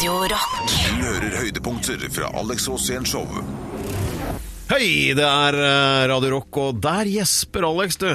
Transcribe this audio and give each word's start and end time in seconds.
Radio 0.00 0.32
Rock. 0.32 0.60
Du 0.64 1.02
hører 1.04 1.34
høydepunkter 1.42 2.04
fra 2.08 2.30
Alex 2.40 2.64
Rosén 2.70 3.04
Show. 3.04 3.26
Hei, 4.70 5.10
det 5.12 5.26
er 5.26 5.58
eh, 5.60 6.04
Radio 6.08 6.30
Rock, 6.38 6.56
og 6.56 6.78
der 6.80 7.10
gjesper 7.12 7.66
Alex, 7.68 7.98
du. 8.00 8.08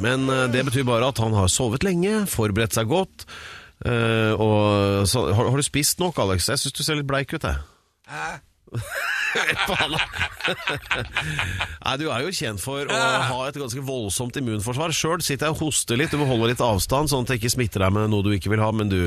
Men 0.00 0.24
eh, 0.32 0.46
det 0.48 0.62
betyr 0.70 0.86
bare 0.88 1.10
at 1.12 1.20
han 1.20 1.36
har 1.36 1.52
sovet 1.52 1.84
lenge, 1.84 2.22
forberedt 2.32 2.78
seg 2.78 2.88
godt. 2.88 3.26
eh, 3.84 4.32
og 4.32 5.04
så, 5.12 5.26
har, 5.36 5.50
har 5.52 5.60
du 5.60 5.66
spist 5.66 6.00
nok, 6.00 6.16
Alex? 6.24 6.48
Jeg 6.48 6.62
syns 6.62 6.72
du 6.72 6.80
ser 6.86 6.96
litt 7.02 7.10
bleik 7.12 7.36
ut, 7.36 7.44
jeg. 7.44 8.40
Faen, 9.66 9.94
da. 9.96 10.00
Nei, 11.86 11.94
du 12.00 12.06
er 12.10 12.24
jo 12.26 12.32
kjent 12.34 12.62
for 12.62 12.88
å 12.90 13.00
ha 13.30 13.38
et 13.48 13.58
ganske 13.60 13.82
voldsomt 13.86 14.38
immunforsvar. 14.40 14.94
Sjøl 14.96 15.22
sitter 15.24 15.48
jeg 15.50 15.56
og 15.56 15.62
hoster 15.66 15.98
litt, 16.00 16.12
du 16.14 16.20
må 16.20 16.28
holde 16.30 16.50
litt 16.52 16.62
avstand, 16.64 17.10
sånn 17.12 17.26
at 17.26 17.34
jeg 17.34 17.42
ikke 17.42 17.54
smitter 17.56 17.86
deg 17.86 17.94
med 17.96 18.10
noe 18.12 18.26
du 18.26 18.32
ikke 18.36 18.52
vil 18.52 18.62
ha. 18.64 18.72
Men 18.76 18.92
du 18.92 18.98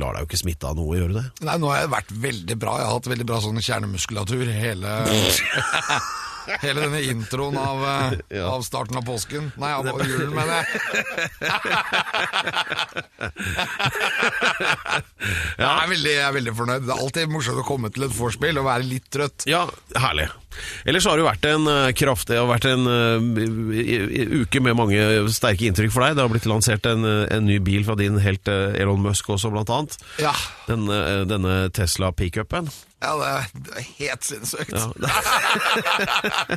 lar 0.00 0.16
deg 0.16 0.24
jo 0.26 0.30
ikke 0.30 0.42
smitte 0.44 0.70
av 0.70 0.78
noe, 0.78 0.98
gjør 0.98 1.12
du 1.14 1.18
det? 1.20 1.26
Nei, 1.48 1.56
nå 1.62 1.72
har 1.72 1.82
jeg 1.84 1.92
vært 1.96 2.14
veldig 2.28 2.58
bra. 2.62 2.78
Jeg 2.80 2.88
har 2.90 2.98
hatt 2.98 3.10
veldig 3.14 3.28
bra 3.32 3.42
sånn 3.44 3.62
kjernemuskulatur 3.62 4.46
hele 4.56 4.94
Hele 6.62 6.80
denne 6.86 7.00
introen 7.10 7.56
av, 7.58 7.82
eh, 7.84 8.12
Ja. 8.38 8.44
av 8.54 8.62
starten 8.66 8.96
av 9.00 9.04
påsken. 9.06 9.50
Nei, 9.58 9.72
av 9.72 9.84
julen, 10.06 10.34
mener 10.34 10.54
jeg. 10.62 10.66
jeg, 15.56 15.66
er 15.66 15.88
veldig, 15.90 16.12
jeg 16.12 16.24
er 16.26 16.34
veldig 16.36 16.52
fornøyd. 16.58 16.84
Det 16.86 16.92
er 16.94 17.02
alltid 17.04 17.30
morsomt 17.32 17.60
å 17.62 17.66
komme 17.66 17.90
til 17.94 18.06
et 18.06 18.14
vorspiel 18.16 18.60
og 18.60 18.66
være 18.68 18.86
litt 18.88 19.06
trøtt. 19.12 19.46
Ja, 19.50 19.62
herlig. 19.98 20.28
Ellers 20.88 21.04
har 21.04 21.18
det 21.18 21.22
jo 21.24 21.28
vært 21.28 21.46
en 21.50 21.66
kraftig 21.66 21.96
kraft 22.06 22.30
har 22.32 22.46
vært 22.48 22.66
en 22.70 22.86
eh, 22.88 23.18
i- 23.76 24.40
uke 24.40 24.60
med 24.64 24.76
mange 24.78 25.00
sterke 25.34 25.66
inntrykk 25.68 25.92
for 25.92 26.00
deg. 26.06 26.14
Det 26.16 26.24
har 26.24 26.32
blitt 26.32 26.48
lansert 26.48 26.84
en, 26.88 27.02
eh, 27.04 27.26
en 27.36 27.44
ny 27.48 27.58
bil 27.60 27.84
fra 27.84 27.96
din 27.98 28.16
helt 28.22 28.48
eh, 28.48 28.78
Elon 28.80 29.02
Musk 29.04 29.28
også, 29.34 29.50
blant 29.52 29.68
annet. 29.74 29.92
Ja, 30.22 30.32
Den, 30.70 30.86
uh, 30.88 31.24
denne 31.28 31.58
Tesla 31.76 32.08
pickupen. 32.16 32.70
Ja 32.96 33.12
det, 33.20 33.26
er, 33.76 33.88
helt 33.98 34.24
sinnssykt. 34.24 34.72
Ja. 34.72 34.86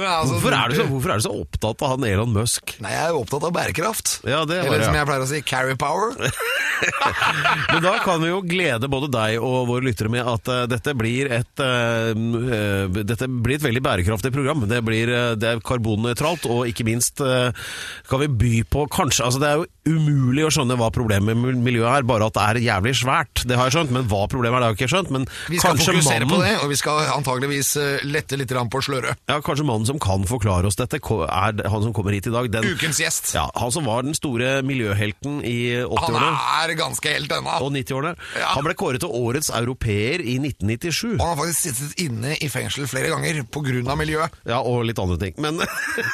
Altså, 0.00 0.34
Hvorfor, 0.34 0.54
er 0.54 0.70
du 0.70 0.76
så, 0.76 0.84
hvorfor 0.88 1.12
er 1.12 1.20
du 1.20 1.24
så 1.24 1.32
opptatt 1.34 1.82
av 1.84 1.92
han 1.94 2.04
Elon 2.08 2.32
Musk? 2.34 2.74
Nei, 2.82 2.92
jeg 2.92 3.02
er 3.04 3.12
jo 3.14 3.20
opptatt 3.22 3.44
av 3.46 3.52
bærekraft. 3.54 4.12
Ja, 4.28 4.42
det 4.48 4.60
Eller 4.64 4.84
som 4.84 4.96
jeg 4.96 5.08
pleier 5.08 5.24
å 5.24 5.28
si, 5.28 5.40
carry 5.46 5.76
power. 5.78 6.14
Men 7.72 7.82
da 7.84 7.94
kan 8.04 8.20
vi 8.22 8.30
jo 8.30 8.40
glede 8.44 8.88
både 8.90 9.10
deg 9.12 9.44
og 9.44 9.68
våre 9.68 9.84
lyttere 9.84 10.12
med 10.12 10.26
at 10.26 10.48
uh, 10.50 10.62
dette 10.70 10.94
blir 10.96 11.30
et 11.36 11.62
uh, 11.62 12.12
uh, 12.16 13.00
Dette 13.00 13.28
blir 13.28 13.58
et 13.58 13.66
veldig 13.66 13.82
bærekraftig 13.84 14.32
program. 14.34 14.64
Det, 14.70 14.80
blir, 14.86 15.12
det 15.40 15.48
er 15.48 15.62
karbonnøytralt, 15.64 16.48
og 16.50 16.70
ikke 16.70 16.86
minst 16.88 17.20
kan 17.20 18.22
vi 18.22 18.28
by 18.40 18.52
på 18.70 18.84
kanskje 18.92 19.24
Altså 19.26 19.40
Det 19.42 19.48
er 19.48 19.60
jo 19.60 19.96
umulig 19.96 20.44
å 20.46 20.52
skjønne 20.54 20.76
hva 20.78 20.90
problemet 20.94 21.36
med 21.36 21.60
miljøet 21.64 22.00
er, 22.00 22.06
bare 22.08 22.28
at 22.28 22.36
det 22.36 22.46
er 22.46 22.60
jævlig 22.68 22.94
svært. 23.00 23.44
Det 23.48 23.58
har 23.58 23.68
jeg 23.68 23.78
skjønt, 23.78 23.94
men 23.94 24.08
hva 24.10 24.24
problemet 24.30 24.56
er, 24.56 24.62
det 24.62 24.68
har 24.68 24.74
jeg 24.74 24.80
ikke 24.80 24.92
skjønt. 24.94 25.12
Men 25.14 25.26
skal 25.70 25.78
kanskje 25.78 25.94
fokusere 25.94 26.26
mannen 26.26 26.32
på 26.34 26.40
det, 26.44 26.52
og 26.64 26.72
vi 26.72 26.78
skal 26.80 27.10
antageligvis 27.14 27.70
eh, 27.80 28.04
lette 28.08 28.38
litt 28.40 28.54
på 28.70 28.82
sløret. 28.84 29.20
ja, 29.30 29.38
kanskje 29.44 29.66
mannen 29.66 29.86
som 29.88 29.98
kan 30.02 30.24
forklare 30.28 30.66
oss 30.66 30.76
dette, 30.78 30.98
er 31.00 31.68
han 31.70 31.82
som 31.84 31.92
kommer 31.96 32.12
hit 32.16 32.26
i 32.26 32.34
dag. 32.34 32.50
Den, 32.50 32.66
Ukens 32.74 33.00
gjest. 33.00 33.32
ja, 33.34 33.46
han 33.54 33.72
som 33.72 33.86
var 33.86 34.02
den 34.06 34.14
store 34.14 34.60
miljøhelten 34.66 35.40
i 35.46 35.58
80-årene. 35.86 36.32
Han 36.40 36.70
er 36.70 36.74
ganske 36.78 37.14
helt 37.14 37.32
ennå. 37.32 37.56
og 37.60 37.72
90-årene. 37.74 38.14
Ja. 38.38 38.52
Han 38.56 38.66
ble 38.66 38.74
kåret 38.78 39.02
til 39.04 39.14
årets 39.14 39.50
europeer 39.54 40.22
i 40.22 40.36
1997. 40.40 41.16
Og 41.16 41.24
han 41.24 41.34
har 41.34 41.40
faktisk 41.44 41.60
sittet 41.68 42.04
inne 42.06 42.36
i 42.40 42.50
fengsel 42.52 42.88
flere 42.90 43.12
ganger 43.12 43.42
pga. 43.50 43.96
miljøet. 44.00 44.34
Ja, 44.48 44.60
og 44.60 44.84
litt 44.88 44.98
andre 44.98 45.18
ting. 45.20 45.36
Men 45.42 45.60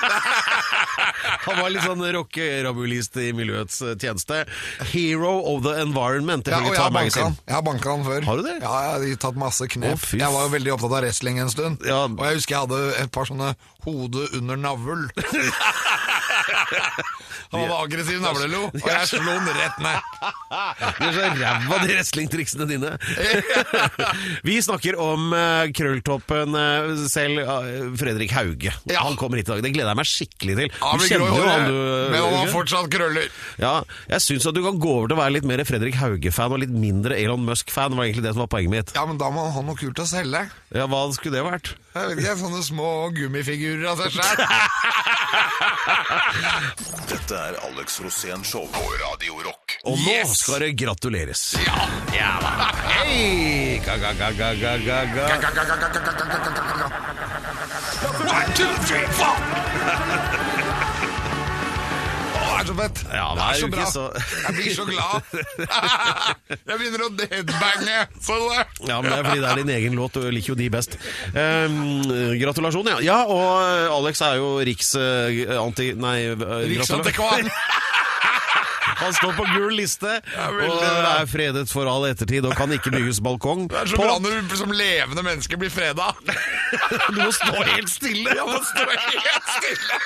han 1.47 1.61
var 1.63 1.73
litt 1.73 1.87
sånn 1.87 2.03
rockerabulist 2.17 3.17
i 3.23 3.31
miljøets 3.37 3.81
eh, 3.87 3.95
tjeneste. 4.01 4.43
Hero 4.93 5.33
of 5.53 5.63
the 5.67 5.77
environment, 5.83 6.49
Ja, 6.51 6.61
og 6.63 6.73
jeg 6.75 6.83
har 6.83 6.95
banka 6.95 7.29
han. 7.29 7.39
Jeg 7.47 7.57
har 7.59 7.65
banka 7.67 7.95
han 7.95 8.05
før. 8.07 8.29
Har 8.29 8.41
du 8.43 8.47
det? 8.47 8.57
Ja, 8.63 8.75
jeg 9.01 9.17
har 9.17 9.23
tatt 9.29 9.41
masse 9.41 9.69
knep. 9.77 9.97
Å, 10.11 10.21
jeg 10.21 10.35
var 10.37 10.47
jo 10.49 10.53
veldig 10.57 10.75
opptatt 10.77 10.97
av 10.99 11.05
wrestling 11.07 11.41
en 11.43 11.53
stund. 11.53 11.87
Ja. 11.87 12.05
Og 12.11 12.25
jeg 12.27 12.41
husker 12.41 12.57
jeg 12.59 12.67
hadde 12.67 12.83
et 13.05 13.15
par 13.15 13.29
sånne 13.31 13.55
hode 13.87 14.27
under 14.37 14.59
navl. 14.59 15.07
han 17.53 17.62
var 17.69 17.84
aggressiv 17.84 18.21
navlelo, 18.23 18.62
og 18.73 18.87
jeg 18.91 19.09
slo 19.11 19.23
han 19.37 19.49
rett 19.57 19.79
ned. 19.83 20.12
Du 20.97 21.05
er 21.07 21.15
så 21.17 21.29
ræva, 21.37 21.79
de 21.83 21.91
wrestlingtriksene 21.93 22.67
dine. 22.71 22.93
Vi 24.47 24.56
snakker 24.65 24.99
om 25.03 25.29
eh, 25.37 25.71
krølltoppen 25.77 26.56
eh, 26.59 26.91
selv, 27.11 27.43
eh, 27.43 27.89
Fredrik 28.01 28.35
Hauge. 28.37 28.73
Ja. 28.91 29.03
Han 29.06 29.17
kommer 29.21 29.41
hit 29.41 29.49
i 29.51 29.55
dag. 29.55 29.62
Det 29.67 29.73
gleder 29.75 29.93
jeg 29.93 30.01
meg 30.01 30.11
skikkelig 30.11 30.56
til. 30.61 30.75
Han 30.83 31.01
Du 31.01 31.05
blir 31.05 31.12
grå 31.17 31.27
i 31.27 31.31
kjenner 31.31 31.31
jo 31.31 31.47
han, 31.47 31.49
håret, 31.51 31.71
du. 31.71 31.81
men 32.12 32.19
han 32.21 32.27
har 32.27 32.39
Hauge. 32.43 32.53
fortsatt 32.55 32.91
krøller. 32.93 33.31
Ja, 33.62 33.75
jeg 34.12 34.25
syns 34.27 34.49
at 34.51 34.56
du 34.59 34.62
kan 34.67 34.81
gå 34.83 34.93
over 35.01 35.11
til 35.12 35.19
å 35.19 35.23
være 35.23 35.37
litt 35.39 35.49
mer 35.49 35.65
Fredrik 35.69 35.99
Hauge-fan 36.01 36.55
og 36.56 36.62
litt 36.65 36.75
mindre 36.75 37.19
Elon 37.21 37.45
Musk-fan. 37.47 37.97
var 37.97 38.09
egentlig 38.09 38.27
det 38.29 38.35
som 38.37 38.45
var 38.47 38.53
poenget 38.53 38.73
mitt. 38.77 38.95
Ja, 38.97 39.06
men 39.09 39.19
da 39.21 39.31
må 39.35 39.47
han 39.49 39.55
ha 39.56 39.65
noe 39.67 39.79
kult 39.81 40.03
å 40.03 40.09
selge. 40.09 40.47
Ja, 40.75 40.87
Hva 40.91 41.05
skulle 41.17 41.39
det 41.39 41.47
vært? 41.47 41.75
Jeg 41.97 42.09
vet 42.11 42.19
ikke, 42.21 42.34
Sånne 42.43 42.62
små 42.67 42.89
gummifigurer 43.17 43.87
av 43.89 43.97
seg 44.03 44.11
sjøl. 44.19 44.41
Dette 47.09 47.39
er 47.39 47.57
Alex 47.69 48.01
Rosén 48.05 48.43
Show 48.45 48.67
på 48.75 48.83
Radio 49.01 49.39
Rock. 49.47 49.77
Og 49.87 49.97
Yes! 50.03 50.29
nå 50.29 50.35
skal 50.43 50.65
det 50.67 50.71
gratuleres. 50.83 51.43
Ja. 51.62 51.87
Ja 52.17 52.33
da. 52.43 52.69
Hei! 52.91 53.81
Ga, 53.87 53.97
ga, 54.03 54.12
ga, 54.19 54.31
ga, 54.37 54.53
ga, 54.61 54.77
ga, 54.85 54.99
ga. 55.15 55.27
One, 58.27 58.51
two, 58.55 58.73
three, 58.85 59.06
four! 59.17 60.56
Er 62.66 62.72
så 62.72 62.77
fett. 62.81 63.00
Ja, 63.15 63.27
det 63.38 63.44
er 63.47 63.60
så 63.60 63.69
bra. 63.71 63.84
så- 63.87 64.12
Jeg 64.43 64.54
blir 64.59 64.75
så 64.75 64.84
glad. 64.88 65.22
Jeg 66.66 66.78
begynner 66.81 67.04
å 67.06 67.10
deadbange. 67.15 67.99
Så 68.27 68.38
det. 68.43 68.65
Ja, 68.91 69.00
men 69.00 69.10
det 69.12 69.19
er 69.21 69.28
fordi 69.31 69.41
det 69.44 69.50
er 69.53 69.60
din 69.62 69.72
egen 69.77 69.94
låt, 69.99 70.19
du 70.19 70.27
liker 70.34 70.53
jo 70.54 70.59
de 70.59 70.69
best. 70.75 70.97
Um, 71.31 72.03
gratulasjon, 72.41 72.91
ja. 72.91 72.99
Ja, 73.06 73.19
og 73.31 74.00
Alex 74.00 74.22
er 74.26 74.41
jo 74.41 74.56
riks... 74.66 74.94
Uh, 74.99 75.55
anti... 75.62 75.93
Nei, 75.94 76.16
uh, 76.34 76.66
gratulerer. 76.75 77.53
Han 79.01 79.15
står 79.17 79.34
på 79.37 79.47
gul 79.55 79.77
liste 79.77 80.12
og 80.47 80.84
er 80.87 81.29
fredet 81.31 81.67
for 81.73 81.89
all 81.91 82.07
ettertid 82.09 82.47
og 82.49 82.57
kan 82.59 82.73
ikke 82.75 82.93
bygges 82.95 83.21
balkong. 83.25 83.67
Det 83.73 83.83
er 83.83 83.93
så 83.93 83.99
på. 84.01 84.07
bra 84.07 84.19
når 84.23 84.47
du 84.49 84.57
som 84.59 84.73
levende 84.73 85.25
menneske 85.27 85.59
blir 85.61 85.73
freda. 85.73 86.12
Du 86.67 87.21
må 87.21 87.31
stå 87.31 87.53
helt 87.62 87.91
stille! 87.91 88.33
Ja, 88.35 88.43
må 88.49 88.59
stå 88.67 88.83
helt 88.91 89.51
stille. 89.55 89.99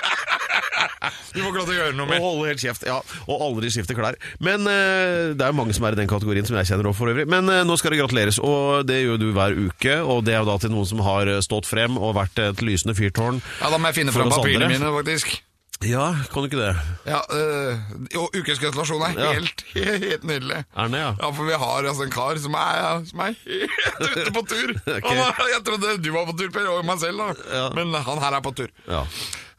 Du 1.32 1.38
får 1.40 1.46
ikke 1.48 1.58
lov 1.60 1.68
til 1.68 1.74
å 1.74 1.78
gjøre 1.78 1.96
noe 1.96 2.16
Og 2.18 2.24
holde 2.24 2.50
helt 2.50 2.62
kjeft, 2.62 2.84
ja. 2.88 2.98
Og 3.26 3.44
aldri 3.46 3.70
skifte 3.72 3.96
klær. 3.96 4.18
Men 4.42 4.66
eh, 4.68 5.32
det 5.36 5.44
er 5.46 5.52
jo 5.52 5.58
mange 5.60 5.76
som 5.76 5.86
er 5.88 5.96
i 5.96 6.00
den 6.00 6.10
kategorien, 6.10 6.46
som 6.46 6.58
jeg 6.60 6.70
kjenner 6.70 6.90
òg 6.90 6.96
for 6.98 7.12
øvrig. 7.12 7.26
Men 7.30 7.48
eh, 7.52 7.62
nå 7.66 7.76
skal 7.80 7.94
det 7.94 8.00
gratuleres, 8.02 8.40
og 8.44 8.84
det 8.88 9.00
gjør 9.02 9.20
du 9.22 9.28
hver 9.36 9.56
uke. 9.56 10.00
Og 10.04 10.24
det 10.26 10.36
er 10.36 10.42
jo 10.42 10.50
da 10.50 10.58
til 10.62 10.74
noen 10.74 10.88
som 10.90 11.04
har 11.06 11.30
eh, 11.30 11.42
stått 11.44 11.68
frem 11.70 11.96
og 12.00 12.16
vært 12.18 12.42
et 12.44 12.64
lysende 12.66 12.96
fyrtårn. 12.98 13.40
Ja, 13.62 13.70
Da 13.72 13.78
må 13.80 13.92
jeg 13.92 14.02
finne 14.02 14.16
fram 14.16 14.32
papirene 14.32 14.68
mine, 14.70 14.92
faktisk. 15.00 15.38
Ja, 15.80 16.10
kan 16.28 16.42
du 16.42 16.48
ikke 16.50 16.58
det? 16.60 16.74
Ja, 17.08 17.20
øh, 17.32 17.78
jo, 18.14 18.26
Ukens 18.36 18.58
gratulasjon 18.60 19.00
er 19.02 19.14
Ja. 19.16 19.30
helt, 19.32 19.62
helt 19.72 20.24
nydelig. 20.28 20.58
Er 20.76 20.82
den 20.82 20.92
det, 20.92 21.00
ja? 21.00 21.12
Ja, 21.22 21.30
for 21.32 21.44
vi 21.48 21.52
har 21.56 21.88
altså 21.88 22.02
en 22.04 22.10
kar 22.12 22.36
som 22.36 22.52
er, 22.54 22.74
ja, 22.76 22.90
som 23.08 23.18
er 23.24 23.32
helt 23.46 24.18
ute 24.18 24.32
på 24.36 24.42
tur. 24.50 24.74
Ok. 24.98 25.08
Han 25.08 25.22
er, 25.24 25.40
jeg 25.56 25.62
trodde 25.64 25.94
du 26.04 26.10
var 26.12 26.26
på 26.28 26.36
tur, 26.36 26.50
Per, 26.52 26.68
og 26.68 26.84
meg 26.84 27.00
selv, 27.00 27.18
da. 27.24 27.32
Ja. 27.56 27.68
Men 27.78 27.94
han 27.96 28.18
her 28.26 28.36
er 28.36 28.44
på 28.44 28.52
tur. 28.60 28.68
Ja. 28.88 29.06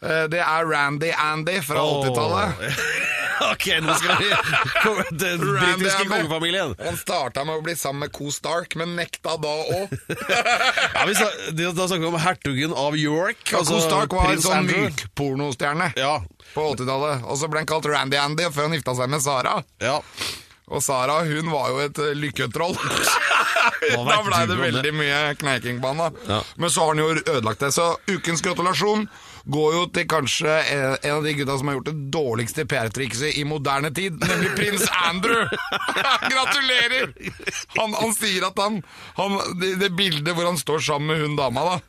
Eh, 0.01 0.23
Det 0.31 0.39
er 0.41 0.65
Randy 0.65 1.11
Andy 1.17 1.59
fra 1.61 1.81
80-tallet. 1.83 2.51
ok, 3.51 3.65
nå 3.85 3.95
skal 3.99 4.17
vi 4.21 4.29
Den 5.23 5.39
britiske 5.45 6.07
kongefamilien. 6.09 6.75
Han 6.81 6.97
starta 6.97 7.43
med 7.45 7.59
å 7.59 7.63
bli 7.65 7.75
sammen 7.77 8.05
med 8.07 8.13
Co 8.15 8.31
Stark, 8.33 8.75
men 8.81 8.95
nekta 8.97 9.37
da 9.41 9.53
òg. 9.77 9.93
Ja, 10.95 11.05
vi 11.07 11.15
Da 11.15 11.87
snakker 11.87 12.01
vi 12.05 12.11
om 12.11 12.19
hertugen 12.21 12.73
av 12.77 12.97
York. 12.97 13.41
altså 13.53 13.77
Co 13.77 13.81
Stark 13.87 14.13
var 14.17 14.33
en 14.33 14.41
sånn 14.43 14.65
myk 14.69 15.03
mykpornostjerne 15.05 15.91
Ja, 15.97 16.17
på 16.55 16.67
80-tallet. 16.75 17.25
Og 17.29 17.37
så 17.41 17.49
ble 17.51 17.61
han 17.63 17.69
kalt 17.69 17.85
Randy 17.89 18.17
Andy 18.21 18.49
før 18.53 18.69
han 18.69 18.77
gifta 18.77 18.97
seg 18.97 19.09
med 19.13 19.21
Sara. 19.25 19.59
ja. 19.83 19.99
Og 20.71 20.79
Sara 20.79 21.17
hun 21.27 21.49
var 21.51 21.65
jo 21.67 21.79
et 21.83 21.97
eh, 21.99 22.13
lykketroll. 22.15 22.77
Da 23.91 24.19
blei 24.23 24.45
det 24.47 24.55
veldig 24.55 24.93
mye 24.95 25.17
kneiking 25.35 25.81
på 25.83 25.89
han. 25.91 26.15
Ja. 26.29 26.37
Men 26.55 26.71
så 26.71 26.85
har 26.85 26.93
han 26.93 27.01
jo 27.01 27.09
ødelagt 27.19 27.59
det. 27.59 27.73
Så 27.75 27.89
ukens 28.07 28.39
gratulasjon 28.45 29.03
går 29.45 29.75
jo 29.75 29.85
til 29.95 30.07
kanskje 30.09 30.55
en 30.71 31.15
av 31.15 31.23
de 31.25 31.33
gutta 31.37 31.57
som 31.57 31.69
har 31.71 31.79
gjort 31.79 31.89
det 31.89 32.09
dårligste 32.13 32.65
PR-trikset 32.69 33.37
i 33.41 33.45
moderne 33.47 33.89
tid, 33.95 34.19
nemlig 34.21 34.51
prins 34.57 34.85
Andrew. 35.07 35.47
Gratulerer! 36.33 37.13
Han, 37.77 37.95
han 37.97 38.13
sier 38.17 38.45
at 38.51 38.59
han, 38.61 38.81
han 39.17 39.39
det, 39.61 39.75
det 39.81 39.91
bildet 39.97 40.35
hvor 40.37 40.49
han 40.49 40.59
står 40.61 40.83
sammen 40.91 41.13
med 41.13 41.25
hun 41.25 41.39
dama, 41.39 41.65
da. 41.73 41.79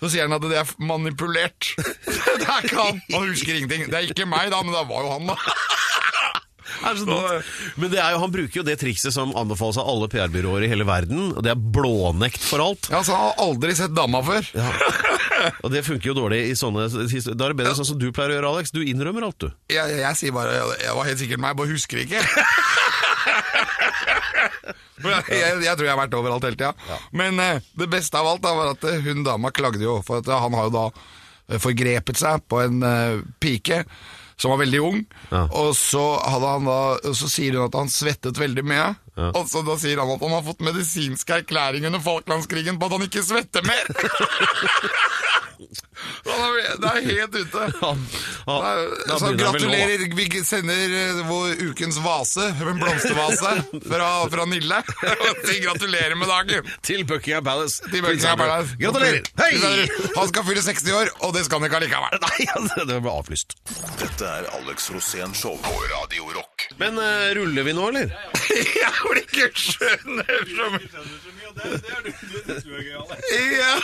Så 0.00 0.08
sier 0.08 0.24
han 0.24 0.32
at 0.32 0.46
det 0.48 0.56
er 0.56 0.70
manipulert. 0.80 1.74
Det 2.40 2.46
er 2.48 2.64
ikke 2.64 2.78
han. 2.80 3.02
Han 3.12 3.26
husker 3.28 3.52
ingenting. 3.52 3.90
Det 3.92 3.98
er 3.98 4.06
ikke 4.08 4.24
meg, 4.24 4.48
da, 4.48 4.62
men 4.64 4.72
det 4.72 4.86
var 4.88 5.04
jo 5.04 5.10
han, 5.12 5.28
da. 5.28 5.36
Er 5.36 5.44
det 5.44 5.58
så 5.60 5.60
dumt? 5.60 6.59
Men 7.80 7.92
det 7.92 8.00
er 8.00 8.14
jo, 8.14 8.20
han 8.22 8.32
bruker 8.34 8.60
jo 8.60 8.66
det 8.66 8.76
trikset 8.80 9.14
som 9.14 9.34
anbefales 9.38 9.78
av 9.80 9.88
alle 9.90 10.08
PR-byråer 10.12 10.66
i 10.66 10.70
hele 10.72 10.86
verden, 10.88 11.30
og 11.34 11.44
det 11.46 11.52
er 11.54 11.60
blånekt 11.60 12.42
for 12.44 12.62
alt. 12.64 12.90
Ja, 12.92 13.02
så 13.06 13.16
Han 13.16 13.30
har 13.30 13.44
aldri 13.48 13.74
sett 13.78 13.94
dama 13.96 14.22
før. 14.26 14.46
Og 15.64 15.70
det 15.72 15.84
funker 15.86 16.10
jo 16.10 16.16
dårlig 16.18 16.42
i 16.50 16.56
sånne 16.58 16.84
Da 16.90 17.46
er 17.46 17.54
det 17.54 17.56
bedre 17.62 17.72
sånn 17.78 17.88
som 17.88 18.00
du 18.00 18.10
pleier 18.12 18.34
å 18.34 18.38
gjøre, 18.38 18.50
Alex. 18.56 18.74
Du 18.76 18.82
innrømmer 18.84 19.24
alt, 19.28 19.40
du. 19.40 19.48
Jeg, 19.72 19.98
jeg 20.02 20.20
sier 20.20 20.36
bare 20.36 20.58
jeg 20.80 20.96
var 20.98 21.08
helt 21.08 21.22
sikkert 21.22 21.40
meg, 21.40 21.54
jeg 21.54 21.60
bare 21.62 21.72
husker 21.72 22.04
ikke. 22.04 22.20
Jeg, 25.00 25.24
jeg, 25.32 25.60
jeg 25.64 25.76
tror 25.78 25.86
jeg 25.86 25.94
har 25.94 26.00
vært 26.02 26.16
overalt 26.18 26.44
hele 26.44 26.58
tida. 26.60 26.98
Men 27.16 27.40
eh, 27.40 27.62
det 27.80 27.88
beste 27.92 28.20
av 28.20 28.28
alt 28.28 28.42
da, 28.44 28.52
var 28.56 28.74
at 28.74 28.84
eh, 28.88 29.00
hun 29.06 29.24
dama 29.26 29.52
klagde 29.54 29.82
jo, 29.84 29.98
for 30.04 30.20
at 30.20 30.28
han 30.28 30.56
har 30.56 30.68
jo 30.68 30.74
da 30.74 30.84
eh, 30.92 31.60
forgrepet 31.62 32.20
seg 32.20 32.44
på 32.50 32.60
en 32.66 32.82
eh, 32.84 33.22
pike 33.42 33.82
som 34.40 34.54
var 34.54 34.62
veldig 34.62 34.80
ung. 34.80 35.00
Ja. 35.28 35.44
Og 35.60 35.74
så, 35.76 36.04
hadde 36.24 36.54
han 36.54 36.68
da, 36.68 36.80
så 37.16 37.28
sier 37.28 37.58
hun 37.58 37.68
at 37.68 37.76
han 37.76 37.92
svettet 37.92 38.40
veldig 38.40 38.64
mye. 38.66 38.86
Og 39.16 39.48
så 39.50 39.62
da 39.66 39.74
sier 39.80 40.00
han 40.00 40.10
at 40.14 40.22
han 40.24 40.32
har 40.36 40.44
fått 40.46 40.62
medisinsk 40.64 41.32
erklæring 41.34 41.86
under 41.88 42.00
Falklandskrigen 42.04 42.78
på 42.80 42.86
at 42.88 42.96
han 42.96 43.08
ikke 43.08 43.24
svetter 43.26 43.66
mer. 43.66 43.84
Er- 46.30 46.76
det 46.80 46.90
er 46.90 47.00
helt 47.04 47.34
ute. 47.36 47.64
Han, 47.84 47.98
han, 48.46 48.78
Nei, 49.06 49.18
Så 49.20 49.30
gratulerer. 49.36 50.04
Vi 50.16 50.26
sender 50.44 50.94
eh, 50.96 51.20
vår 51.28 51.60
ukens 51.70 51.98
vase, 52.04 52.46
en 52.64 52.80
blomstervase, 52.80 53.52
fra, 53.84 54.08
fra 54.32 54.46
Nille. 54.48 54.80
Sier 55.44 55.60
gratulerer 55.66 56.16
med 56.18 56.30
dagen. 56.32 56.70
Til 56.86 57.04
Buckingham 57.08 57.44
Palace. 57.44 57.84
Til 57.92 58.02
Buckingham 58.04 58.40
Palace. 58.40 58.76
Gratulerer! 58.80 59.28
Hei! 59.40 59.52
Han 60.16 60.32
skal 60.32 60.48
fylle 60.48 60.64
60 60.64 60.96
år, 61.02 61.12
og 61.20 61.36
det 61.36 61.44
skal 61.46 61.60
han 61.60 61.68
ikke 61.70 61.82
allikevel. 61.82 62.20
Nei, 62.24 62.48
altså, 62.56 62.86
det 62.90 63.00
ble 63.04 63.16
avlyst. 63.20 63.58
Dette 64.00 64.32
er 64.40 64.48
Alex 64.60 64.90
Rosén 64.94 65.36
Show 65.36 65.60
på 65.62 65.76
Radio 65.94 66.32
Rock. 66.38 66.49
Men 66.78 66.98
eh, 66.98 67.34
ruller 67.36 67.62
vi 67.66 67.72
nå, 67.76 67.88
eller? 67.90 68.12
Jeg 68.50 68.92
blir 69.04 69.22
ikke 69.24 69.50
skjønner 69.58 70.46
mye. 70.70 70.90
Ja. 73.30 73.74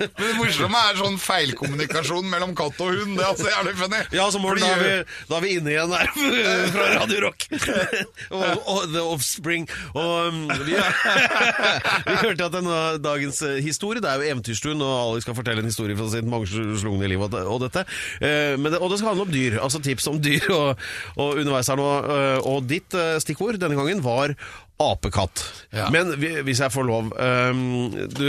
Men 0.00 0.26
det 0.26 0.34
morsomme 0.36 0.80
er 0.90 0.98
sånn 0.98 1.18
feilkommunikasjon 1.22 2.26
mellom 2.30 2.54
katt 2.58 2.80
og 2.82 2.92
hund. 2.96 3.14
Det 3.18 3.22
er 3.24 3.30
altså 3.30 3.48
jævlig 3.50 3.74
funny. 3.78 4.00
Ja, 4.16 4.26
så 4.32 4.40
Morten, 4.42 4.64
da, 4.64 4.72
er 4.74 4.82
vi, 4.82 5.16
da 5.30 5.38
er 5.38 5.44
vi 5.44 5.52
inne 5.58 5.72
igjen 5.74 5.94
her 5.94 6.10
fra 6.74 6.88
Radio 6.96 7.20
Rock. 7.26 7.46
og, 8.36 8.44
og 8.74 8.80
The 8.92 9.04
Offspring. 9.04 9.68
Og 9.94 10.12
um, 10.32 10.42
vi, 10.66 10.76
vi 10.76 12.18
hørte 12.24 12.48
at 12.48 12.56
denne 12.56 12.80
dagens 13.04 13.42
eh, 13.46 13.58
historie, 13.64 14.02
det 14.02 14.10
er 14.10 14.20
jo 14.20 14.32
Eventyrstuen, 14.32 14.82
og 14.84 14.92
Ali 15.14 15.24
skal 15.24 15.38
fortelle 15.38 15.64
en 15.64 15.70
historie 15.70 15.98
fra 15.98 16.08
sitt 16.12 16.28
mangslungne 16.28 17.10
liv 17.10 17.22
og, 17.26 17.38
og 17.42 17.62
dette. 17.66 17.86
Eh, 18.20 18.54
Men 18.58 18.72
det, 18.74 18.82
og 18.82 18.90
det 18.92 19.00
skal 19.00 19.12
handle 19.12 19.28
om 19.28 19.32
dyr, 19.34 19.58
altså 19.62 19.82
tips 19.82 20.10
om 20.10 20.20
dyr 20.22 20.48
og, 20.52 20.82
og 21.16 21.38
underveis 21.42 21.70
her 21.72 21.78
nå. 21.80 21.88
Eh, 22.32 22.42
Og 22.48 22.66
ditt 22.70 22.94
eh, 22.98 23.16
stikkord 23.22 23.60
denne 23.62 23.78
gangen 23.78 24.02
var 24.04 24.34
apekatt. 24.82 25.44
Ja. 25.70 25.86
Men 25.94 26.08
hvis 26.18 26.58
jeg 26.58 26.72
får 26.74 26.86
lov 26.88 27.12
um, 27.14 27.92
du, 27.92 28.24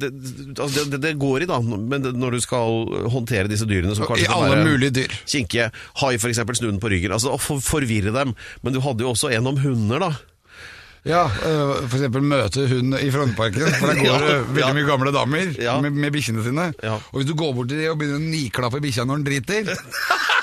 det, 0.00 0.08
altså, 0.56 0.86
det, 0.88 1.00
det 1.02 1.10
går 1.20 1.44
i, 1.44 1.48
da, 1.50 1.58
men 1.60 2.06
når 2.16 2.38
du 2.38 2.40
skal 2.40 2.86
håndtere 3.12 3.50
disse 3.50 3.66
dyrene 3.68 3.92
som 3.98 4.08
kanskje 4.08 4.24
I 4.24 4.30
kan 4.30 4.38
alle 4.46 4.54
være 4.56 4.70
mulige 4.70 4.94
dyr. 5.02 5.16
kinkige. 5.28 5.66
hai 6.00 6.14
eksempel, 6.16 6.56
snu 6.56 6.70
den 6.70 6.80
på 6.80 6.88
ryggen. 6.94 7.12
Altså 7.12 7.36
for, 7.36 7.60
forvirre 7.60 8.14
dem. 8.14 8.32
Men 8.64 8.72
du 8.72 8.80
hadde 8.80 9.04
jo 9.04 9.12
også 9.12 9.34
en 9.36 9.52
om 9.52 9.60
hunder, 9.60 10.00
da. 10.06 10.12
Ja, 11.04 11.24
f.eks. 11.90 12.08
møte 12.22 12.64
hund 12.70 12.94
i 13.02 13.08
Frognerparken, 13.10 13.64
for 13.74 13.90
der 13.90 14.00
går 14.06 14.26
Ja, 14.30 14.36
veldig 14.54 14.74
mye 14.78 14.86
gamle 14.86 15.12
damer 15.12 15.48
Ja. 15.60 15.76
med, 15.82 15.92
med 15.98 16.14
bikkjene 16.14 16.44
sine. 16.46 16.68
Ja. 16.80 16.94
Og 17.10 17.20
hvis 17.20 17.28
du 17.28 17.34
går 17.36 17.52
bort 17.58 17.68
til 17.72 17.82
dem 17.82 17.92
og 17.92 17.98
begynner 18.00 18.22
å 18.22 18.28
niklappe 18.32 18.80
bikkja 18.84 19.04
når 19.04 19.20
den 19.20 19.28
driter 19.28 19.72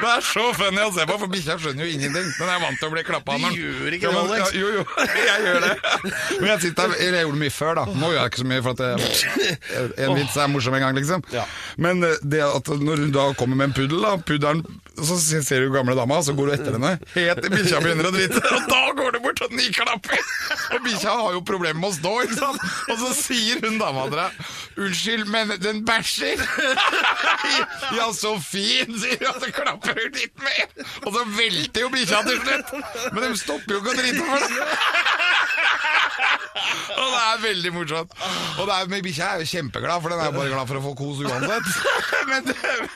Det 0.00 0.08
er 0.10 0.22
så 0.26 0.44
funny 0.58 0.82
å 0.84 0.90
se 0.94 1.04
på, 1.08 1.16
for 1.22 1.30
bikkja 1.32 1.54
skjønner 1.60 1.86
jo 1.86 1.92
ingenting. 1.96 2.26
Den 2.38 2.50
er 2.50 2.60
vant 2.62 2.78
til 2.80 2.88
å 2.88 2.92
bli 2.94 3.04
klappa 3.06 3.34
av. 3.36 3.40
den- 3.44 3.58
gjør 3.58 3.96
ikke 3.98 4.10
det, 4.10 4.22
Alex. 4.24 4.52
Ja, 4.54 4.60
jo, 4.60 4.68
jo, 4.74 4.84
jeg 5.30 5.44
gjør 5.46 5.60
det. 5.64 5.72
Men 6.40 6.48
jeg 6.50 6.60
sitter 6.66 6.94
eller 6.98 7.18
jeg 7.18 7.26
gjorde 7.28 7.38
det 7.38 7.42
mye 7.44 7.54
før, 7.58 7.74
da. 7.80 7.84
Nå 8.02 8.10
gjør 8.12 8.20
jeg 8.20 8.32
ikke 8.32 8.42
så 8.42 8.48
mye, 8.52 8.62
for 8.66 8.70
at 8.74 8.82
jeg, 8.84 9.58
en 10.08 10.16
vits 10.18 10.36
er 10.44 10.50
morsom 10.54 10.74
en 10.78 10.84
gang, 10.86 10.98
liksom. 10.98 11.24
Men 11.86 12.02
eh, 12.10 12.16
det 12.34 12.42
at 12.46 12.72
når 12.84 13.04
du 13.06 13.10
da 13.14 13.28
kommer 13.38 13.60
med 13.62 13.70
en 13.70 13.76
puddel, 13.78 14.02
da, 14.04 14.16
puddelen, 14.18 14.64
så 14.94 15.16
ser 15.18 15.64
du 15.64 15.72
gamle 15.74 15.96
dama, 15.98 16.20
så 16.22 16.32
går 16.36 16.46
du 16.46 16.52
etter 16.54 16.76
henne, 16.76 16.92
helt 17.14 17.40
til 17.42 17.50
bikkja 17.54 17.80
begynner 17.82 18.06
å 18.08 18.12
drite, 18.14 18.38
og 18.54 18.68
da 18.70 18.82
går 18.94 19.16
du 19.16 19.18
bort 19.24 19.42
og 19.42 19.54
niklapper. 19.58 20.20
Og 20.76 20.84
bikkja 20.84 21.14
har 21.18 21.34
jo 21.34 21.42
problemer 21.46 21.80
med 21.80 21.90
å 21.90 21.96
stå, 21.96 22.12
ikke 22.28 22.38
sant? 22.38 22.66
Og 22.92 23.00
så 23.02 23.10
sier 23.18 23.64
hun 23.64 23.80
dama 23.82 24.06
til 24.10 24.20
deg, 24.20 24.38
unnskyld, 24.86 25.26
men 25.34 25.54
den 25.64 25.82
bæsjer. 25.88 26.44
Ja, 27.94 28.08
så 28.16 28.34
fin, 28.42 28.94
sier 28.98 29.18
hun, 29.20 29.28
og 29.34 29.42
så 29.42 29.50
klapper 29.54 29.98
hun 29.98 30.14
litt 30.16 30.34
mer. 30.42 30.64
Og 31.04 31.10
så 31.14 31.24
velter 31.36 31.84
jo 31.84 31.90
bikkja 31.92 32.22
til 32.26 32.40
slutt. 32.40 32.72
Men 33.14 33.20
de 33.26 33.30
stopper 33.38 33.76
jo 33.76 33.82
ikke 33.82 33.92
å 33.92 33.98
drite 33.98 34.24
for 34.28 34.44
det. 34.44 35.23
Og 37.00 37.06
det 37.10 37.20
er 37.20 37.40
veldig 37.42 37.70
morsomt. 37.74 38.12
Og 38.60 38.68
det 38.68 38.74
er, 38.76 38.90
men 38.92 39.02
bikkja 39.04 39.30
er 39.34 39.42
jo 39.42 39.48
kjempeglad, 39.50 40.02
for 40.04 40.12
den 40.14 40.20
er 40.22 40.28
jo 40.30 40.36
bare 40.38 40.52
glad 40.52 40.68
for 40.70 40.78
å 40.78 40.82
få 40.84 40.92
kos 41.00 41.22
uansett. 41.26 41.70
Men, 42.24 42.46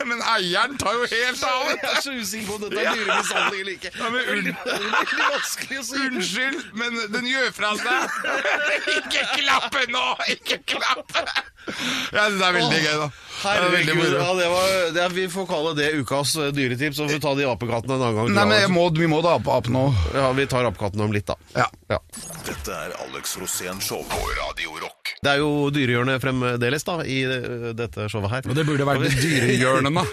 men 0.09 0.23
eieren 0.25 0.79
tar 0.81 0.95
jo 0.97 1.03
helt 1.11 1.43
av. 1.45 1.67
Jeg 1.69 1.83
er 1.85 1.99
så 2.01 2.13
usikker 2.17 2.47
på 2.49 2.55
om 2.57 2.63
dette 2.63 2.81
er 2.81 2.95
dyremishandling 2.97 3.61
eller 3.61 3.75
ikke. 3.75 3.91
Ja, 3.93 4.09
men 4.09 4.23
un- 4.33 4.47
Veldig 4.65 5.27
vanskelig 5.35 5.77
å 5.77 5.85
si. 5.85 5.99
Unnskyld, 6.07 6.63
men 6.81 6.97
den 7.13 7.29
gjør 7.29 7.51
fra 7.59 7.75
seg. 7.77 8.17
Ikke 8.97 9.27
klappe 9.35 9.83
nå! 9.93 10.07
Ikke 10.33 10.59
klappe! 10.73 11.27
Jeg 11.69 12.17
synes 12.17 12.39
det 12.41 12.47
er 12.49 12.55
veldig 12.57 12.79
gøy, 12.81 12.95
da. 13.03 13.09
Er 13.39 13.61
Herregud, 13.61 14.15
ja, 14.17 14.31
det 14.41 14.47
var, 14.51 14.71
det 14.97 15.03
er, 15.05 15.13
vi 15.15 15.27
får 15.31 15.45
kalle 15.51 15.75
det 15.79 15.91
ukas 16.01 16.33
dyretips, 16.57 16.97
så 16.99 17.05
får 17.05 17.13
vi 17.13 17.21
ta 17.23 17.35
de 17.39 17.45
apekattene 17.53 17.99
en 17.99 18.07
annen 18.07 18.17
gang. 18.23 18.33
Nei, 18.35 18.47
men 18.49 18.63
jeg 18.65 18.73
må, 18.73 18.87
vi 18.97 19.11
må 19.13 19.21
da 19.23 19.37
ape, 19.37 19.53
apen 19.61 19.77
nå. 19.77 19.85
Ja, 20.17 20.31
Vi 20.41 20.49
tar 20.51 20.67
apekattene 20.73 21.05
om 21.05 21.13
litt, 21.15 21.29
da. 21.29 21.37
Ja. 21.53 21.69
Ja. 21.93 22.01
Dette 22.49 22.81
er 22.89 22.97
Alex 23.05 23.37
Rosén 23.37 23.48
Show 23.49 24.03
på 24.05 24.17
Radio 24.17 24.71
Rock. 24.83 25.15
Det 25.25 25.31
er 25.31 25.39
jo 25.41 25.71
dyrehjørnet 25.73 26.21
fremdeles 26.21 26.85
da, 26.85 26.99
i 27.01 27.23
eh, 27.25 27.71
dette 27.73 28.05
showet 28.13 28.29
her. 28.29 28.45
Og 28.45 28.59
det 28.59 28.67
burde 28.69 28.85
vært 28.85 29.17
dyrehjørnet, 29.23 29.97
da. 29.97 30.05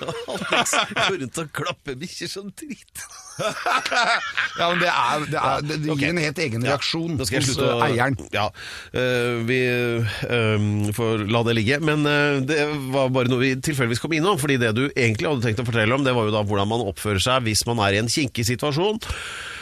Rundt 1.11 1.41
og 1.43 1.51
klappe 1.59 1.97
bikkjer 1.99 2.31
som 2.31 2.47
drit. 2.55 3.03
Ja, 4.59 4.69
men 4.71 4.79
det, 4.79 4.87
er, 4.87 5.23
det, 5.27 5.39
er, 5.39 5.63
det, 5.67 5.77
det 5.83 5.95
gir 5.99 6.11
en 6.13 6.19
helt 6.23 6.37
egen 6.39 6.63
reaksjon 6.63 7.17
Da 7.19 7.25
hos 7.27 7.49
å 7.59 7.71
eieren. 7.83 8.15
Ja, 8.31 8.45
uh, 8.95 9.41
vi 9.47 9.57
uh, 9.67 10.93
får 10.95 11.25
la 11.27 11.41
det 11.47 11.57
ligge. 11.57 11.79
Men 11.83 12.07
uh, 12.07 12.39
det 12.45 12.61
var 12.93 13.11
bare 13.15 13.31
noe 13.31 13.41
vi 13.43 13.51
tilfeldigvis 13.59 14.03
kom 14.03 14.15
innom. 14.15 14.39
Fordi 14.39 14.59
det 14.61 14.71
du 14.77 14.85
egentlig 14.87 15.27
hadde 15.27 15.43
tenkt 15.43 15.63
å 15.63 15.67
fortelle 15.67 15.97
om, 15.97 16.05
det 16.07 16.15
var 16.15 16.29
jo 16.29 16.35
da 16.35 16.45
hvordan 16.47 16.71
man 16.71 16.85
oppfører 16.87 17.23
seg 17.23 17.43
hvis 17.49 17.65
man 17.67 17.83
er 17.83 17.97
i 17.97 18.01
en 18.03 18.11
kinkig 18.11 18.47
situasjon. 18.47 19.01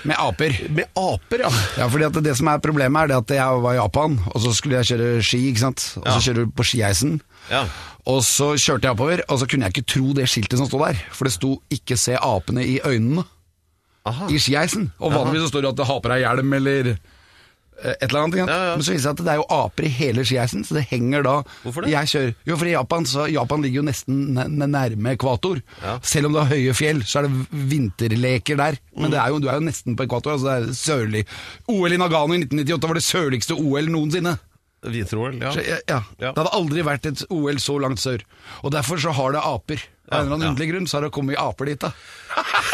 Med 0.03 0.19
aper. 0.19 0.55
Med 0.69 0.89
aper, 0.99 1.45
ja. 1.47 1.51
Ja, 1.79 1.89
fordi 1.89 2.09
at 2.09 2.21
det 2.25 2.37
som 2.37 2.49
er 2.51 2.61
problemet 2.63 3.05
er 3.05 3.13
det 3.13 3.19
at 3.23 3.35
jeg 3.39 3.63
var 3.65 3.73
i 3.73 3.79
Japan, 3.79 4.17
og 4.33 4.41
så 4.43 4.53
skulle 4.55 4.81
jeg 4.81 4.93
kjøre 4.93 5.11
ski, 5.25 5.39
ikke 5.49 5.63
sant? 5.63 5.85
Og 6.03 6.09
så 6.09 6.17
Ja. 6.19 6.23
kjører 6.27 6.45
du 6.45 6.53
på 6.53 6.65
skieisen. 6.67 7.21
Ja. 7.49 7.65
Og 8.11 8.19
så 8.27 8.53
kjørte 8.59 8.89
jeg 8.89 8.97
oppover, 8.97 9.23
og 9.31 9.39
så 9.39 9.47
kunne 9.47 9.69
jeg 9.69 9.77
ikke 9.77 9.91
tro 9.93 10.11
det 10.17 10.27
skiltet 10.27 10.59
som 10.59 10.67
stod 10.67 10.83
der. 10.89 10.99
For 11.15 11.23
det 11.23 11.33
sto 11.33 11.61
'ikke 11.71 11.97
se 11.97 12.17
apene 12.19 12.65
i 12.65 12.79
øynene' 12.83 13.23
Aha. 14.05 14.27
i 14.29 14.37
skieisen. 14.41 14.89
Og 14.99 15.13
vanligvis 15.15 15.45
så 15.47 15.53
står 15.53 15.61
det 15.63 15.69
at 15.73 15.77
det 15.79 15.85
har 15.87 15.99
på 16.03 16.09
deg 16.11 16.23
hjelm 16.25 16.53
eller 16.57 16.89
eh, 16.91 17.93
et 17.93 18.03
eller 18.09 18.19
annet. 18.25 18.35
Ja, 18.41 18.45
ja. 18.51 18.73
Men 18.75 18.83
så 18.83 18.91
viser 18.91 18.99
det 18.99 19.03
seg 19.03 19.13
at 19.15 19.21
det 19.23 19.31
er 19.33 19.39
jo 19.39 19.45
aper 19.55 19.87
i 19.87 19.91
hele 19.95 20.25
skieisen, 20.27 20.63
så 20.67 20.75
det 20.77 20.83
henger 20.91 21.23
da 21.23 21.35
Hvorfor 21.63 21.83
det? 21.87 21.91
Jeg 21.93 22.11
kjører, 22.11 22.33
jo, 22.51 22.57
for 22.59 22.67
i 22.69 22.73
Japan, 22.75 23.05
så, 23.07 23.27
Japan 23.31 23.63
ligger 23.63 23.79
jo 23.81 23.85
nesten 23.87 24.19
nærme 24.35 25.13
ekvator. 25.15 25.61
Ja. 25.81 25.97
Selv 26.03 26.27
om 26.29 26.35
det 26.35 26.43
har 26.45 26.51
høye 26.57 26.75
fjell, 26.75 27.03
så 27.07 27.21
er 27.23 27.27
det 27.29 27.67
vinterleker 27.71 28.59
der. 28.59 28.79
Men 28.95 29.07
Mm. 29.09 29.11
det 29.15 29.19
er 29.23 29.27
jo, 29.29 29.39
du 29.39 29.47
er 29.49 29.59
jo 29.61 29.67
nesten 29.69 29.95
på 29.95 30.03
ekvator. 30.07 30.33
altså 30.35 30.47
det 30.51 30.55
er 30.69 30.73
sørlig. 30.83 31.23
OL 31.71 31.91
i 31.93 31.97
Nagano 31.97 32.33
i 32.35 32.43
1998 32.43 32.87
var 32.87 32.99
det 32.99 33.07
sørligste 33.07 33.55
OL 33.59 33.87
noensinne. 33.91 34.35
Vinter-OL, 34.83 35.39
ja. 35.39 35.51
Ja, 35.55 35.77
ja. 35.87 35.99
Ja. 36.19 36.31
Det 36.35 36.41
hadde 36.43 36.51
aldri 36.59 36.83
vært 36.83 37.05
et 37.07 37.21
OL 37.31 37.55
så 37.63 37.79
langt 37.79 37.99
sør. 38.03 38.19
Og 38.67 38.71
derfor 38.75 38.99
så 38.99 39.13
har 39.15 39.31
det 39.31 39.39
aper. 39.47 39.79
Av 40.11 40.19
en 40.19 40.25
eller 40.25 40.35
annen 40.35 40.43
Ja. 40.43 40.51
underlig 40.51 40.67
grunn 40.73 40.87
så 40.91 40.97
har 40.99 41.01
det 41.07 41.13
kommet 41.15 41.37
aper 41.39 41.65
dit. 41.71 41.79
da 41.79 41.93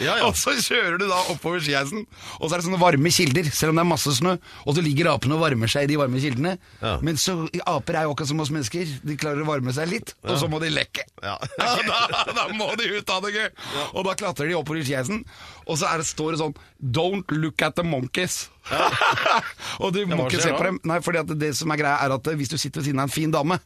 Ja, 0.00 0.16
ja. 0.18 0.26
Og 0.28 0.36
så 0.38 0.54
kjører 0.56 0.98
du 1.00 1.06
da 1.10 1.18
oppover 1.32 1.60
skieisen, 1.64 2.06
og 2.38 2.48
så 2.48 2.54
er 2.54 2.60
det 2.60 2.66
sånne 2.66 2.80
varme 2.80 3.12
kilder, 3.14 3.50
selv 3.52 3.74
om 3.74 3.80
det 3.80 3.84
er 3.84 3.90
masse 3.90 4.14
snø. 4.16 4.36
Og 4.64 4.76
så 4.76 4.84
ligger 4.84 5.10
apene 5.12 5.36
og 5.36 5.42
varmer 5.44 5.70
seg 5.70 5.86
i 5.86 5.90
de 5.92 5.98
varme 6.00 6.22
kildene. 6.22 6.56
Ja. 6.80 6.96
Men 7.04 7.20
så, 7.20 7.36
aper 7.68 8.00
er 8.00 8.08
jo 8.08 8.14
akkurat 8.14 8.32
som 8.32 8.40
oss 8.44 8.52
mennesker. 8.54 8.94
De 9.06 9.16
klarer 9.20 9.44
å 9.44 9.48
varme 9.48 9.74
seg 9.76 9.90
litt, 9.92 10.14
og 10.24 10.38
så 10.40 10.48
må 10.50 10.62
de 10.62 10.72
lekke. 10.74 11.06
Ja. 11.20 11.34
da, 11.60 12.22
da 12.32 12.46
må 12.56 12.70
de 12.80 12.86
ut 12.96 13.10
av 13.12 13.20
det 13.26 13.34
gøy! 13.34 13.48
Og 13.92 14.06
da 14.06 14.14
klatrer 14.16 14.48
de 14.48 14.54
oppover 14.56 14.80
skieisen, 14.86 15.20
og 15.66 15.76
så 15.76 15.90
er 15.90 16.00
det, 16.00 16.06
står 16.08 16.32
det 16.32 16.40
sånn 16.40 16.54
Don't 16.80 17.34
look 17.36 17.60
at 17.62 17.76
the 17.76 17.84
monkeys. 17.84 18.46
og 19.82 19.92
du 19.92 20.00
må 20.08 20.24
ikke 20.24 20.40
se 20.40 20.54
på 20.56 20.64
dem. 20.64 20.80
Nei, 20.88 20.96
fordi 21.04 21.20
at 21.20 21.34
det 21.42 21.52
som 21.58 21.72
er 21.74 21.80
greia 21.82 21.98
er 22.06 22.14
at 22.16 22.30
hvis 22.40 22.52
du 22.52 22.56
sitter 22.56 22.80
ved 22.80 22.88
siden 22.88 23.02
av 23.02 23.10
en 23.10 23.12
fin 23.12 23.32
dame 23.34 23.60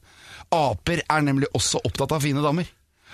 Aper 0.55 1.05
er 1.11 1.23
nemlig 1.25 1.49
også 1.57 1.81
opptatt 1.87 2.12
av 2.14 2.25
fine 2.25 2.43
damer. 2.45 2.67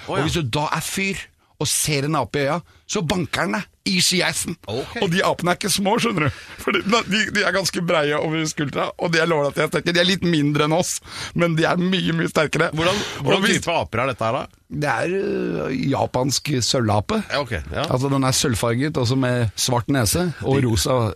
Oh, 0.07 0.17
ja. 0.17 0.21
Og 0.21 0.27
hvis 0.27 0.39
du 0.41 0.49
da 0.57 0.67
er 0.73 0.85
fyr 0.85 1.21
og 1.61 1.69
ser 1.69 2.07
henne 2.09 2.23
opp 2.25 2.39
i 2.39 2.47
øya, 2.47 2.61
så 2.89 3.05
banker 3.07 3.47
den 3.47 3.59
deg 3.59 3.70
i 3.89 3.97
skieisen. 4.05 4.57
Okay. 4.69 5.01
Og 5.03 5.11
de 5.13 5.23
apene 5.25 5.55
er 5.55 5.59
ikke 5.59 5.73
små, 5.73 5.97
skjønner 6.03 6.29
du. 6.29 6.41
For 6.61 6.77
de, 6.77 6.83
de, 7.09 7.43
er 7.43 7.55
ganske 7.57 7.83
breie 7.87 8.17
over 8.19 8.45
skuldra, 8.51 8.91
og 9.01 9.13
de 9.15 9.23
er 9.23 9.31
er. 9.31 9.83
De 9.87 9.95
er 9.97 10.09
litt 10.09 10.25
mindre 10.27 10.67
enn 10.69 10.77
oss, 10.77 10.99
men 11.35 11.57
de 11.57 11.65
er 11.69 11.81
mye, 11.81 12.13
mye 12.17 12.29
sterkere. 12.29 12.71
Hvordan, 12.77 12.99
hvordan 13.25 13.47
hvis- 13.47 13.61
type 13.63 13.73
aper 13.73 14.05
er 14.05 14.13
dette 14.13 14.25
her, 14.25 14.33
da? 14.41 14.47
Det 14.71 14.87
er 14.87 15.11
øh, 15.11 15.91
japansk 15.91 16.53
sølvape. 16.63 17.17
Okay, 17.35 17.59
ja. 17.73 17.89
Altså 17.91 18.09
Den 18.09 18.23
er 18.23 18.31
sølvfarget, 18.31 18.97
også 18.97 19.17
med 19.19 19.49
svart 19.57 19.89
nese 19.91 20.29
og 20.47 20.61
rosa 20.63 21.11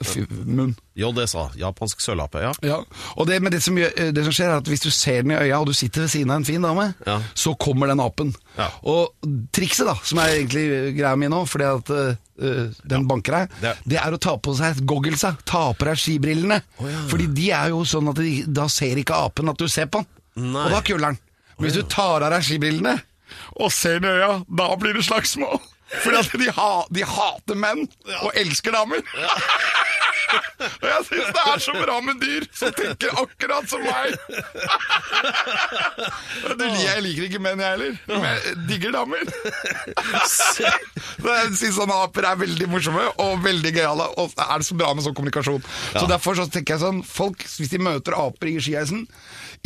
munn. 0.44 0.74
JSA, 0.98 1.44
japansk 1.58 2.00
sølvape. 2.02 2.38
Ja. 2.42 2.50
Ja, 2.66 2.80
og 3.14 3.26
det, 3.28 3.38
det 3.52 3.62
som, 3.62 3.76
det 3.78 4.24
som 4.24 4.34
skjer 4.34 4.50
er 4.50 4.56
at 4.56 4.66
Hvis 4.66 4.82
du 4.82 4.90
ser 4.90 5.22
den 5.22 5.30
i 5.30 5.38
øya, 5.38 5.60
og 5.60 5.66
du 5.66 5.72
sitter 5.72 6.00
ved 6.00 6.08
siden 6.08 6.30
av 6.30 6.36
en 6.42 6.44
fin 6.44 6.62
dame, 6.62 6.94
Ja. 7.06 7.20
så 7.34 7.54
kommer 7.54 7.86
den 7.86 8.00
apen. 8.00 8.34
Ja. 8.58 8.68
Og 8.82 9.14
trikset, 9.54 9.86
da, 9.86 9.94
som 10.02 10.18
er 10.18 10.34
egentlig 10.34 10.96
greia 10.98 11.14
mi 11.14 11.30
nå, 11.30 11.44
fordi 11.46 11.64
at 11.64 12.18
eh, 12.42 12.70
den 12.84 13.06
banker 13.08 13.32
deg, 13.38 13.50
Det 13.60 13.74
det, 13.84 13.98
er- 14.00 14.12
å 14.16 14.18
ta 14.20 14.36
på 14.38 14.54
seg 14.58 14.80
gogglesa. 14.86 15.36
Ta 15.44 15.72
på 15.72 15.84
deg 15.90 15.96
skibrillene. 16.00 16.60
Fordi 17.10 17.26
de 17.34 17.50
er 17.50 17.68
jo 17.74 17.84
sånn 17.84 18.08
at 18.10 18.16
de, 18.16 18.44
da 18.46 18.66
ser 18.68 18.96
ikke 19.00 19.14
apen 19.26 19.48
at 19.52 19.58
du 19.58 19.68
ser 19.68 19.86
på 19.86 20.02
den. 20.02 20.52
Nei. 20.52 20.64
Og 20.66 20.70
da 20.74 20.80
kuller 20.82 21.12
den. 21.14 21.18
Men 21.58 21.68
hvis 21.68 21.76
du 21.78 21.84
tar 21.86 22.24
av 22.26 22.32
deg 22.34 22.42
skibrillene 22.42 22.96
og 23.60 23.70
ser 23.72 24.00
den 24.00 24.10
i 24.10 24.18
øya, 24.18 24.32
da 24.48 24.66
blir 24.76 24.94
det 24.98 25.04
slagsmål. 25.06 25.60
Fordi 26.02 26.16
at 26.18 26.32
de, 26.40 26.48
ha, 26.56 26.70
de 26.90 27.04
hater 27.06 27.54
menn 27.60 27.84
og 28.24 28.32
elsker 28.40 28.72
damer. 28.74 29.02
Og 30.34 30.86
jeg 30.88 31.06
syns 31.08 31.30
det 31.36 31.44
er 31.52 31.62
så 31.64 31.74
bra 31.76 31.96
med 32.04 32.20
dyr 32.22 32.46
som 32.56 32.74
tenker 32.76 33.14
akkurat 33.22 33.68
som 33.70 33.84
meg. 33.84 34.14
Du, 36.54 36.64
jeg 36.64 37.02
liker 37.04 37.28
ikke 37.28 37.42
menn, 37.42 37.62
jeg 37.62 37.76
heller. 37.76 37.98
Men 38.10 38.26
jeg 38.28 38.56
digger 38.68 38.94
damer. 38.94 39.24
Jeg 41.24 41.50
syns 41.58 41.78
sånne 41.78 41.96
aper 42.04 42.28
er 42.28 42.40
veldig 42.44 42.68
morsomme 42.72 43.04
og 43.22 43.42
veldig 43.44 43.74
gøyale. 43.74 44.08
Og 44.20 44.34
det 44.36 44.48
er 44.56 44.66
så 44.66 44.78
bra 44.78 44.92
med 44.94 45.06
sånn 45.06 45.16
kommunikasjon. 45.16 45.64
Så 45.94 46.06
derfor 46.10 46.38
så 46.38 46.48
tenker 46.50 46.76
jeg 46.76 46.84
sånn 46.84 47.02
Folk, 47.04 47.44
hvis 47.58 47.70
de 47.72 47.78
møter 47.82 48.16
aper 48.18 48.50
i 48.50 48.56
skiheisen, 48.62 49.04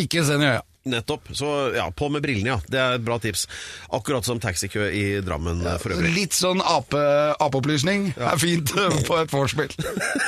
ikke 0.00 0.24
se 0.26 0.36
i 0.38 0.50
øya. 0.52 0.62
Nettopp. 0.92 1.32
Så 1.36 1.52
ja, 1.76 1.88
på 1.94 2.10
med 2.12 2.24
brillene, 2.24 2.56
ja. 2.56 2.58
Det 2.68 2.82
er 2.82 2.98
et 2.98 3.06
bra 3.06 3.18
tips. 3.22 3.46
Akkurat 3.94 4.26
som 4.26 4.40
taxikø 4.42 4.88
i 4.90 5.04
Drammen 5.24 5.64
ja, 5.66 5.76
for 5.82 5.96
øvrig. 5.96 6.14
Litt 6.16 6.36
sånn 6.36 6.62
ape, 6.64 7.02
apeopplysning 7.38 8.12
er 8.16 8.40
fint 8.40 8.72
på 9.08 9.20
et 9.20 9.34
vorspiel. 9.34 9.74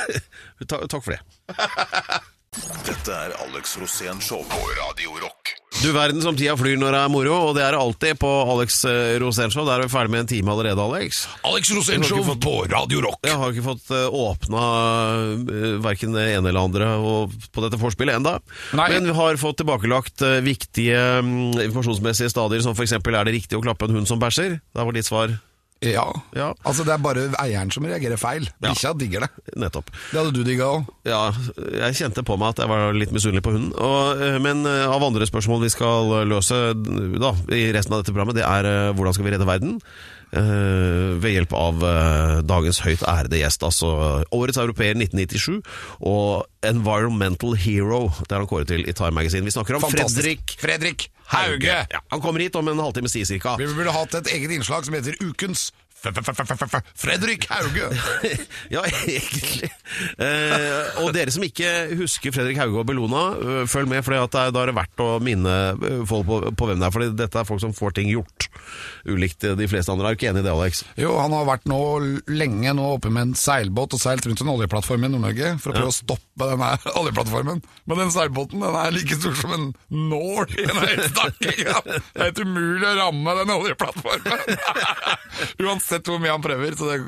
Ta, 0.69 0.83
takk 0.85 1.01
for 1.01 1.15
det. 1.15 1.21
Dette 2.83 3.13
er 3.15 3.31
Alex 3.45 3.77
Rosén 3.79 4.17
Show 4.19 4.41
på 4.43 4.57
Radio 4.75 5.13
Rock. 5.21 5.53
Du 5.79 5.93
verden 5.95 6.19
som 6.21 6.35
tida 6.35 6.57
flyr 6.59 6.75
når 6.75 6.91
det 6.91 6.99
er 6.99 7.11
moro, 7.13 7.35
og 7.47 7.53
det 7.55 7.61
er 7.63 7.71
det 7.71 7.79
alltid 7.79 8.19
på 8.19 8.31
Alex 8.53 8.81
eh, 8.89 9.13
Rosén 9.23 9.53
Show. 9.53 9.63
Da 9.63 9.77
er 9.77 9.85
vi 9.85 9.91
ferdig 9.93 10.11
med 10.11 10.25
en 10.25 10.29
time 10.29 10.51
allerede, 10.51 10.83
Alex. 10.83 11.21
Alex 11.47 11.71
Rosén 11.71 12.03
Show 12.03 12.27
på 12.43 12.55
Radio 12.67 13.05
Rock. 13.05 13.21
Jeg 13.23 13.39
har 13.39 13.53
ikke 13.55 13.63
fått 13.69 13.93
uh, 13.95 14.09
åpna 14.11 14.63
uh, 15.47 15.77
verken 15.85 16.17
det 16.17 16.25
ene 16.33 16.51
eller 16.51 16.67
andre 16.67 16.89
og, 16.99 17.37
på 17.55 17.63
dette 17.63 17.79
forspillet 17.79 18.19
enda. 18.19 18.35
Nei. 18.75 18.89
Men 18.97 19.07
vi 19.07 19.15
har 19.21 19.39
fått 19.39 19.61
tilbakelagt 19.63 20.25
eh, 20.27 20.41
viktige 20.43 20.99
mm, 21.23 21.55
informasjonsmessige 21.69 22.33
stadier, 22.35 22.65
som 22.65 22.75
f.eks. 22.75 22.97
er 22.99 23.23
det 23.23 23.37
riktig 23.37 23.55
å 23.55 23.63
klappe 23.63 23.87
en 23.87 24.01
hund 24.01 24.11
som 24.11 24.19
bæsjer? 24.19 24.59
Da 24.75 24.83
var 24.83 24.97
ditt 24.97 25.07
svar 25.07 25.39
Ja. 25.81 26.05
Ja. 26.37 26.51
Altså 26.61 26.83
Det 26.85 26.93
er 26.93 27.01
bare 27.01 27.23
eieren 27.41 27.71
som 27.73 27.85
reagerer 27.89 28.19
feil. 28.21 28.45
Ja. 28.61 28.69
Bikkja 28.69 28.93
digger 28.99 29.25
det. 29.25 29.29
nettopp. 29.57 29.89
Det 30.11 30.19
hadde 30.19 30.33
du 30.35 30.43
digga 30.45 30.67
òg. 30.75 30.91
Ja, 31.09 31.23
jeg 31.87 31.97
kjente 31.97 32.23
på 32.27 32.37
meg 32.37 32.53
at 32.53 32.61
jeg 32.61 32.69
var 32.69 32.93
litt 32.93 33.13
misunnelig 33.15 33.41
på 33.45 33.55
hunden. 33.55 33.73
Og, 33.81 34.21
eh, 34.21 34.37
men 34.43 34.61
eh, 34.69 34.85
av 34.85 35.01
andre 35.03 35.25
spørsmål 35.25 35.63
vi 35.65 35.73
skal 35.73 36.13
løse 36.29 36.59
da, 36.77 37.33
i 37.49 37.71
resten 37.73 37.95
av 37.97 38.03
dette 38.03 38.13
programmet, 38.13 38.37
det 38.37 38.45
er 38.45 38.69
eh, 38.69 38.93
hvordan 38.93 39.17
skal 39.17 39.25
vi 39.25 39.33
redde 39.33 39.49
verden? 39.49 39.79
Eh, 40.31 41.17
ved 41.19 41.33
hjelp 41.35 41.53
av 41.59 41.81
eh, 41.83 42.37
dagens 42.47 42.79
høyt 42.85 43.01
ærede 43.03 43.41
gjest, 43.41 43.65
altså 43.67 43.89
årets 44.31 44.59
europeer 44.61 44.95
1997 44.95 45.57
og 46.07 46.45
Environmental 46.63 47.57
Hero. 47.59 48.05
Det 48.23 48.37
er 48.37 48.39
han 48.39 48.47
kåret 48.47 48.71
til 48.71 48.85
i 48.87 48.95
Time 48.95 49.11
Magazine. 49.17 49.43
Vi 49.43 49.51
snakker 49.51 49.75
om 49.75 49.83
Fredrik 49.91 50.55
Fredrik 50.61 51.09
Hauge. 51.33 51.75
Ja, 51.91 51.99
han 52.11 52.23
kommer 52.23 52.43
hit 52.43 52.55
om 52.55 52.71
en 52.71 52.79
halvtimes 52.79 53.11
tid 53.11 53.27
cirka. 53.27 53.57
Vi 53.59 53.67
burde 53.75 53.91
hatt 53.95 54.15
et 54.21 54.31
eget 54.37 54.55
innslag 54.55 54.87
som 54.87 54.95
heter 54.95 55.19
Ukens 55.19 55.69
Fredrik 56.01 57.45
Hauge. 57.51 57.89
ja, 58.75 58.81
egentlig. 58.89 59.69
Eh, 60.17 61.01
og 61.03 61.11
dere 61.13 61.33
som 61.33 61.43
ikke 61.45 61.69
husker 61.99 62.33
Fredrik 62.33 62.57
Hauge 62.57 62.81
og 62.81 62.87
Bellona, 62.89 63.23
øh, 63.37 63.67
følg 63.69 63.89
med, 63.91 64.01
for 64.05 64.17
da 64.33 64.47
er 64.49 64.71
det 64.71 64.77
verdt 64.77 65.03
å 65.03 65.09
minne 65.21 65.55
øh, 65.77 66.01
folk 66.09 66.25
på, 66.25 66.39
på 66.57 66.69
hvem 66.69 66.81
det 66.81 66.87
er. 66.87 66.95
For 66.95 67.13
dette 67.21 67.41
er 67.41 67.47
folk 67.47 67.61
som 67.61 67.75
får 67.77 67.97
ting 67.99 68.09
gjort, 68.09 68.47
ulikt 69.05 69.45
de 69.59 69.69
fleste 69.69 69.93
andre. 69.93 70.09
Er 70.09 70.15
du 70.15 70.21
ikke 70.21 70.31
enig 70.31 70.41
i 70.41 70.47
det, 70.47 70.55
Alex? 70.55 70.81
Jo, 70.99 71.13
han 71.21 71.35
har 71.37 71.45
vært 71.49 71.69
nå 71.69 71.81
lenge 72.31 72.73
nå 72.77 72.87
oppe 72.97 73.13
med 73.13 73.29
en 73.29 73.37
seilbåt 73.37 73.93
og 73.97 74.01
seilt 74.01 74.25
rundt 74.25 74.41
en 74.41 74.53
oljeplattform 74.55 75.05
i 75.05 75.11
Nord-Norge 75.11 75.53
for 75.61 75.73
å 75.73 75.77
prøve 75.77 75.93
å 75.93 75.97
stoppe 75.99 76.49
denne 76.49 76.71
oljeplattformen. 77.01 77.61
Men 77.85 78.03
den 78.05 78.13
seilbåten 78.15 78.65
den 78.65 78.79
er 78.81 78.95
like 78.95 79.19
stor 79.19 79.37
som 79.37 79.53
en 79.57 79.69
nål 80.09 80.57
i 80.57 80.65
en 80.65 80.81
høystakking! 80.87 81.61
Ja. 81.61 81.77
Det 81.85 82.01
er 82.17 82.31
helt 82.31 82.41
umulig 82.41 82.89
å 82.89 82.97
ramme 83.03 83.37
den 83.41 83.53
oljeplattformen. 83.53 84.59
Uansett 85.61 85.90
hvor 85.99 86.21
mye 86.21 86.33
han 86.33 86.43
prøver, 86.43 86.75
så 86.77 86.89
det 86.91 86.99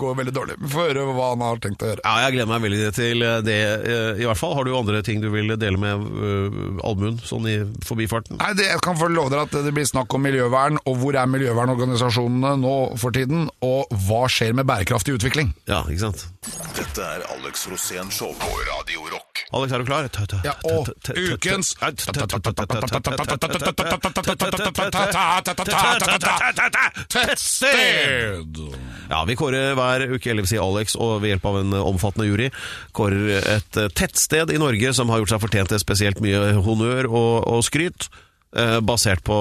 går 0.00 0.16
veldig 0.20 0.34
dårlig. 0.34 0.56
Vi 0.62 0.70
får 0.72 0.90
høre 0.90 1.06
hva 1.16 1.30
han 1.32 1.44
har 1.44 1.60
tenkt 1.62 1.84
å 1.84 1.90
gjøre. 1.90 2.04
Ja, 2.04 2.14
jeg 2.24 2.36
gleder 2.36 2.50
meg 2.52 2.64
veldig 2.64 2.90
til 2.96 3.24
det, 3.46 3.58
eh, 3.90 4.22
i 4.22 4.28
hvert 4.28 4.40
fall. 4.40 4.54
Har 4.58 4.66
du 4.66 4.72
andre 4.76 5.02
ting 5.06 5.22
du 5.22 5.28
vil 5.32 5.52
dele 5.60 5.80
med 5.80 6.04
uh, 6.04 6.86
allmuen, 6.86 7.18
sånn 7.26 7.48
i 7.50 7.56
forbifarten? 7.86 8.38
Nei, 8.40 8.52
det, 8.58 8.68
Jeg 8.70 8.84
kan 8.86 8.98
få 8.98 9.10
love 9.12 9.32
dere 9.32 9.46
at 9.48 9.56
det 9.66 9.74
blir 9.76 9.88
snakk 9.88 10.14
om 10.16 10.24
miljøvern, 10.26 10.80
og 10.84 11.00
hvor 11.02 11.18
er 11.18 11.30
miljøvernorganisasjonene 11.30 12.54
nå 12.62 12.76
for 13.00 13.16
tiden, 13.16 13.48
og 13.66 13.90
hva 14.06 14.24
skjer 14.30 14.56
med 14.56 14.68
bærekraftig 14.70 15.18
utvikling? 15.18 15.54
Ja, 15.70 15.82
ikke 15.88 16.08
sant? 16.08 16.28
Dette 16.78 17.10
er 17.16 17.26
Alex 17.36 17.68
Rosén 17.70 18.12
Show 18.14 18.34
på 18.40 18.54
Radio 18.70 19.10
Rock. 19.10 19.29
Alex, 19.52 19.72
er 19.72 19.82
du 19.82 19.86
klar? 19.88 20.08
Ja, 20.44 20.54
og 20.68 20.90
ukens 21.10 21.74
tettsted! 27.10 28.60
Ja, 29.10 29.24
vi 29.26 29.36
kårer 29.38 29.74
hver 29.78 30.06
uke, 30.14 30.30
eller 30.30 30.44
vil 30.46 30.52
si 30.52 30.60
Alex, 30.60 30.96
og 31.00 31.20
ved 31.24 31.34
hjelp 31.34 31.46
av 31.50 31.60
en 31.62 31.76
omfattende 31.80 32.28
jury, 32.28 32.50
kårer 32.96 33.40
et 33.40 33.80
eh, 33.80 33.90
tettsted 33.96 34.52
i 34.54 34.60
Norge 34.60 34.94
som 34.96 35.10
har 35.12 35.22
gjort 35.22 35.34
seg 35.34 35.44
fortjent 35.44 35.72
til 35.74 35.82
spesielt 35.82 36.22
mye 36.24 36.54
honnør 36.62 37.10
og, 37.10 37.32
og 37.50 37.64
skryt. 37.66 38.10
Eh, 38.56 38.78
Basert 38.80 39.22
på 39.26 39.36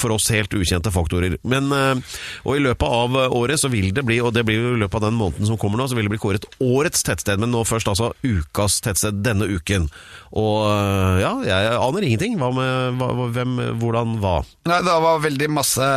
for 0.00 0.16
oss 0.16 0.30
helt 0.34 0.54
ukjente 0.54 0.92
faktorer. 0.92 1.38
Men, 1.42 1.70
eh, 1.72 2.18
og 2.44 2.56
I 2.56 2.64
løpet 2.64 2.86
av 2.86 3.16
året, 3.36 3.60
så 3.60 3.70
vil 3.72 3.92
det 3.94 4.04
bli 4.06 4.20
og 4.20 4.34
det 4.36 4.44
blir 4.48 4.60
jo 4.60 4.74
i 4.76 4.80
løpet 4.82 5.00
av 5.00 5.08
den 5.08 5.18
måneden 5.18 5.48
som 5.48 5.58
kommer 5.60 5.80
nå, 5.80 5.88
så 5.88 5.98
vil 5.98 6.08
det 6.08 6.14
bli 6.14 6.22
kåret 6.22 6.46
årets 6.60 7.04
tettsted. 7.06 7.40
Men 7.40 7.52
nå 7.54 7.64
først 7.68 7.90
altså 7.90 8.12
ukas 8.24 8.80
tettsted 8.84 9.22
denne 9.24 9.48
uken. 9.50 9.88
Og 10.36 10.66
eh, 10.70 11.20
ja, 11.24 11.32
jeg 11.46 11.72
aner 11.80 12.06
ingenting. 12.06 12.36
Hva 12.40 12.50
med 12.54 13.00
hva, 13.00 13.28
hvem, 13.34 13.56
hvordan, 13.80 14.18
hva? 14.22 14.36
Nei, 14.70 14.80
Det 14.86 14.98
var 15.06 15.24
veldig 15.24 15.50
masse 15.52 15.88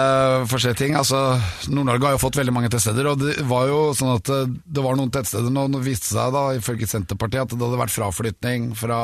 forskjellige 0.52 0.82
ting. 0.82 0.98
Altså, 1.00 1.22
Nord-Norge 1.70 2.10
har 2.10 2.18
jo 2.18 2.24
fått 2.24 2.40
veldig 2.42 2.56
mange 2.56 2.72
tettsteder. 2.74 3.12
Og 3.12 3.22
det 3.22 3.38
var 3.50 3.68
jo 3.70 3.84
sånn 3.98 4.16
at 4.16 4.34
eh, 4.34 4.50
det 4.50 4.86
var 4.86 4.98
noen 5.00 5.14
tettsteder 5.14 5.54
nå 5.54 5.68
nå 5.74 5.80
viste 5.84 6.10
det 6.10 6.18
seg 6.18 6.34
da, 6.36 6.48
ifølge 6.58 6.90
Senterpartiet 6.90 7.46
at 7.46 7.54
det 7.56 7.64
hadde 7.64 7.80
vært 7.80 7.96
fraflytning 7.96 8.74
fra 8.78 9.00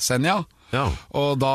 Senja. 0.00 0.42
Ja. 0.76 0.86
Og 1.16 1.38
da 1.40 1.54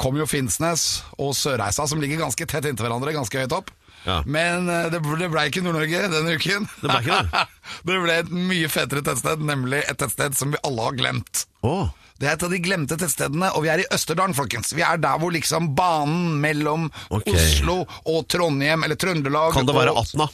kom 0.00 0.16
jo 0.18 0.26
Finnsnes 0.28 0.88
og 1.20 1.34
Sørreisa, 1.36 1.86
som 1.88 2.00
ligger 2.02 2.24
ganske 2.24 2.48
tett 2.48 2.68
inntil 2.68 2.88
hverandre, 2.88 3.14
ganske 3.16 3.44
høyt 3.44 3.54
opp. 3.56 3.70
Ja. 4.06 4.22
Men 4.24 4.68
eh, 4.72 4.88
det 4.92 5.02
ble, 5.04 5.28
ble 5.28 5.46
ikke 5.50 5.62
Nord-Norge 5.64 6.08
denne 6.08 6.36
uken. 6.38 6.68
Det 6.80 6.88
ble 6.88 7.00
ikke 7.02 7.22
det? 7.28 7.46
det 7.90 8.02
ble 8.06 8.18
et 8.24 8.34
mye 8.34 8.72
fetere 8.72 9.04
tettsted, 9.04 9.44
nemlig 9.44 9.82
et 9.84 10.00
tettsted 10.00 10.38
som 10.38 10.54
vi 10.54 10.60
alle 10.64 10.86
har 10.88 10.98
glemt. 10.98 11.44
Oh. 11.66 11.90
Det 12.18 12.26
er 12.26 12.34
et 12.34 12.42
av 12.42 12.50
de 12.50 12.58
glemte 12.58 12.96
tettstedene, 12.98 13.52
og 13.54 13.62
vi 13.62 13.70
er 13.70 13.84
i 13.84 13.88
Østerdalen, 13.94 14.34
folkens. 14.34 14.72
Vi 14.74 14.82
er 14.82 14.98
der 14.98 15.20
hvor 15.22 15.30
liksom 15.34 15.70
banen 15.78 16.40
mellom 16.42 16.88
okay. 17.14 17.36
Oslo 17.36 17.84
og 18.10 18.24
Trondheim, 18.30 18.82
eller 18.86 18.98
Trøndelag 18.98 19.54
kan 19.54 19.68
det 19.68 19.76
være 19.76 19.94
og- 19.94 20.02
Atna? 20.02 20.26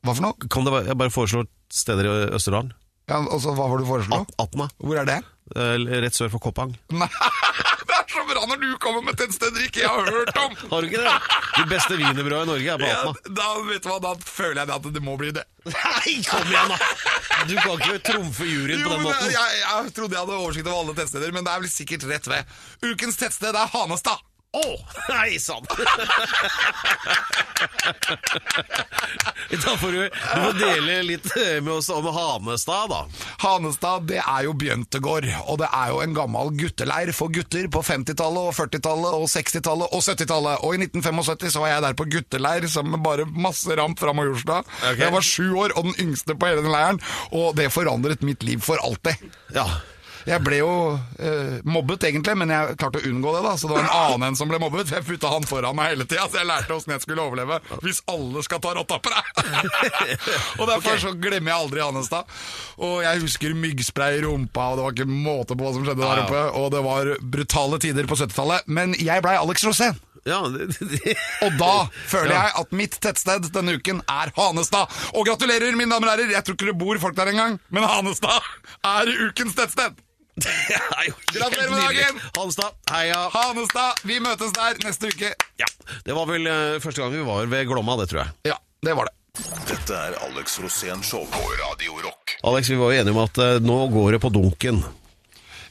Hva 0.00 0.14
for 0.16 0.24
noe? 0.24 0.48
Kan 0.50 0.66
det 0.66 0.72
være, 0.74 0.88
jeg 0.90 0.98
bare 0.98 1.12
foreslår 1.12 1.46
steder 1.70 2.08
i 2.08 2.14
Østerdalen. 2.38 2.72
Ja, 3.10 3.20
altså, 3.20 3.52
hva 3.54 3.66
var 3.68 3.78
det 3.78 3.86
du 3.86 3.90
foreslo? 3.90 4.20
At, 4.24 4.34
Atna. 4.42 4.66
Hvor 4.80 4.98
er 4.98 5.06
det? 5.06 5.18
Eh, 5.54 5.86
Rett 6.02 6.14
sør 6.16 6.30
for 6.32 6.42
Koppang. 6.42 6.74
Nei, 6.94 7.08
det 8.40 8.46
er 8.46 8.56
bra 8.56 8.56
når 8.56 8.60
du 8.64 8.78
kommer 8.80 9.02
med 9.04 9.18
tettsteder 9.20 9.66
ikke 9.66 9.82
jeg 9.82 9.90
har 9.90 10.10
hørt 10.10 10.38
om! 10.40 10.56
Har 10.72 10.82
du 10.82 10.88
ikke 10.88 11.02
det? 11.04 11.14
De 11.56 11.64
beste 11.70 11.96
wienerbrødene 11.98 12.42
i 12.42 12.50
Norge 12.50 12.72
er 12.74 12.80
på 12.80 12.88
Ja, 12.88 13.34
da, 13.40 13.48
vet 13.68 13.84
du 13.84 13.90
hva, 13.90 13.98
da 14.04 14.14
føler 14.24 14.62
jeg 14.62 14.74
at 14.76 14.88
det 14.94 15.02
må 15.04 15.16
bli 15.20 15.32
det. 15.36 15.44
Nei, 15.68 16.16
kom 16.26 16.48
igjen, 16.48 16.72
da! 16.72 16.78
Du 17.50 17.54
kan 17.58 17.76
ikke 17.76 18.00
trumfe 18.06 18.48
juryen 18.48 18.82
på 18.84 18.94
den 18.94 19.04
måten. 19.04 19.20
måten. 19.20 19.34
jeg, 19.34 19.60
jeg 19.60 19.94
trodde 19.96 20.16
jeg 20.16 20.24
hadde 20.24 20.40
oversikt 20.40 20.70
over 20.70 20.82
alle 20.84 20.96
tettsteder, 20.98 21.36
men 21.36 21.46
det 21.46 21.54
er 21.54 21.64
vel 21.64 21.72
sikkert 21.72 22.08
rett 22.10 22.30
ved. 22.30 22.58
Ukens 22.90 23.20
tettsted 23.20 23.56
er 23.56 23.72
Hanestad. 23.74 24.24
Å, 24.50 24.62
nei 25.12 25.38
sann! 25.38 25.66
Da 29.50 29.76
får 29.76 29.92
du, 29.92 30.02
du 30.08 30.40
får 30.44 30.54
dele 30.58 31.02
litt 31.02 31.26
med 31.62 31.72
oss 31.72 31.88
om 31.92 32.06
Hanestad, 32.14 32.90
da. 32.92 33.00
Hanestad 33.42 34.06
det 34.08 34.20
er 34.22 34.46
jo 34.46 34.54
Bjøntegård, 34.56 35.26
og 35.50 35.58
det 35.60 35.68
er 35.74 35.90
jo 35.92 36.00
en 36.04 36.14
gammel 36.16 36.52
gutteleir 36.58 37.12
for 37.16 37.32
gutter 37.34 37.66
på 37.72 37.82
50-tallet 37.84 38.50
og 38.50 38.54
40-tallet 38.56 39.18
og 39.18 39.26
60-tallet 39.32 39.96
og 39.96 40.04
70-tallet. 40.06 40.64
Og 40.64 40.76
i 40.76 40.82
1975 40.86 41.54
så 41.56 41.64
var 41.64 41.74
jeg 41.74 41.84
der 41.86 41.98
på 41.98 42.08
gutteleir 42.14 42.68
sammen 42.70 42.96
med 42.96 43.04
bare 43.06 43.28
masse 43.28 43.76
ramp 43.78 44.00
fra 44.00 44.14
Majorstua. 44.16 44.62
Okay. 44.78 45.02
Jeg 45.02 45.16
var 45.18 45.26
sju 45.26 45.46
år 45.64 45.76
og 45.76 45.90
den 45.90 45.98
yngste 46.06 46.38
på 46.38 46.50
hele 46.50 46.64
den 46.64 46.74
leiren, 46.74 47.02
og 47.34 47.56
det 47.58 47.72
forandret 47.74 48.24
mitt 48.26 48.46
liv 48.46 48.62
for 48.64 48.80
alltid. 48.86 49.30
Ja. 49.56 49.66
Jeg 50.30 50.42
ble 50.46 50.60
jo 50.60 50.72
eh, 51.18 51.56
mobbet 51.66 52.04
egentlig, 52.06 52.36
men 52.38 52.52
jeg 52.54 52.76
klarte 52.78 53.00
å 53.00 53.06
unngå 53.10 53.32
det. 53.34 53.40
da 53.48 53.54
Så 53.58 53.66
det 53.70 53.74
var 53.74 53.86
en 53.86 53.94
annen 53.96 54.26
enn 54.28 54.36
som 54.38 54.50
ble 54.50 54.60
mobbet. 54.62 54.92
Jeg 54.94 55.06
putta 55.06 55.32
han 55.32 55.46
foran 55.48 55.74
meg 55.78 55.94
hele 55.94 56.06
tida, 56.06 56.28
så 56.30 56.38
jeg 56.40 56.46
lærte 56.50 56.76
åssen 56.76 56.94
jeg 56.94 57.02
skulle 57.02 57.24
overleve 57.24 57.58
hvis 57.82 58.02
alle 58.10 58.42
skal 58.46 58.60
ta 58.62 58.74
rotta 58.78 59.00
på 59.02 59.10
deg. 59.10 59.24
og 60.60 60.68
derfor 60.70 61.00
så 61.02 61.14
glemmer 61.18 61.52
jeg 61.52 61.64
aldri 61.64 61.82
Hanestad. 61.82 62.36
Og 62.78 63.00
jeg 63.04 63.24
husker 63.24 63.56
myggspray 63.58 64.20
i 64.20 64.22
rumpa, 64.26 64.68
og 64.70 64.78
det 64.78 64.84
var 64.86 64.94
ikke 64.96 65.08
måte 65.10 65.56
på 65.58 65.66
hva 65.66 65.72
som 65.74 65.86
skjedde 65.88 66.04
der 66.04 66.10
Ja, 66.10 66.20
ja. 66.22 66.28
oppe. 66.28 66.44
Og 66.60 66.70
det 66.76 66.84
var 66.86 67.10
brutale 67.34 67.80
tider 67.82 68.06
på 68.10 68.18
70-tallet. 68.20 68.70
Men 68.70 68.94
jeg 69.00 69.24
blei 69.26 69.34
Alex 69.40 69.66
Rosén. 69.66 69.98
Ja, 70.28 70.42
det, 70.52 70.66
det, 70.76 71.14
Og 71.46 71.54
da 71.56 71.72
føler 72.10 72.34
jeg 72.34 72.52
at 72.60 72.74
mitt 72.76 72.98
tettsted 73.00 73.46
denne 73.54 73.78
uken 73.80 74.02
er 74.04 74.30
Hanestad. 74.36 74.92
Og 75.16 75.24
gratulerer, 75.26 75.72
mine 75.78 75.90
damer 75.94 76.12
og 76.12 76.14
herrer, 76.14 76.34
jeg 76.36 76.44
tror 76.46 76.58
ikke 76.58 76.68
det 76.70 76.76
bor 76.82 77.00
folk 77.02 77.16
der 77.16 77.32
engang, 77.32 77.56
men 77.72 77.88
Hanestad 77.88 78.44
er 78.84 79.10
ukens 79.30 79.56
tettsted. 79.58 79.96
Det 80.36 80.52
er 80.98 81.08
jo 81.08 81.14
Gratulerer 81.34 81.70
med 81.70 81.80
dagen! 81.88 82.20
Hanstad, 82.38 82.76
heia. 82.90 83.22
Hanestad, 83.34 84.02
vi 84.08 84.20
møtes 84.22 84.52
der 84.56 84.78
neste 84.84 85.10
uke. 85.12 85.32
Ja, 85.60 85.66
det 86.06 86.14
var 86.16 86.26
vel 86.30 86.46
eh, 86.46 86.78
første 86.82 87.02
gang 87.02 87.12
vi 87.14 87.24
var 87.26 87.46
ved 87.50 87.66
Glomma, 87.70 87.96
det 88.00 88.08
tror 88.12 88.22
jeg. 88.24 88.32
Ja, 88.52 88.56
det 88.86 88.94
var 88.98 89.10
det. 89.10 89.16
Dette 89.70 89.94
er 89.96 90.16
Alex 90.26 90.58
Rosén 90.62 91.02
Show 91.06 91.22
på 91.30 91.42
Radio 91.62 91.98
Rock. 92.04 92.36
Alex, 92.50 92.70
vi 92.72 92.78
var 92.80 92.90
jo 92.94 93.00
enige 93.02 93.14
om 93.14 93.22
at 93.24 93.38
eh, 93.44 93.58
nå 93.62 93.76
går 93.92 94.16
det 94.16 94.20
på 94.24 94.30
dunken. 94.34 94.82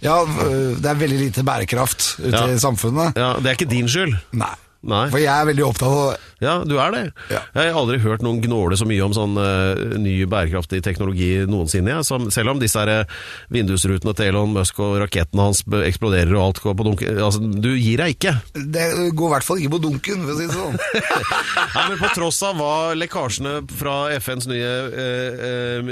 Ja, 0.03 0.21
øh, 0.23 0.77
det 0.79 0.87
er 0.87 0.95
veldig 1.01 1.17
lite 1.25 1.43
bærekraft 1.43 2.13
ute 2.21 2.31
Ja. 2.31 2.45
i 2.53 2.59
samfunnet. 2.61 3.17
Ja, 3.19 3.33
Det 3.39 3.49
er 3.51 3.57
ikke 3.57 3.67
din 3.73 3.89
skyld. 3.91 4.15
Nei. 4.39 4.53
Nei. 4.79 5.09
For 5.11 5.19
jeg 5.19 5.27
er 5.33 5.47
veldig 5.49 5.63
opptatt 5.67 5.91
av 5.91 6.27
Ja, 6.39 6.53
du 6.63 6.77
er 6.79 6.93
det. 6.95 7.01
Ja. 7.27 7.41
Jeg 7.51 7.73
har 7.73 7.79
aldri 7.81 7.97
hørt 7.99 8.21
noen 8.23 8.37
gnåle 8.39 8.77
så 8.79 8.85
mye 8.87 9.03
om 9.03 9.11
sånn 9.11 9.33
uh, 9.35 9.75
ny 9.99 10.13
bærekraftig 10.31 10.79
teknologi 10.85 11.41
noensinne. 11.51 11.97
Ja. 11.97 12.03
Som, 12.07 12.29
selv 12.31 12.53
om 12.53 12.61
disse 12.61 12.79
her, 12.79 12.87
eh, 13.01 13.17
vindusrutene 13.51 14.13
til 14.15 14.29
Elon 14.31 14.53
Musk 14.55 14.79
og 14.79 14.95
rakettene 15.01 15.49
hans 15.49 15.59
eksploderer 15.67 16.31
og 16.37 16.45
alt 16.45 16.61
går 16.63 16.77
på 16.79 16.85
dunken. 16.87 17.19
altså, 17.19 17.41
Du 17.43 17.67
gir 17.75 17.99
deg 17.99 18.15
ikke. 18.15 18.33
Det 18.55 18.85
går 19.19 19.27
i 19.27 19.33
hvert 19.33 19.47
fall 19.49 19.59
ikke 19.59 19.73
på 19.75 19.81
dunken, 19.83 20.23
for 20.23 20.31
å 20.31 20.37
si 20.39 20.47
det 20.47 20.55
sånn. 20.55 20.79
Nei, 21.75 21.83
men 21.91 21.99
På 21.99 22.13
tross 22.15 22.39
av 22.47 22.55
hva 22.61 22.71
lekkasjene 23.01 23.57
fra 23.81 23.97
FNs 24.15 24.47
nye 24.53 24.71
uh, 24.95 25.91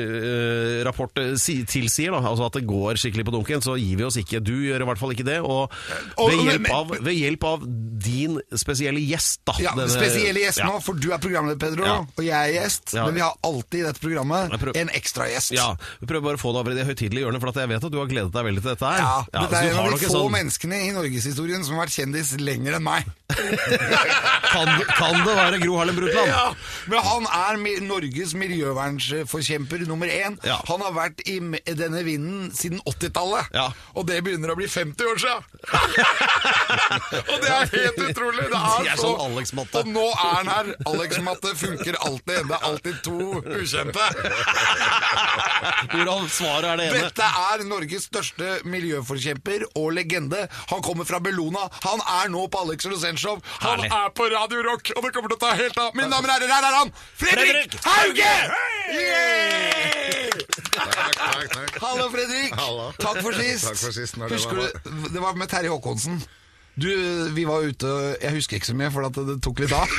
rapport 0.87 1.11
si, 1.43 1.57
tilsier, 1.67 2.15
da, 2.15 2.23
altså 2.23 2.47
at 2.47 2.55
det 2.61 2.63
går 2.71 3.03
skikkelig 3.03 3.27
på 3.27 3.35
dunken, 3.35 3.67
så 3.67 3.75
gir 3.75 3.99
vi 3.99 4.07
oss 4.07 4.21
ikke. 4.23 4.39
Du 4.39 4.55
gjør 4.63 4.87
i 4.87 4.89
hvert 4.93 5.03
fall 5.03 5.11
ikke 5.17 5.27
det. 5.27 5.41
Og 5.43 5.67
Og- 6.15 6.31
ved 6.31 6.39
hjelp 6.47 6.71
av, 6.71 6.95
ved 7.03 7.19
hjelp 7.19 7.43
av 7.51 7.67
din 7.67 8.39
spesielle 8.55 8.76
gjest, 8.77 9.39
da 9.45 9.53
Ja, 9.59 9.71
denne- 9.71 9.89
Spesielle 9.89 10.39
gjest 10.39 10.59
nå, 10.63 10.81
for 10.83 10.93
du 10.93 11.11
er 11.13 11.17
programleder, 11.17 11.57
Pedro, 11.59 11.85
Ja. 11.85 11.97
og 12.05 12.23
jeg 12.23 12.33
er 12.33 12.53
gjest. 12.61 12.93
Ja. 12.93 13.05
Men 13.05 13.13
vi 13.15 13.21
har 13.21 13.33
alltid 13.43 13.79
i 13.79 13.83
dette 13.87 13.99
programmet 13.99 14.51
prøver- 14.59 14.77
en 14.77 14.89
ekstra 14.89 15.27
gjest. 15.29 15.51
Ja, 15.51 15.75
vi 15.99 16.05
prøver 16.07 16.21
bare 16.23 16.37
å 16.37 16.39
få 16.39 16.53
det 16.53 16.59
over 16.59 16.71
i 16.71 16.75
det 16.75 16.85
høytidelige 16.87 17.23
hjørnet, 17.25 17.39
for 17.41 17.51
jeg 17.59 17.69
vet 17.69 17.83
at 17.83 17.91
du 17.91 17.97
har 17.97 18.05
gledet 18.07 18.31
deg 18.31 18.45
veldig 18.45 18.61
til 18.61 18.69
dette 18.75 18.85
her. 18.85 18.97
Ja, 18.99 19.25
Ja, 19.33 19.39
Dette 19.47 19.55
er 19.57 19.69
en 19.71 19.77
av 19.77 19.99
de 19.99 20.05
få 20.05 20.11
sånn- 20.11 20.31
menneskene 20.31 20.77
i 20.87 20.91
norgeshistorien 20.91 21.63
som 21.65 21.75
har 21.75 21.85
vært 21.87 21.95
kjendis 21.97 22.37
lenger 22.39 22.75
enn 22.75 22.83
meg. 22.83 23.05
kan, 24.51 24.67
kan 24.97 25.13
det 25.25 25.35
være 25.35 25.59
Gro 25.61 25.77
Harlem 25.77 25.95
Brundtland? 25.95 26.27
Ja, 26.27 26.53
men 26.87 26.99
han 27.03 27.23
er 27.27 27.81
Norges 27.87 28.33
miljøvernsforkjemper 28.33 29.85
nummer 29.87 30.07
én. 30.07 30.37
Ja. 30.43 30.59
Han 30.67 30.81
har 30.81 30.91
vært 30.95 31.21
i 31.27 31.39
denne 31.73 32.03
vinden 32.03 32.51
siden 32.55 32.79
80-tallet, 32.87 33.47
Ja. 33.53 33.69
og 33.95 34.07
det 34.07 34.23
begynner 34.23 34.49
å 34.53 34.55
bli 34.55 34.67
50 34.67 35.03
år 35.05 35.17
siden. 35.19 35.43
og 37.31 37.37
det 37.41 37.49
er 37.51 37.65
helt 37.73 38.01
utrolig. 38.09 38.47
Det 38.47 38.61
er, 38.67 38.89
er 38.93 38.99
sånn 39.01 39.19
Alex-matte. 39.25 39.81
Og 39.81 39.89
nå 39.93 40.05
er 40.11 40.33
han 40.37 40.51
her. 40.51 40.71
Alex-matte 40.91 41.53
funker 41.59 41.97
alltid. 42.01 42.47
Det 42.51 42.55
er 42.57 42.65
alltid 42.69 42.99
to 43.05 43.17
ukjente. 43.57 44.05
Hvordan 45.91 46.27
svaret 46.31 46.69
er 46.71 46.79
det 46.81 46.87
ene? 46.89 47.01
Dette 47.07 47.27
er 47.51 47.63
Norges 47.67 48.07
største 48.09 48.51
miljøforkjemper 48.67 49.67
og 49.79 49.91
legende. 49.97 50.43
Han 50.71 50.81
kommer 50.85 51.07
fra 51.09 51.19
Bellona. 51.23 51.67
Han 51.87 52.01
er 52.21 52.31
nå 52.33 52.45
på 52.53 52.61
Alex 52.65 52.85
Rosenshov. 52.91 53.41
Han 53.63 53.79
Herlig. 53.79 53.91
er 54.01 54.13
på 54.17 54.29
Radio 54.33 54.63
Rock, 54.69 54.91
og 54.95 55.03
det 55.07 55.13
kommer 55.15 55.33
til 55.33 55.39
å 55.39 55.43
ta 55.47 55.53
helt 55.59 55.77
av. 55.81 55.93
Mine 55.97 56.09
damer 56.13 56.29
og 56.29 56.35
herrer, 56.37 56.53
her 56.57 56.69
er 56.71 56.79
han! 56.81 56.93
Fredrik 57.17 57.45
Fredrik 57.47 57.71
Hauge! 57.85 58.33
Takk, 60.77 61.15
takk, 61.17 61.47
takk. 61.53 61.77
Hallo, 61.81 62.07
Fredrik. 62.13 62.53
Hallo. 62.57 62.89
Takk 63.01 63.21
for 63.25 63.35
sist. 63.37 63.65
Takk 63.67 63.79
for 63.81 63.95
sist, 63.95 64.17
når 64.17 64.29
det 64.31 64.37
Husker 64.39 64.55
var- 64.61 64.71
du, 64.83 65.09
det 65.13 65.21
var 65.23 65.33
med 65.39 65.49
Terje 65.51 65.69
Håkonsen. 65.73 66.21
Du, 66.77 66.87
vi 67.33 67.43
var 67.49 67.63
ute 67.65 67.89
Jeg 68.21 68.35
husker 68.35 68.59
ikke 68.59 68.69
så 68.69 68.75
mye, 68.77 68.91
for 68.93 69.07
det 69.09 69.39
tok 69.41 69.63
litt 69.63 69.73
av. 69.73 69.89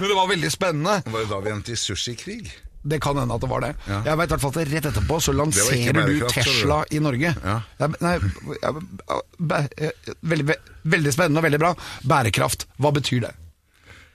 Men 0.00 0.08
det 0.08 0.16
var 0.16 0.28
veldig 0.30 0.50
spennende. 0.52 0.98
Det 1.04 1.12
Var 1.12 1.24
jo 1.26 1.30
da 1.34 1.40
vi 1.44 1.52
endte 1.54 1.74
i 1.74 1.78
sushikrig? 1.78 2.40
Det 2.80 2.96
kan 3.04 3.18
hende 3.20 3.36
at 3.36 3.42
det 3.44 3.50
var 3.50 3.60
det. 3.60 3.74
Ja. 3.84 3.98
Jeg 4.08 4.16
vet 4.16 4.30
i 4.30 4.36
hvert 4.38 4.46
at 4.48 4.70
rett 4.72 4.86
etterpå 4.88 5.18
så 5.20 5.34
lanserer 5.36 5.98
du 6.08 6.22
Tesla 6.32 6.78
i 6.96 7.00
Norge. 7.04 7.34
Ja. 7.44 7.58
Nei, 8.00 8.14
ja, 8.62 8.70
bæ- 9.36 9.68
veldig, 10.32 10.56
veldig 10.94 11.12
spennende 11.12 11.42
og 11.42 11.46
veldig 11.50 11.60
bra. 11.60 11.74
Bærekraft, 12.08 12.64
hva 12.80 12.94
betyr 12.96 13.26
det? 13.26 13.34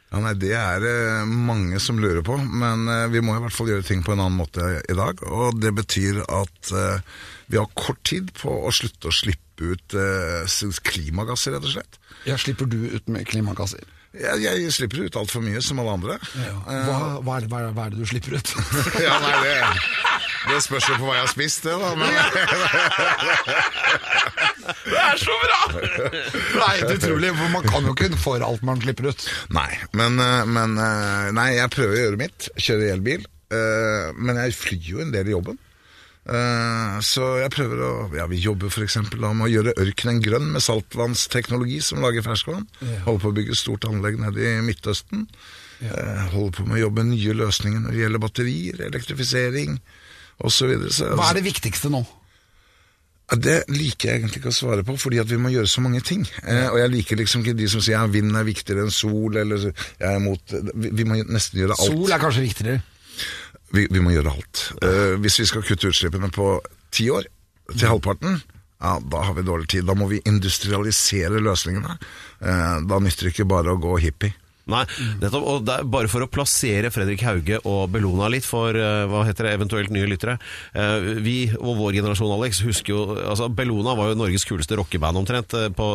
Ja, 0.10 0.24
nei, 0.24 0.34
Det 0.42 0.52
er 0.58 0.82
det 0.82 0.96
mange 1.30 1.78
som 1.84 2.02
lurer 2.02 2.24
på, 2.26 2.40
men 2.42 2.88
eh, 2.90 3.06
vi 3.14 3.22
må 3.26 3.36
i 3.38 3.42
hvert 3.46 3.54
fall 3.54 3.70
gjøre 3.70 3.86
ting 3.86 4.02
på 4.06 4.14
en 4.16 4.22
annen 4.26 4.38
måte 4.42 4.82
i 4.90 4.98
dag. 4.98 5.22
Og 5.30 5.62
det 5.62 5.74
betyr 5.78 6.24
at 6.26 6.74
eh, 6.74 7.06
vi 7.54 7.62
har 7.62 7.70
kort 7.78 8.02
tid 8.08 8.34
på 8.42 8.50
å 8.66 8.74
slutte 8.74 9.12
å 9.12 9.14
slippe 9.14 9.45
ut 9.62 9.96
uh, 9.96 10.80
klimagasser, 10.84 11.56
rett 11.56 11.68
og 11.68 11.76
slett. 11.78 12.00
Ja, 12.28 12.36
slipper 12.42 12.66
du 12.68 12.80
ut 12.96 13.08
med 13.12 13.28
klimagasser? 13.30 13.84
Jeg, 14.16 14.40
jeg 14.46 14.72
slipper 14.72 15.02
ut 15.04 15.16
altfor 15.20 15.42
mye, 15.44 15.60
som 15.64 15.80
alle 15.84 15.92
andre. 15.98 16.16
Hva, 16.40 17.20
hva, 17.20 17.36
er 17.36 17.44
det, 17.44 17.50
hva, 17.52 17.84
er, 17.84 17.90
det 17.92 18.00
du 18.00 18.06
slipper 18.08 18.38
ut? 18.40 18.54
Ja, 19.04 19.18
nei, 19.20 19.34
det, 19.44 19.56
det 20.54 20.60
spørs 20.64 20.88
jo 20.88 20.96
på 21.02 21.10
hva 21.10 21.18
jeg 21.18 21.26
har 21.26 21.34
spist, 21.34 21.66
det, 21.68 21.76
da. 21.82 21.90
Men, 22.00 22.08
det 24.86 25.02
er 25.02 25.20
så 25.20 25.36
bra! 25.42 25.60
Nei, 25.76 26.72
det 26.80 26.88
er 26.88 26.96
utrolig, 26.96 27.34
for 27.36 27.54
man 27.54 27.68
kan 27.68 27.86
jo 27.90 27.94
ikke 27.96 28.22
for 28.22 28.46
alt 28.46 28.64
man 28.66 28.82
slipper 28.84 29.12
ut. 29.12 29.28
Nei, 29.56 29.70
men, 29.98 30.20
eh, 30.22 30.44
men 30.48 30.80
eh, 30.80 31.30
Nei, 31.36 31.50
jeg 31.60 31.74
prøver 31.76 31.98
å 31.98 32.02
gjøre 32.06 32.22
mitt. 32.22 32.50
Kjøre 32.56 32.92
elbil. 32.96 33.26
eh, 33.54 34.08
Men 34.16 34.40
jeg 34.46 34.56
flyr 34.58 34.92
jo 34.94 35.04
en 35.04 35.12
del 35.14 35.28
i 35.30 35.36
jobben. 35.36 35.60
Eh, 36.26 36.96
Så 37.06 37.22
jeg 37.38 37.52
prøver 37.54 37.82
å 37.86 37.92
Ja, 38.18 38.26
vi 38.26 38.40
jobber 38.42 38.72
f.eks. 38.74 38.98
med 39.14 39.46
å 39.46 39.52
gjøre 39.52 39.76
ørkenen 39.78 40.24
grønn 40.26 40.52
med 40.56 40.64
saltvannsteknologi 40.66 41.82
som 41.86 42.02
lager 42.02 42.26
ferskvann. 42.26 42.66
Holder 43.06 43.22
på 43.22 43.30
å 43.30 43.36
bygge 43.38 43.54
et 43.54 43.62
stort 43.62 43.86
anlegg 43.86 44.18
nede 44.22 44.42
i 44.42 44.62
Midtøsten. 44.66 45.28
Ja. 45.84 46.28
Holder 46.34 46.56
på 46.58 46.66
med 46.66 46.80
å 46.80 46.84
jobbe 46.88 47.06
nye 47.06 47.34
løsninger 47.38 47.84
når 47.84 47.92
det 47.94 48.04
gjelder 48.06 48.24
batterier, 48.26 48.82
elektrifisering 48.90 49.80
osv. 50.42 50.72
Hva 51.16 51.30
er 51.30 51.38
det 51.42 51.46
viktigste 51.46 51.92
nå? 51.94 52.02
Det 53.26 53.64
liker 53.74 54.12
jeg 54.12 54.20
egentlig 54.22 54.38
ikke 54.44 54.52
å 54.52 54.56
svare 54.56 54.84
på, 54.86 54.94
fordi 55.02 55.18
at 55.18 55.30
vi 55.32 55.38
må 55.42 55.50
gjøre 55.50 55.70
så 55.70 55.82
mange 55.82 56.02
ting. 56.06 56.28
Eh, 56.46 56.68
og 56.70 56.78
jeg 56.78 56.92
liker 56.94 57.18
liksom 57.18 57.42
ikke 57.42 57.56
de 57.58 57.70
som 57.72 57.82
sier 57.82 57.98
ja, 57.98 58.04
vind 58.06 58.36
er 58.38 58.46
viktigere 58.46 58.84
enn 58.86 58.94
sol, 58.94 59.34
eller 59.42 59.64
jeg 59.66 60.06
er 60.06 60.20
imot 60.20 60.54
vi, 60.78 60.92
vi 60.94 61.08
må 61.10 61.18
nesten 61.26 61.58
gjøre 61.64 61.74
alt. 61.78 61.90
Sol 61.90 62.14
er 62.14 62.22
kanskje 62.22 62.44
viktigere. 62.46 62.84
Vi, 63.76 63.88
vi 63.92 64.02
må 64.04 64.14
gjøre 64.16 64.34
alt. 64.34 64.66
Uh, 64.82 65.16
hvis 65.24 65.40
vi 65.42 65.48
skal 65.50 65.66
kutte 65.68 65.92
utslippene 65.92 66.32
på 66.34 66.60
ti 66.96 67.10
år, 67.12 67.28
til 67.74 67.90
halvparten, 67.90 68.40
ja, 68.84 68.98
da 69.02 69.22
har 69.26 69.34
vi 69.38 69.46
dårlig 69.48 69.68
tid. 69.72 69.88
Da 69.88 69.96
må 69.98 70.08
vi 70.12 70.22
industrialisere 70.30 71.42
løsningene. 71.44 71.98
Uh, 72.40 72.82
da 72.86 73.00
nytter 73.02 73.28
det 73.28 73.36
ikke 73.36 73.50
bare 73.50 73.74
å 73.74 73.82
gå 73.82 73.98
hippie. 74.04 74.36
Nei, 74.72 74.82
nettopp, 75.22 75.44
og 75.46 75.66
det 75.68 75.74
er 75.78 75.84
bare 75.94 76.10
for 76.10 76.26
å 76.26 76.28
plassere 76.32 76.90
Fredrik 76.90 77.22
Hauge 77.22 77.60
og 77.70 77.84
Bellona 77.94 78.26
litt 78.34 78.48
for 78.48 78.74
eh, 78.74 79.04
hva 79.12 79.20
heter 79.28 79.46
det, 79.46 79.52
eventuelt 79.60 79.92
nye 79.94 80.08
lyttere. 80.10 80.40
Eh, 80.74 81.10
vi 81.22 81.36
og 81.60 81.76
vår 81.78 82.00
generasjon, 82.00 82.32
Alex, 82.34 82.64
husker 82.66 82.94
jo 82.96 83.04
altså 83.30 83.46
Bellona 83.54 83.94
var 84.00 84.10
jo 84.10 84.18
Norges 84.18 84.46
kuleste 84.50 84.78
rockeband 84.80 85.20
omtrent 85.22 85.54
eh, 85.54 85.68
på 85.70 85.86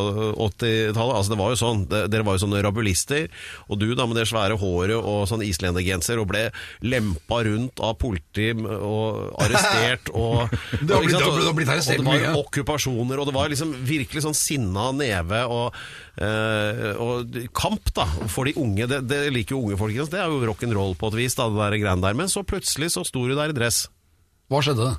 80-tallet. 0.46 1.16
Altså, 1.18 1.32
det 1.34 1.40
var 1.40 1.50
jo 1.54 1.58
sånn, 1.60 1.82
det, 1.90 2.04
Dere 2.14 2.26
var 2.28 2.38
jo 2.38 2.44
sånne 2.44 2.62
rabulister, 2.64 3.26
og 3.66 3.80
du 3.82 3.88
da 3.98 4.06
med 4.06 4.20
det 4.20 4.28
svære 4.30 4.58
håret 4.62 4.96
og 5.00 5.24
sånn 5.30 5.42
islendergenser 5.46 6.22
og 6.22 6.28
ble 6.30 6.44
lempa 6.86 7.40
rundt 7.48 7.82
av 7.82 7.96
politi 8.00 8.52
og 8.54 9.34
arrestert 9.42 10.12
og 10.14 10.46
Det 10.78 10.94
har 10.94 11.02
blitt- 11.02 11.16
sant, 11.18 11.26
har- 11.42 11.58
blitt 11.58 11.74
arrestert 11.74 11.98
og 11.98 12.06
det 12.06 12.12
var 12.12 12.22
mye. 12.28 12.36
okkupasjoner, 12.44 13.18
og 13.18 13.26
det 13.30 13.36
var 13.36 13.50
liksom 13.52 13.74
virkelig 13.86 14.24
sånn 14.28 14.38
sinna 14.38 14.90
neve 14.94 15.42
og, 15.50 15.74
og 16.20 17.36
kamp 17.56 17.92
da, 17.96 18.04
for 18.28 18.48
de 18.48 18.56
unge. 18.60 18.88
Det, 18.90 19.02
det 19.08 19.20
liker 19.32 19.56
jo 19.56 19.62
unge 19.64 19.78
folk, 19.80 19.96
det 20.12 20.20
er 20.20 20.28
jo 20.28 20.42
rock'n'roll 20.50 20.96
på 21.00 21.12
et 21.12 21.20
vis, 21.22 21.36
da, 21.38 21.48
det 21.48 21.60
der 21.60 21.78
greiene 21.80 22.04
der. 22.04 22.18
Men 22.18 22.32
så 22.32 22.44
plutselig 22.44 22.92
så 22.96 23.06
sto 23.08 23.24
du 23.24 23.36
der 23.38 23.54
i 23.54 23.56
dress. 23.56 23.86
Hva 24.50 24.60
skjedde? 24.64 24.92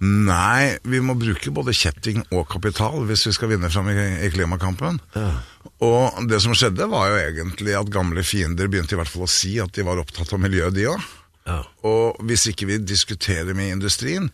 Nei, 0.00 0.78
vi 0.88 1.02
må 1.04 1.12
bruke 1.20 1.52
både 1.52 1.74
kjetting 1.76 2.22
og 2.32 2.46
kapital 2.48 3.02
hvis 3.04 3.26
vi 3.28 3.34
skal 3.36 3.50
vinne 3.50 3.68
fram 3.68 3.90
i, 3.92 3.96
i 4.24 4.30
klimakampen. 4.32 4.96
Og 5.84 6.22
det 6.30 6.38
som 6.40 6.56
skjedde 6.56 6.88
var 6.88 7.10
jo 7.10 7.18
egentlig 7.20 7.76
at 7.76 7.92
gamle 7.92 8.24
fiender 8.24 8.70
begynte 8.72 8.96
i 8.96 9.00
hvert 9.00 9.12
fall 9.12 9.26
å 9.26 9.30
si 9.30 9.58
at 9.60 9.74
de 9.76 9.84
var 9.84 10.00
opptatt 10.00 10.32
av 10.32 10.40
miljø, 10.40 10.70
de 10.72 10.88
òg. 10.88 11.04
Ja. 11.50 11.58
Og 11.88 12.16
hvis 12.24 12.46
ikke 12.48 12.68
vi 12.70 12.80
diskuterer 12.80 13.52
med 13.56 13.74
industrien 13.74 14.30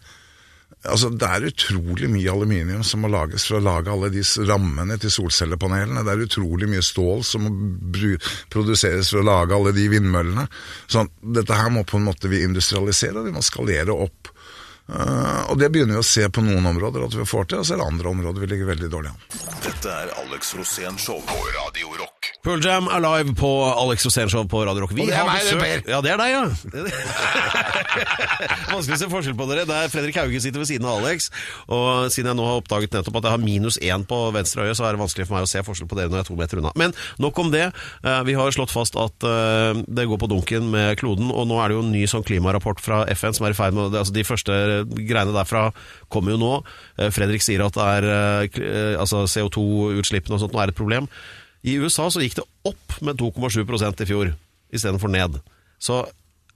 Altså, 0.88 1.10
Det 1.10 1.28
er 1.28 1.48
utrolig 1.50 2.10
mye 2.10 2.32
aluminium 2.32 2.84
som 2.86 3.02
må 3.04 3.10
lages 3.12 3.46
for 3.48 3.58
å 3.58 3.64
lage 3.64 3.92
alle 3.92 4.10
de 4.14 4.22
rammene 4.48 4.98
til 5.02 5.12
solcellepanelene. 5.12 6.04
Det 6.06 6.14
er 6.14 6.24
utrolig 6.26 6.70
mye 6.70 6.84
stål 6.84 7.24
som 7.26 7.46
må 7.46 7.52
produseres 8.52 9.10
for 9.12 9.22
å 9.22 9.26
lage 9.26 9.56
alle 9.56 9.74
de 9.76 9.88
vindmøllene. 9.92 10.46
Så 10.86 11.06
Dette 11.20 11.58
her 11.58 11.70
må 11.74 11.84
på 11.84 12.00
en 12.00 12.08
måte 12.08 12.30
vi 12.32 12.44
industrialisere, 12.46 13.20
og 13.20 13.28
vi 13.28 13.36
må 13.36 13.44
skalere 13.44 13.94
opp. 13.94 14.32
Uh, 14.86 15.50
og 15.50 15.58
det 15.58 15.72
begynner 15.74 15.98
vi 15.98 16.04
å 16.04 16.06
se 16.06 16.28
på 16.30 16.44
noen 16.46 16.68
områder 16.70 17.08
at 17.08 17.16
vi 17.18 17.26
får 17.26 17.48
til, 17.50 17.62
og 17.62 17.66
så 17.66 17.74
er 17.74 17.82
det 17.82 17.88
andre 17.90 18.12
områder 18.12 18.44
vi 18.44 18.50
ligger 18.52 18.70
veldig 18.70 18.90
dårlig 18.92 19.10
an. 19.10 19.24
Dette 19.66 19.90
er 19.90 20.14
Alex 20.22 20.54
Rosén 20.54 21.00
Show 21.02 21.18
på 21.26 21.40
Radio 21.58 21.90
Rock. 21.98 22.15
Pearl 22.46 22.62
Jam 22.62 22.86
er 22.94 23.00
live 23.02 23.32
på 23.34 23.48
Alex 23.66 24.04
Rosén 24.06 24.28
Show 24.30 24.44
på 24.46 24.60
Radio 24.62 24.84
Rock. 24.84 24.92
Vi 24.94 25.02
Og 25.02 25.08
det 25.10 25.14
er 25.16 25.24
har 25.24 25.26
meg, 25.26 25.42
det, 25.42 25.56
besøk- 25.56 25.62
Per. 25.66 25.90
Ja, 25.90 25.98
det 26.04 26.10
er 26.12 26.18
deg, 26.20 26.30
ja. 26.30 26.44
Vanskelig 28.70 28.94
å 28.94 29.00
se 29.00 29.08
forskjell 29.10 29.34
på 29.38 29.46
dere. 29.50 29.64
Det 29.66 29.74
er 29.82 29.90
Fredrik 29.90 30.18
Hauge 30.20 30.38
sitter 30.44 30.62
ved 30.62 30.68
siden 30.70 30.86
av 30.86 31.00
Alex. 31.00 31.26
Og 31.72 32.06
siden 32.14 32.30
jeg 32.30 32.38
nå 32.38 32.44
har 32.46 32.60
oppdaget 32.60 32.94
nettopp 32.94 33.18
at 33.18 33.26
jeg 33.26 33.34
har 33.34 33.42
minus 33.42 33.78
én 33.82 34.04
på 34.06 34.18
venstre 34.36 34.66
øye, 34.68 34.76
så 34.78 34.86
er 34.86 34.94
det 34.94 35.02
vanskelig 35.02 35.26
for 35.26 35.34
meg 35.40 35.46
å 35.48 35.50
se 35.50 35.62
forskjell 35.66 35.88
på 35.90 35.98
dere 35.98 36.12
når 36.12 36.20
jeg 36.20 36.26
er 36.26 36.30
to 36.30 36.36
meter 36.38 36.60
unna. 36.62 36.72
Men 36.78 36.94
nok 37.26 37.40
om 37.42 37.50
det. 37.54 37.64
Eh, 38.06 38.20
Vi 38.30 38.36
har 38.38 38.54
slått 38.54 38.70
fast 38.74 38.94
at 39.00 39.26
eh, 39.26 39.82
det 39.98 40.06
går 40.10 40.20
på 40.22 40.30
dunken 40.30 40.70
med 40.70 40.94
kloden, 41.02 41.32
og 41.34 41.48
nå 41.50 41.58
er 41.64 41.66
det 41.74 41.78
jo 41.80 41.82
en 41.82 41.90
ny 41.94 42.04
sånn 42.10 42.24
klimarapport 42.26 42.78
fra 42.84 43.02
FN 43.16 43.34
som 43.34 43.48
er 43.48 43.56
i 43.56 43.58
ferd 43.58 43.74
med 43.74 43.90
altså 43.98 44.14
De 44.14 44.24
første 44.28 44.60
greiene 45.02 45.34
derfra 45.34 45.66
kommer 46.12 46.36
jo 46.36 46.38
nå. 46.44 46.52
Eh, 47.00 47.10
Fredrik 47.10 47.42
sier 47.42 47.66
at 47.66 47.74
det 47.74 47.90
er 47.96 48.08
eh, 48.12 48.46
kl- 48.54 48.70
eh, 48.70 48.94
altså 49.02 49.24
CO2-utslippene 49.34 50.38
og 50.38 50.44
sånt 50.46 50.54
nå 50.54 50.62
er 50.62 50.70
et 50.74 50.78
problem. 50.78 51.10
I 51.66 51.78
USA 51.82 52.06
så 52.12 52.22
gikk 52.22 52.38
det 52.38 52.46
opp 52.68 53.00
med 53.04 53.18
2,7% 53.18 54.04
i 54.04 54.08
fjor, 54.08 54.30
istedenfor 54.74 55.10
ned. 55.10 55.40
Så 55.82 56.04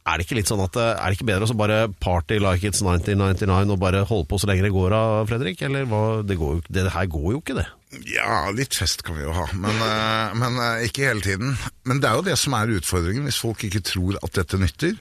er 0.09 0.17
det 0.17 0.25
ikke 0.25 0.39
litt 0.39 0.49
sånn 0.49 0.63
at 0.65 0.77
eh, 0.81 0.95
Er 0.97 1.11
det 1.11 1.19
ikke 1.19 1.29
bedre 1.29 1.47
å 1.51 1.57
bare 1.59 1.81
party 2.01 2.39
like 2.41 2.65
it's 2.67 2.81
1999 2.81 3.75
og 3.75 3.83
bare 3.83 4.07
holde 4.09 4.29
på 4.31 4.39
så 4.41 4.49
lenge 4.49 4.65
det 4.65 4.73
går 4.75 4.95
av, 4.97 5.29
Fredrik? 5.29 5.61
Eller 5.67 5.85
hva? 5.91 6.23
Det, 6.27 6.39
går 6.41 6.57
jo, 6.57 6.63
det 6.73 6.87
her 6.95 7.11
går 7.11 7.27
jo 7.35 7.43
ikke, 7.43 7.59
det. 7.59 7.67
Ja, 8.07 8.47
litt 8.55 8.77
fest 8.79 9.03
kan 9.07 9.19
vi 9.19 9.27
jo 9.27 9.35
ha, 9.35 9.49
men, 9.53 9.83
eh, 9.89 10.39
men 10.41 10.61
eh, 10.63 10.87
ikke 10.89 11.09
hele 11.11 11.25
tiden. 11.27 11.59
Men 11.89 12.01
det 12.01 12.11
er 12.11 12.21
jo 12.21 12.29
det 12.31 12.39
som 12.41 12.57
er 12.57 12.73
utfordringen. 12.79 13.27
Hvis 13.29 13.43
folk 13.43 13.67
ikke 13.67 13.85
tror 13.87 14.19
at 14.23 14.39
dette 14.39 14.61
nytter, 14.63 14.97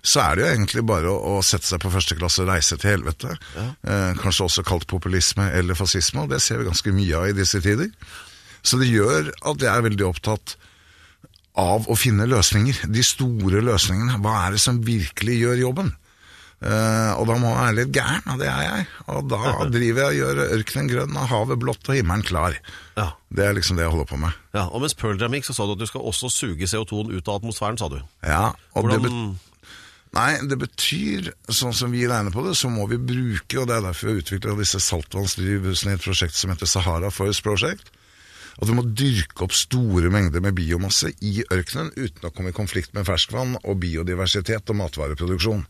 så 0.00 0.24
er 0.24 0.34
det 0.34 0.44
jo 0.44 0.50
egentlig 0.54 0.84
bare 0.88 1.12
å, 1.12 1.36
å 1.36 1.44
sette 1.44 1.68
seg 1.68 1.82
på 1.84 1.92
første 1.92 2.16
klasse 2.18 2.42
og 2.42 2.50
reise 2.50 2.80
til 2.80 2.96
helvete. 2.96 3.36
Eh, 3.60 4.10
kanskje 4.18 4.48
også 4.48 4.66
kalt 4.66 4.88
populisme 4.90 5.46
eller 5.60 5.78
fascisme, 5.78 6.24
og 6.24 6.34
det 6.34 6.40
ser 6.42 6.62
vi 6.62 6.68
ganske 6.72 6.96
mye 6.96 7.20
av 7.22 7.30
i 7.30 7.38
disse 7.38 7.60
tider. 7.62 7.92
Så 8.62 8.80
det 8.80 8.90
gjør 8.90 9.30
at 9.32 9.62
jeg 9.62 9.70
er 9.70 9.86
veldig 9.86 10.06
opptatt 10.10 10.56
av 11.58 11.88
å 11.90 11.96
finne 11.98 12.28
løsninger. 12.30 12.84
De 12.92 13.02
store 13.04 13.62
løsningene. 13.64 14.20
Hva 14.22 14.36
er 14.44 14.56
det 14.56 14.62
som 14.62 14.82
virkelig 14.84 15.40
gjør 15.40 15.64
jobben? 15.66 15.90
Uh, 16.60 17.16
og 17.16 17.24
da 17.24 17.38
må 17.40 17.48
jeg 17.48 17.56
være 17.56 17.76
litt 17.78 17.92
gæren, 17.96 18.26
og 18.28 18.40
det 18.42 18.48
er 18.52 18.64
jeg. 18.66 18.88
Og 19.14 19.28
da 19.32 19.52
driver 19.74 20.00
jeg 20.02 20.10
og 20.10 20.18
gjør 20.18 20.56
ørkenen 20.58 20.90
grønn 20.90 21.16
og 21.16 21.30
havet 21.30 21.60
blått 21.62 21.88
og 21.88 21.96
himmelen 21.96 22.24
klar. 22.28 22.56
Ja. 22.98 23.06
Det 23.32 23.46
er 23.46 23.54
liksom 23.56 23.78
det 23.78 23.86
jeg 23.86 23.94
holder 23.94 24.10
på 24.10 24.18
med. 24.20 24.36
Ja, 24.52 24.66
og 24.68 24.84
mens 24.84 24.96
Pearl 24.98 25.20
Jam 25.20 25.36
gikk, 25.36 25.48
så 25.48 25.56
sa 25.56 25.64
du 25.64 25.72
at 25.72 25.80
du 25.80 25.88
skal 25.88 26.04
også 26.10 26.28
suge 26.32 26.68
CO2-en 26.68 27.14
ut 27.14 27.30
av 27.30 27.40
atmosfæren, 27.40 27.80
sa 27.80 27.88
du. 27.88 27.96
Ja, 28.26 28.50
og 28.76 28.90
det, 28.90 28.98
Hvordan 29.00 29.06
bet 29.06 29.48
nei, 30.16 30.30
det 30.50 30.58
betyr, 30.60 31.30
sånn 31.48 31.74
som 31.76 31.94
vi 31.94 32.04
regner 32.10 32.34
på 32.34 32.44
det, 32.44 32.56
så 32.58 32.68
må 32.72 32.84
vi 32.90 32.98
bruke, 32.98 33.60
og 33.62 33.70
det 33.70 33.78
er 33.78 33.86
derfor 33.86 34.10
vi 34.10 34.12
har 34.12 34.24
utviklet 34.24 34.60
disse 34.60 34.82
saltvannsdrivhusene 34.84 35.94
i 35.94 35.96
et 35.96 36.04
prosjekt 36.04 36.36
som 36.36 36.52
heter 36.52 36.68
Sahara 36.68 37.12
Forest 37.14 37.46
Project, 37.46 37.92
at 38.60 38.68
vi 38.68 38.76
må 38.76 38.84
dyrke 38.84 39.46
opp 39.46 39.54
store 39.56 40.10
mengder 40.12 40.42
med 40.44 40.56
biomasse 40.58 41.12
i 41.24 41.40
ørkenen 41.48 41.92
uten 41.96 42.28
å 42.28 42.32
komme 42.34 42.52
i 42.52 42.56
konflikt 42.56 42.92
med 42.96 43.06
ferskvann 43.08 43.56
og 43.62 43.78
biodiversitet 43.80 44.68
og 44.68 44.78
matvareproduksjon. 44.82 45.62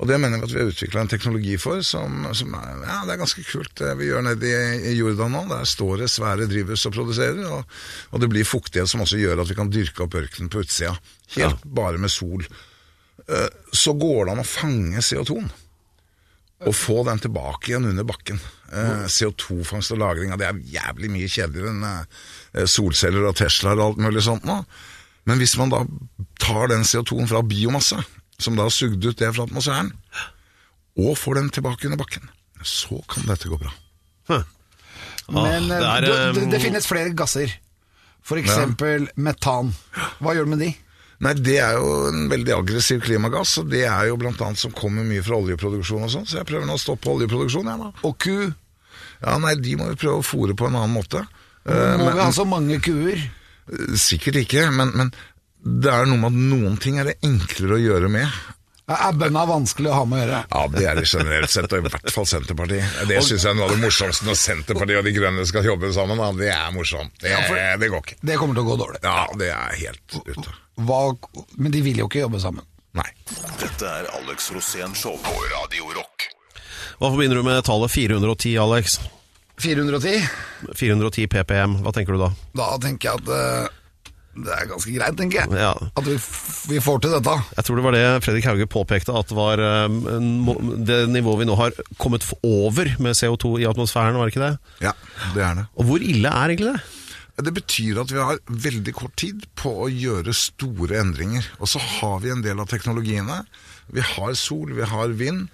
Og 0.00 0.08
det 0.08 0.16
mener 0.22 0.40
vi 0.40 0.46
at 0.46 0.52
vi 0.54 0.60
har 0.62 0.70
utvikla 0.70 1.02
en 1.02 1.10
teknologi 1.10 1.56
for 1.60 1.82
som, 1.84 2.22
som 2.32 2.54
er, 2.56 2.78
ja, 2.86 3.00
det 3.04 3.12
er 3.12 3.20
ganske 3.20 3.42
kult. 3.44 3.74
Det 3.76 3.90
vi 3.98 4.06
gjør 4.08 4.22
nede 4.24 4.48
i, 4.48 4.78
i 4.88 4.94
Jordan 4.96 5.34
nå, 5.34 5.42
der 5.50 5.66
står 5.68 6.04
det 6.04 6.08
svære 6.14 6.46
drivhus 6.48 6.86
og 6.88 6.94
produserer, 6.96 7.42
og, 7.58 7.74
og 8.14 8.22
det 8.22 8.30
blir 8.32 8.48
fuktighet 8.48 8.88
som 8.88 9.04
også 9.04 9.20
gjør 9.20 9.42
at 9.42 9.50
vi 9.52 9.58
kan 9.58 9.72
dyrke 9.72 10.06
opp 10.06 10.16
ørkenen 10.22 10.48
på 10.52 10.62
utsida. 10.64 10.94
Helt 11.36 11.66
bare 11.66 12.00
med 12.00 12.12
sol. 12.14 12.46
Eh, 13.26 13.50
Så 13.74 13.92
går 14.00 14.24
det 14.24 14.36
an 14.36 14.44
å 14.46 14.48
fange 14.48 15.04
CO2-en 15.04 15.52
og 16.66 16.74
få 16.76 17.02
den 17.08 17.20
tilbake 17.22 17.72
igjen 17.72 17.88
under 17.90 18.06
bakken. 18.06 18.40
Eh, 18.72 19.04
CO2-fangst 19.10 19.92
og 19.94 20.00
-lagring, 20.00 20.32
det 20.38 20.46
er 20.48 20.62
jævlig 20.76 21.10
mye 21.12 21.28
kjedeligere 21.28 21.72
enn 21.74 21.84
eh, 21.84 22.66
solceller 22.66 23.28
og 23.28 23.36
Teslaer 23.36 23.78
og 23.78 23.92
alt 23.92 24.04
mulig 24.06 24.24
sånt 24.24 24.46
nå. 24.48 24.62
Men 25.28 25.38
hvis 25.38 25.56
man 25.58 25.70
da 25.70 25.84
tar 26.42 26.72
den 26.72 26.86
CO2-en 26.86 27.30
fra 27.30 27.42
biomasse, 27.46 27.98
som 28.38 28.56
da 28.56 28.66
har 28.66 28.74
sugd 28.74 29.04
ut 29.04 29.18
det 29.18 29.34
fra 29.34 29.46
atmosfæren, 29.46 29.92
og 30.98 31.18
får 31.18 31.38
den 31.38 31.50
tilbake 31.50 31.86
under 31.88 32.00
bakken, 32.00 32.28
så 32.62 32.98
kan 33.10 33.26
dette 33.28 33.50
gå 33.50 33.58
bra. 33.58 33.70
Huh. 34.30 34.42
Men 35.32 35.68
det 35.70 35.78
eh, 35.78 35.88
er, 35.88 36.06
du, 36.06 36.12
eh, 36.12 36.32
det, 36.36 36.48
det 36.56 36.62
finnes 36.62 36.88
flere 36.88 37.14
gasser. 37.16 37.52
For 38.22 38.38
eksempel 38.38 39.08
metan. 39.18 39.72
Hva 40.22 40.34
gjør 40.36 40.46
du 40.46 40.52
med 40.54 40.62
de? 40.62 40.70
Nei, 41.22 41.32
det 41.38 41.58
er 41.62 41.76
jo 41.78 41.90
en 42.08 42.24
veldig 42.32 42.54
aggressiv 42.56 43.02
klimagass, 43.04 43.52
og 43.62 43.68
det 43.70 43.84
er 43.86 44.08
jo 44.08 44.16
blant 44.18 44.40
annet 44.42 44.58
som 44.58 44.72
kommer 44.74 45.04
mye 45.06 45.22
fra 45.22 45.36
oljeproduksjon 45.38 46.02
og 46.08 46.10
sånn, 46.10 46.26
så 46.26 46.40
jeg 46.40 46.48
prøver 46.48 46.66
nå 46.66 46.74
å 46.74 46.82
stoppe 46.82 47.12
oljeproduksjon, 47.12 47.68
jeg 47.70 47.78
da. 47.84 47.90
Og 48.08 48.16
ku. 48.18 48.34
Ja, 49.22 49.36
nei, 49.38 49.54
de 49.62 49.76
må 49.78 49.86
vi 49.92 50.00
prøve 50.02 50.18
å 50.18 50.26
fòre 50.26 50.56
på 50.58 50.66
en 50.66 50.74
annen 50.80 50.96
måte. 50.96 51.22
Må 51.62 51.70
Eh, 51.76 51.96
vi 51.96 52.04
men- 52.08 52.18
ha 52.18 52.30
så 52.34 52.44
mange 52.44 52.80
kuer? 52.82 53.20
Sikkert 53.94 54.34
ikke, 54.42 54.64
men, 54.74 54.90
men 54.98 55.12
det 55.62 55.92
er 55.94 56.06
noe 56.10 56.18
med 56.18 56.32
at 56.32 56.40
noen 56.50 56.76
ting 56.82 56.98
er 56.98 57.04
det 57.04 57.20
enklere 57.22 57.78
å 57.78 57.82
gjøre 57.84 58.10
med. 58.10 58.26
Er 58.92 59.46
vanskelig 59.48 59.90
å 59.90 59.94
ha 60.00 60.04
med 60.08 60.18
å 60.18 60.22
gjøre? 60.22 60.40
Ja, 60.52 60.62
det 60.72 60.84
er 60.90 60.98
det 61.00 61.06
generelt 61.08 61.52
sett, 61.52 61.72
og 61.72 61.82
i 61.82 61.88
hvert 61.88 62.12
fall 62.14 62.26
Senterpartiet. 62.28 62.98
Det 63.08 63.20
syns 63.24 63.46
jeg 63.46 63.50
er 63.52 63.58
noe 63.58 63.68
av 63.68 63.74
det 63.76 63.80
morsomste 63.84 64.28
når 64.28 64.38
Senterpartiet 64.40 65.00
og 65.00 65.08
De 65.08 65.14
Grønne 65.16 65.46
skal 65.48 65.68
jobbe 65.68 65.92
sammen. 65.96 66.20
Da. 66.22 66.32
Det 66.38 66.50
er 66.54 66.74
morsomt. 66.74 67.14
Det, 67.22 67.32
det 67.80 67.92
går 67.92 68.04
ikke. 68.04 68.18
Det 68.20 68.38
kommer 68.40 68.58
til 68.58 68.64
å 68.66 68.70
gå 68.72 68.78
dårlig. 68.82 69.00
Ja, 69.06 69.24
det 69.38 69.50
er 69.54 69.80
helt 69.84 70.18
ute. 70.28 70.58
Hva, 70.82 71.00
men 71.56 71.74
de 71.74 71.82
vil 71.84 72.02
jo 72.02 72.10
ikke 72.10 72.24
jobbe 72.24 72.40
sammen. 72.42 72.66
Nei. 72.96 73.08
Dette 73.60 73.88
er 73.88 74.08
Alex 74.18 74.50
Rosén 74.52 74.94
Show 74.98 75.16
på 75.24 75.34
Radio 75.54 75.92
Rock. 75.96 76.28
Hva 77.00 77.08
forbinder 77.10 77.40
du 77.40 77.46
med 77.46 77.62
tallet 77.66 77.92
410, 77.92 78.56
Alex? 78.60 78.98
410? 79.62 80.26
410 80.76 81.28
ppm, 81.32 81.78
hva 81.84 81.92
tenker 81.94 82.16
du 82.16 82.20
da? 82.24 82.32
Da 82.58 82.68
tenker 82.82 83.10
jeg 83.10 83.22
at 83.22 83.32
eh, 83.36 83.78
det 84.32 84.52
er 84.54 84.68
ganske 84.70 84.92
greit, 84.94 85.16
tenker 85.18 85.42
jeg. 85.42 85.60
Ja. 85.60 85.72
At 85.98 86.06
vi, 86.06 86.14
vi 86.70 86.80
får 86.80 87.02
til 87.04 87.12
dette. 87.12 87.34
Jeg 87.58 87.66
tror 87.66 87.78
det 87.78 87.84
var 87.84 87.96
det 87.96 88.04
Fredrik 88.24 88.48
Hauge 88.48 88.68
påpekte, 88.70 89.12
at 89.18 89.34
var 89.36 89.60
um, 89.60 90.48
det 90.88 91.02
nivået 91.12 91.42
vi 91.42 91.48
nå 91.50 91.56
har 91.60 91.76
kommet 92.00 92.24
over 92.40 92.94
med 93.02 93.18
CO2 93.18 93.58
i 93.60 93.68
atmosfæren, 93.68 94.16
var 94.16 94.28
det 94.28 94.34
ikke 94.34 94.46
det? 94.46 94.54
Ja, 94.88 94.94
det 95.36 95.44
er 95.44 95.60
det. 95.60 95.66
Og 95.76 95.90
hvor 95.90 96.04
ille 96.04 96.32
er 96.32 96.54
egentlig 96.54 96.72
det? 96.72 96.80
Det 97.42 97.52
betyr 97.56 98.00
at 98.02 98.12
vi 98.12 98.20
har 98.20 98.40
veldig 98.46 98.94
kort 98.96 99.14
tid 99.20 99.44
på 99.58 99.72
å 99.84 99.90
gjøre 99.90 100.34
store 100.36 101.00
endringer. 101.00 101.46
Og 101.60 101.68
så 101.72 101.80
har 101.80 102.20
vi 102.24 102.32
en 102.32 102.44
del 102.44 102.60
av 102.60 102.68
teknologiene. 102.72 103.42
Vi 103.92 104.04
har 104.04 104.34
sol, 104.38 104.72
vi 104.76 104.88
har 104.88 105.12
vind. 105.16 105.46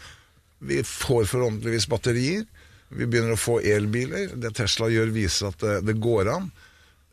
Vi 0.59 0.83
får 0.87 1.29
forhåpentligvis 1.31 1.87
batterier. 1.91 2.47
Vi 2.89 3.07
begynner 3.07 3.35
å 3.37 3.41
få 3.41 3.59
elbiler. 3.61 4.35
Det 4.39 4.55
Tesla 4.59 4.89
gjør, 4.91 5.15
viser 5.15 5.53
at 5.53 5.63
det, 5.63 5.77
det 5.87 5.99
går 6.03 6.33
an. 6.35 6.51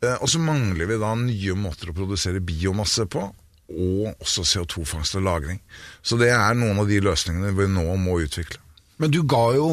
Eh, 0.03 0.17
Og 0.21 0.29
så 0.29 0.39
mangler 0.39 0.85
vi 0.89 0.97
da 1.01 1.13
nye 1.15 1.55
måter 1.55 1.89
å 1.91 1.95
produsere 1.95 2.41
biomasse 2.43 3.05
på, 3.07 3.23
og 3.65 4.21
også 4.21 4.43
CO2-fangst 4.45 5.15
og 5.17 5.23
-lagring. 5.25 5.59
Så 6.03 6.17
det 6.19 6.29
er 6.29 6.53
noen 6.53 6.77
av 6.79 6.87
de 6.87 6.99
løsningene 7.01 7.55
vi 7.57 7.65
nå 7.67 7.95
må 7.97 8.19
utvikle. 8.21 8.59
Men 8.99 9.11
du 9.11 9.23
ga 9.23 9.53
jo 9.55 9.71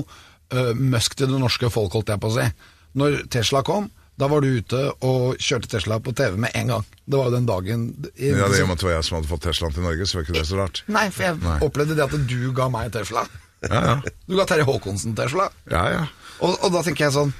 uh, 0.55 0.75
Musk 0.75 1.15
til 1.15 1.29
det 1.29 1.39
norske 1.41 1.69
folk, 1.71 1.93
holdt 1.93 2.09
jeg 2.09 2.21
på 2.21 2.29
å 2.31 2.37
si. 2.39 2.47
Når 2.95 3.29
Tesla 3.31 3.63
kom, 3.63 3.91
da 4.19 4.29
var 4.29 4.41
du 4.41 4.49
ute 4.59 4.81
og 5.01 5.37
kjørte 5.39 5.69
Tesla 5.69 5.99
på 6.01 6.13
TV 6.15 6.37
med 6.37 6.51
en 6.55 6.67
gang. 6.69 6.85
Det 7.07 7.17
var 7.19 7.25
jo 7.31 7.37
den 7.37 7.47
dagen 7.47 8.11
i- 8.17 8.29
Ja, 8.33 8.49
det 8.49 8.67
måtte 8.69 8.85
være 8.87 8.97
jeg 9.01 9.05
som 9.05 9.17
hadde 9.17 9.29
fått 9.29 9.43
Teslaen 9.43 9.73
til 9.75 9.83
Norge, 9.83 10.07
så 10.07 10.15
var 10.19 10.23
ikke 10.25 10.33
det 10.39 10.47
så 10.47 10.57
rart. 10.59 10.83
Nei, 10.89 11.11
for 11.11 11.23
jeg 11.23 11.39
Nei. 11.43 11.59
opplevde 11.61 11.97
det 11.97 12.05
at 12.05 12.27
du 12.29 12.53
ga 12.53 12.69
meg 12.69 12.93
Tesla. 12.93 13.27
Ja, 13.63 13.81
ja. 13.85 14.01
Du 14.29 14.37
ga 14.37 14.45
Terje 14.45 14.65
Håkonsen 14.65 15.15
Tesla. 15.17 15.49
ja, 15.71 15.89
ja. 15.91 16.07
Og, 16.41 16.59
og 16.65 16.73
da 16.73 16.83
tenker 16.83 17.05
jeg 17.07 17.13
sånn 17.13 17.33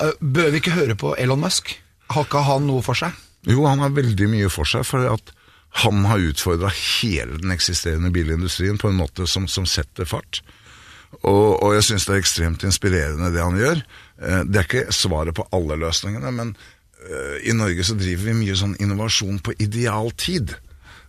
uh, 0.00 0.12
Bør 0.20 0.50
vi 0.50 0.58
ikke 0.60 0.74
høre 0.76 0.94
på 0.94 1.14
Elon 1.18 1.40
Musk? 1.40 1.78
Har 2.12 2.26
ikke 2.26 2.42
han 2.44 2.66
noe 2.68 2.82
for 2.84 2.94
seg? 2.98 3.14
Jo, 3.48 3.64
han 3.68 3.80
har 3.84 3.92
veldig 3.96 4.28
mye 4.32 4.50
for 4.52 4.68
seg, 4.68 4.84
for 4.88 5.04
at 5.08 5.32
han 5.84 6.04
har 6.06 6.22
utfordra 6.22 6.68
hele 6.70 7.40
den 7.42 7.50
eksisterende 7.50 8.12
bilindustrien 8.14 8.78
på 8.78 8.88
en 8.92 9.00
måte 9.00 9.26
som, 9.26 9.48
som 9.50 9.66
setter 9.66 10.06
fart. 10.06 10.40
Og, 11.22 11.62
og 11.62 11.74
jeg 11.76 11.84
syns 11.88 12.06
det 12.06 12.14
er 12.14 12.22
ekstremt 12.22 12.64
inspirerende 12.66 13.32
det 13.34 13.42
han 13.42 13.58
gjør. 13.58 13.82
Eh, 14.22 14.40
Det 14.50 14.60
er 14.60 14.68
ikke 14.68 14.94
svaret 14.94 15.34
på 15.36 15.46
alle 15.54 15.76
løsningene, 15.78 16.30
men 16.34 16.54
eh, 17.04 17.36
i 17.50 17.54
Norge 17.56 17.84
så 17.86 17.96
driver 17.98 18.30
vi 18.30 18.36
mye 18.44 18.56
sånn 18.58 18.76
innovasjon 18.82 19.38
på 19.46 19.54
idealtid. 19.62 20.54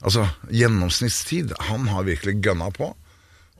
Altså 0.05 0.27
gjennomsnittstid. 0.53 1.53
Han 1.69 1.87
har 1.89 2.05
virkelig 2.09 2.39
gønna 2.45 2.71
på. 2.75 2.91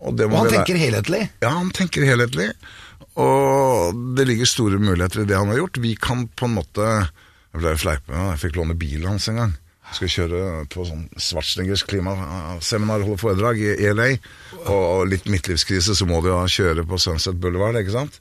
Og, 0.06 0.18
det 0.20 0.28
Og 0.28 0.36
han 0.42 0.52
tenker 0.52 0.78
helhetlig. 0.78 1.22
ja, 1.42 1.50
han 1.56 1.72
tenker 1.74 2.06
helhetlig. 2.06 2.50
Og 3.22 3.96
det 4.18 4.26
ligger 4.28 4.50
store 4.50 4.78
muligheter 4.82 5.24
i 5.24 5.30
det 5.30 5.38
han 5.38 5.50
har 5.54 5.62
gjort. 5.64 5.80
Vi 5.82 5.96
kan 5.98 6.28
på 6.28 6.50
en 6.50 6.58
måte 6.58 6.90
Jeg 7.56 7.62
ble 7.64 7.72
fleip 7.80 8.10
med 8.12 8.20
Jeg 8.34 8.40
fikk 8.42 8.58
låne 8.60 8.76
bilen 8.76 9.14
hans 9.14 9.30
en 9.32 9.40
gang. 9.40 9.54
Jeg 9.86 9.96
skal 9.96 10.10
kjøre 10.12 10.40
på 10.74 10.84
sånn 10.90 11.06
Schwarzeneggers 11.22 11.86
klimaseminar, 11.88 13.06
holde 13.06 13.22
foredrag 13.22 13.62
i 13.64 13.92
LA. 13.94 14.08
Og 14.74 15.06
litt 15.08 15.30
midtlivskrise, 15.32 15.96
så 15.96 16.08
må 16.10 16.20
du 16.26 16.32
jo 16.34 16.40
kjøre 16.52 16.84
på 16.90 17.00
Sunset 17.00 17.38
Boulevard, 17.40 17.78
ikke 17.80 17.94
sant? 17.94 18.18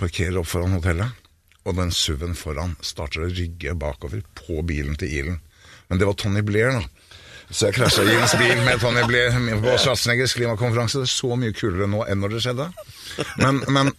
Parkerer 0.00 0.38
opp 0.40 0.48
foran 0.48 0.78
hotellet, 0.78 1.26
og 1.66 1.76
den 1.76 1.92
SUV-en 1.92 2.38
foran 2.38 2.72
starter 2.80 3.26
å 3.26 3.28
rygge 3.28 3.74
bakover 3.76 4.22
på 4.38 4.62
bilen 4.64 4.96
til 4.96 5.12
Ilen. 5.18 5.42
Men 5.90 6.00
det 6.00 6.08
var 6.08 6.16
Tony 6.16 6.44
Blair, 6.46 6.78
da. 6.78 7.12
Så 7.50 7.68
jeg 7.68 7.78
krasja 7.78 8.06
i 8.06 8.16
hans 8.16 8.36
bil 8.38 8.64
med 8.64 8.80
Tony 8.80 9.04
Blair 9.08 9.36
på 9.60 9.76
Schwarzeneggers 9.82 10.36
klimakonferanse. 10.38 11.02
Det 11.02 11.10
er 11.10 11.16
så 11.18 11.36
mye 11.40 11.56
kulere 11.56 11.90
nå 11.90 12.06
enn 12.08 12.24
når 12.24 12.36
det 12.38 12.46
skjedde. 12.46 12.70
Men, 13.42 13.60
men 13.72 13.92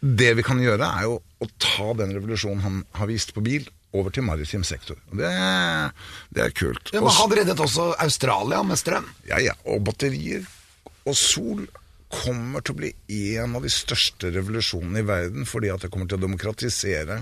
det 0.00 0.34
vi 0.38 0.44
kan 0.46 0.60
gjøre, 0.60 0.92
er 0.98 1.08
jo 1.08 1.18
å 1.20 1.50
ta 1.62 1.92
den 1.98 2.14
revolusjonen 2.16 2.64
han 2.64 2.78
har 2.98 3.10
vist 3.10 3.32
på 3.36 3.44
bil, 3.44 3.68
over 3.96 4.12
til 4.12 4.26
maritim 4.26 4.64
sektor. 4.68 4.98
Det, 5.10 5.32
det 6.34 6.44
er 6.44 6.54
kult. 6.56 6.92
Ja, 6.92 7.00
men 7.00 7.14
Han 7.16 7.36
reddet 7.38 7.60
også 7.64 7.94
Australia 7.98 8.62
med 8.62 8.80
strøm. 8.80 9.08
ja, 9.30 9.40
ja, 9.40 9.56
og 9.64 9.84
batterier 9.88 10.44
og 11.08 11.16
sol 11.16 11.68
kommer 12.08 12.62
til 12.64 12.72
å 12.72 12.78
bli 12.78 12.88
en 13.36 13.56
av 13.58 13.64
de 13.64 13.70
største 13.72 14.30
revolusjonene 14.32 15.02
i 15.02 15.06
verden, 15.08 15.44
fordi 15.48 15.68
at 15.68 15.82
det 15.84 15.90
kommer 15.92 16.08
til 16.08 16.16
å 16.16 16.24
demokratisere 16.24 17.18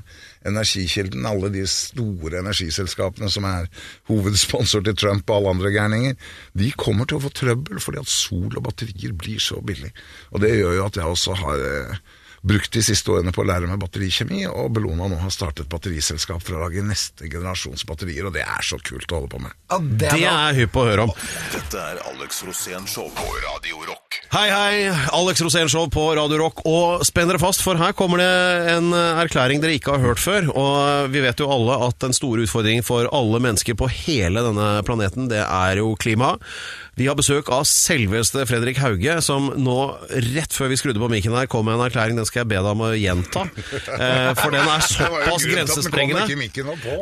energikilden. 0.47 1.27
Alle 1.27 1.51
de 1.55 1.65
store 1.71 2.39
energiselskapene 2.39 3.31
som 3.33 3.49
er 3.51 3.67
hovedsponsor 4.11 4.85
til 4.87 4.99
Trump 4.99 5.27
og 5.27 5.41
alle 5.41 5.57
andre 5.57 5.73
gærninger, 5.75 6.15
de 6.55 6.71
kommer 6.79 7.09
til 7.11 7.19
å 7.19 7.25
få 7.27 7.33
trøbbel 7.35 7.83
fordi 7.83 8.03
at 8.05 8.13
sol 8.13 8.53
og 8.53 8.63
batterier 8.69 9.17
blir 9.19 9.43
så 9.43 9.59
billig. 9.59 9.91
Og 10.31 10.45
det 10.45 10.55
gjør 10.55 10.79
jo 10.79 10.87
at 10.87 11.01
jeg 11.01 11.17
også 11.17 11.35
har 11.43 11.67
eh, 11.67 11.99
brukt 12.47 12.73
de 12.73 12.83
siste 12.85 13.11
årene 13.11 13.33
på 13.35 13.43
å 13.43 13.47
lære 13.49 13.67
meg 13.67 13.81
batterikjemi, 13.83 14.45
og 14.47 14.71
Bellona 14.77 15.09
nå 15.11 15.19
har 15.19 15.33
startet 15.35 15.69
batteriselskap 15.73 16.45
for 16.47 16.57
å 16.57 16.63
lage 16.67 16.85
neste 16.87 17.27
generasjons 17.31 17.83
batterier, 17.89 18.29
og 18.29 18.37
det 18.37 18.45
er 18.47 18.67
så 18.67 18.79
kult 18.87 19.11
å 19.11 19.21
holde 19.21 19.33
på 19.33 19.41
med. 19.43 19.57
Ja, 19.73 19.81
det 19.83 20.07
er 20.07 20.17
Det 20.17 20.23
er 20.23 20.23
jeg 20.27 20.59
hypp 20.61 20.75
på 20.77 20.85
å 20.85 20.87
høre 20.91 21.07
om. 21.09 21.15
Dette 21.55 21.83
er 21.83 22.01
Alex 22.13 22.43
Rosén 22.47 22.87
Show 22.91 23.11
på 23.17 23.27
Radio 23.43 23.83
Rock. 23.89 24.21
Hei, 24.31 24.47
hei. 24.51 24.87
Alex 25.17 25.43
Rosén 25.43 25.71
Show 25.73 25.91
på 25.91 26.07
Radio 26.19 26.39
Rock. 26.41 26.63
Og 26.71 27.05
spenn 27.07 27.31
dere 27.31 27.43
fast, 27.43 27.65
for 27.67 27.79
her 27.81 27.95
kommer 27.99 28.23
det 28.23 28.31
en 28.77 28.93
erklæring 28.95 29.63
dere 29.63 29.77
ikke 29.79 29.97
har 29.97 30.07
hørt 30.07 30.23
før. 30.23 30.51
Og 30.55 31.11
vi 31.15 31.23
vet 31.25 31.43
jo 31.43 31.51
alle 31.51 31.79
at 31.89 31.99
den 32.03 32.15
store 32.17 32.47
utfordringen 32.47 32.87
for 32.87 33.11
alle 33.15 33.43
mennesker 33.43 33.79
på 33.79 33.91
hele 34.07 34.43
denne 34.47 34.71
planeten, 34.87 35.31
det 35.33 35.43
er 35.43 35.83
jo 35.83 35.95
klimaet. 35.99 36.43
Vi 36.97 37.05
har 37.11 37.17
besøk 37.19 37.51
av 37.53 37.67
selveste 37.69 38.41
Fredrik 38.49 38.79
Hauge, 38.81 39.19
som 39.21 39.51
nå, 39.61 39.73
rett 40.33 40.55
før 40.57 40.71
vi 40.73 40.79
skrudde 40.81 40.97
på 41.03 41.11
mikken 41.13 41.35
her, 41.37 41.45
kom 41.53 41.67
med 41.69 41.75
en 41.77 41.83
erklæring. 41.85 42.17
Den 42.17 42.25
skal 42.25 42.41
jeg 42.41 42.49
be 42.55 42.57
deg 42.57 42.69
om 42.71 42.85
å 42.87 42.89
gjenta. 42.97 43.43
Eh, 43.53 44.31
For 44.39 44.55
den 44.55 44.65
er 44.65 44.81
såpass 44.87 45.45
grensesprengende. 45.45 46.25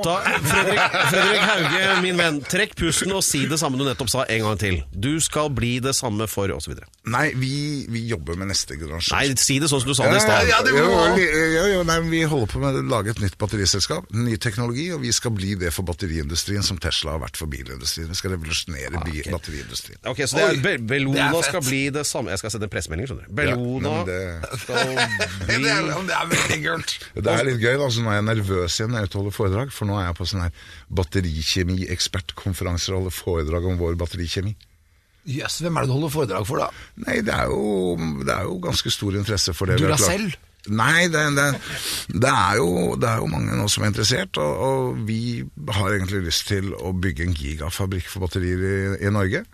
Da, 0.03 0.17
Fredrik, 0.51 0.81
Fredrik 1.13 1.45
Hauge, 1.47 1.85
min 2.03 2.19
venn, 2.19 2.41
trekk 2.51 2.75
pusten 2.81 3.15
og 3.15 3.23
si 3.23 3.45
det 3.47 3.61
samme 3.63 3.79
du 3.79 3.85
nettopp 3.87 4.11
sa 4.11 4.25
en 4.27 4.43
gang 4.49 4.59
til. 4.65 4.81
Du 4.91 5.13
skal 5.23 5.53
bli 5.55 5.77
det 5.85 5.95
samme 5.95 6.27
for 6.33 6.51
osv. 6.57 6.75
Nei, 7.15 7.29
vi, 7.39 7.53
vi 7.95 8.03
jobber 8.11 8.35
med 8.41 8.51
neste 8.51 8.75
generasjon. 8.81 9.15
Nei, 9.15 9.39
si 9.39 9.61
det 9.63 9.71
sånn 9.71 9.85
som 9.85 9.93
du 9.93 9.95
sa 9.95 10.11
det 10.11 10.19
i 10.19 10.25
stad. 10.27 10.51
Ja, 10.51 10.59
det 10.67 10.75
ja, 10.75 11.69
jo, 11.77 11.87
nei, 11.87 12.01
vi 12.11 12.25
holder 12.27 12.51
på 12.51 12.65
med 12.67 12.81
å 12.81 12.85
lage 12.97 13.15
et 13.15 13.23
nytt 13.23 13.39
batteriselskap, 13.39 14.11
ny 14.11 14.35
teknologi, 14.43 14.89
og 14.97 15.07
vi 15.07 15.15
skal 15.15 15.37
bli 15.39 15.55
det 15.63 15.71
for 15.77 15.87
batteriindustrien 15.87 16.67
som 16.67 16.83
Tesla 16.83 17.15
har 17.15 17.23
vært 17.29 17.39
for 17.39 17.47
bilindustrien. 17.55 18.11
Vi 18.11 18.19
skal 18.19 18.35
revolusjonere 18.35 19.07
bi- 19.07 19.23
batteriindustrien. 19.31 19.83
Ok, 20.11 20.21
så 20.31 20.37
det 20.39 20.45
er, 20.45 20.59
Be 20.65 20.73
Bellona 20.91 21.29
det 21.33 21.39
er 21.41 21.47
skal 21.49 21.63
bli 21.65 21.81
det 21.95 22.05
samme 22.09 22.33
Jeg 22.33 22.41
skal 22.41 22.51
sende 22.55 22.67
en 22.69 22.73
pressemelding, 22.73 23.07
skjønner 23.11 23.27
du. 23.29 23.33
Bellona 23.41 23.95
ja, 23.95 24.05
det- 24.09 24.63
skal 24.65 24.79
bli 25.49 25.59
Det 25.65 25.73
er, 25.73 25.83
det 26.09 26.17
er 26.19 26.27
veldig 26.35 26.61
kult. 26.67 26.91
Det 27.25 27.31
er 27.35 27.45
litt 27.49 27.61
gøy, 27.63 27.75
da, 27.81 27.87
så 27.91 27.99
nå 28.05 28.09
er 28.13 28.19
jeg 28.21 28.29
nervøs 28.31 28.79
igjen 28.79 28.91
når 28.95 28.99
jeg 29.05 29.11
er 29.11 29.19
holder 29.21 29.37
foredrag, 29.39 29.69
for 29.75 29.85
nå 29.89 29.95
er 30.01 30.05
jeg 30.11 30.17
på 30.21 30.29
sånn 30.31 30.45
her 30.45 30.53
batterikjemi-ekspertkonferanser 31.01 32.95
og 32.95 32.99
holder 33.05 33.15
foredrag 33.19 33.63
om 33.71 33.79
vår 33.81 33.95
batterikjemi. 34.01 34.55
Jøss, 35.25 35.63
hvem 35.65 35.77
er 35.81 35.87
det 35.87 35.89
du 35.89 35.95
holder 35.97 36.13
foredrag 36.13 36.45
for, 36.49 36.61
da? 36.61 36.69
Nei, 37.07 37.21
det 37.25 37.33
er 37.33 37.47
jo, 37.49 37.95
det 38.27 38.35
er 38.35 38.45
jo 38.49 38.59
ganske 38.65 38.91
stor 38.93 39.17
interesse 39.17 39.55
for 39.57 39.71
det. 39.71 39.79
Du 39.81 39.87
da 39.89 39.97
selv? 40.01 40.35
Nei, 40.69 41.09
det, 41.13 41.21
det, 41.37 41.47
det, 42.09 42.31
er 42.31 42.57
jo, 42.57 42.95
det 42.97 43.09
er 43.09 43.19
jo 43.21 43.29
mange 43.29 43.57
nå 43.57 43.67
som 43.73 43.85
er 43.85 43.91
interessert, 43.93 44.39
og, 44.41 44.53
og 44.65 45.03
vi 45.09 45.45
har 45.77 45.93
egentlig 45.93 46.23
lyst 46.29 46.47
til 46.49 46.71
å 46.77 46.93
bygge 46.97 47.27
en 47.27 47.37
gigafabrikk 47.37 48.09
for 48.09 48.25
batterier 48.25 48.61
i, 48.65 48.77
i 49.05 49.13
Norge. 49.13 49.45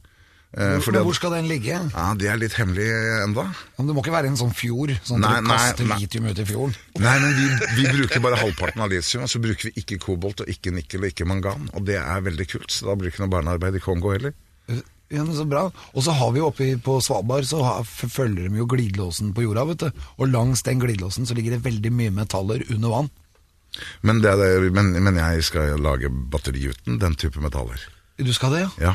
Eh, 0.50 0.80
fordi 0.82 0.98
Men 0.98 1.04
hvor 1.06 1.14
skal 1.14 1.30
den 1.36 1.46
ligge? 1.46 1.76
Ja, 1.94 2.04
Det 2.18 2.26
er 2.26 2.36
litt 2.40 2.54
hemmelig 2.58 2.86
enda. 3.22 3.44
men 3.78 3.86
det 3.86 3.94
må 3.94 4.02
ikke 4.02 4.14
være 4.16 4.26
en 4.32 4.36
sånn 4.36 4.50
fjord, 4.54 4.90
sånn 5.06 5.20
Nei, 5.22 5.36
at 5.38 5.44
du 5.44 5.50
kaster 5.52 5.86
nei. 5.86 5.98
litium 6.00 6.26
ut 6.26 6.38
i 6.38 6.44
fjorden. 6.44 6.74
Nei, 6.98 7.18
men 7.22 7.36
vi, 7.38 7.44
vi 7.76 7.84
bruker 7.94 8.20
bare 8.24 8.40
halvparten 8.40 8.82
av 8.82 8.90
litium, 8.90 9.22
og 9.22 9.30
så 9.30 9.38
bruker 9.38 9.70
vi 9.70 9.72
ikke 9.84 10.00
kobolt 10.02 10.40
og 10.42 10.48
ikke 10.50 10.72
nikkel 10.74 11.04
og 11.06 11.12
ikke 11.12 11.28
mangan. 11.30 11.70
Og 11.78 11.84
det 11.86 12.00
er 12.02 12.24
veldig 12.26 12.48
kult, 12.50 12.70
så 12.74 12.90
da 12.90 12.96
blir 12.98 13.10
det 13.10 13.14
ikke 13.14 13.22
noe 13.26 13.34
barnearbeid 13.36 13.78
i 13.78 13.84
Kongo 13.84 14.10
heller. 14.10 14.34
Ja, 15.10 15.22
men 15.24 15.34
Så 15.34 15.44
bra. 15.46 15.70
Og 15.94 16.02
så 16.02 16.12
har 16.14 16.30
vi 16.32 16.38
jo 16.38 16.46
oppe 16.50 16.66
på 16.82 16.98
Svalbard, 17.02 17.46
så 17.46 17.62
har, 17.62 17.84
følger 17.84 18.48
de 18.50 18.58
jo 18.58 18.66
glidelåsen 18.66 19.32
på 19.34 19.42
jorda, 19.42 19.64
vet 19.70 19.78
du. 19.86 20.02
Og 20.18 20.28
langs 20.30 20.62
den 20.66 20.78
glidelåsen 20.82 21.26
så 21.26 21.34
ligger 21.34 21.56
det 21.58 21.64
veldig 21.64 21.90
mye 21.94 22.10
metaller 22.10 22.62
under 22.74 22.88
vann. 22.88 23.10
Men, 24.02 24.18
det 24.22 24.34
det, 24.38 24.72
men, 24.74 24.92
men 25.02 25.14
jeg 25.18 25.44
skal 25.46 25.78
lage 25.78 26.10
batteri 26.10 26.66
uten 26.70 26.98
den 26.98 27.14
type 27.14 27.38
metaller. 27.42 27.78
Du 28.18 28.32
skal 28.34 28.50
det, 28.54 28.60
ja? 28.66 28.90
Ja. 28.90 28.94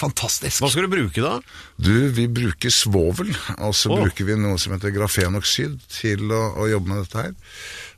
Fantastisk. 0.00 0.62
Hva 0.62 0.70
skal 0.72 0.86
du 0.86 0.92
bruke 0.94 1.20
da? 1.20 1.34
Du, 1.76 1.92
vi 2.16 2.24
bruker 2.32 2.72
svovel, 2.72 3.34
og 3.58 3.74
så 3.76 3.92
oh. 3.92 4.00
bruker 4.00 4.28
vi 4.28 4.38
noe 4.40 4.56
som 4.60 4.72
heter 4.72 4.94
grafenoksid 4.94 5.76
til 5.92 6.32
å, 6.32 6.40
å 6.62 6.68
jobbe 6.70 6.88
med 6.88 7.02
dette 7.04 7.24
her. 7.26 7.34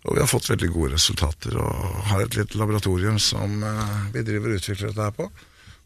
Og 0.02 0.16
vi 0.16 0.22
har 0.24 0.30
fått 0.30 0.50
veldig 0.50 0.70
gode 0.74 0.96
resultater, 0.96 1.54
og 1.62 2.02
har 2.10 2.24
et 2.24 2.38
lite 2.38 2.58
laboratorium 2.58 3.20
som 3.22 3.62
eh, 3.62 3.96
vi 4.16 4.24
driver 4.26 4.50
og 4.50 4.58
utvikler 4.58 4.90
dette 4.90 5.06
her 5.06 5.14
på. 5.14 5.28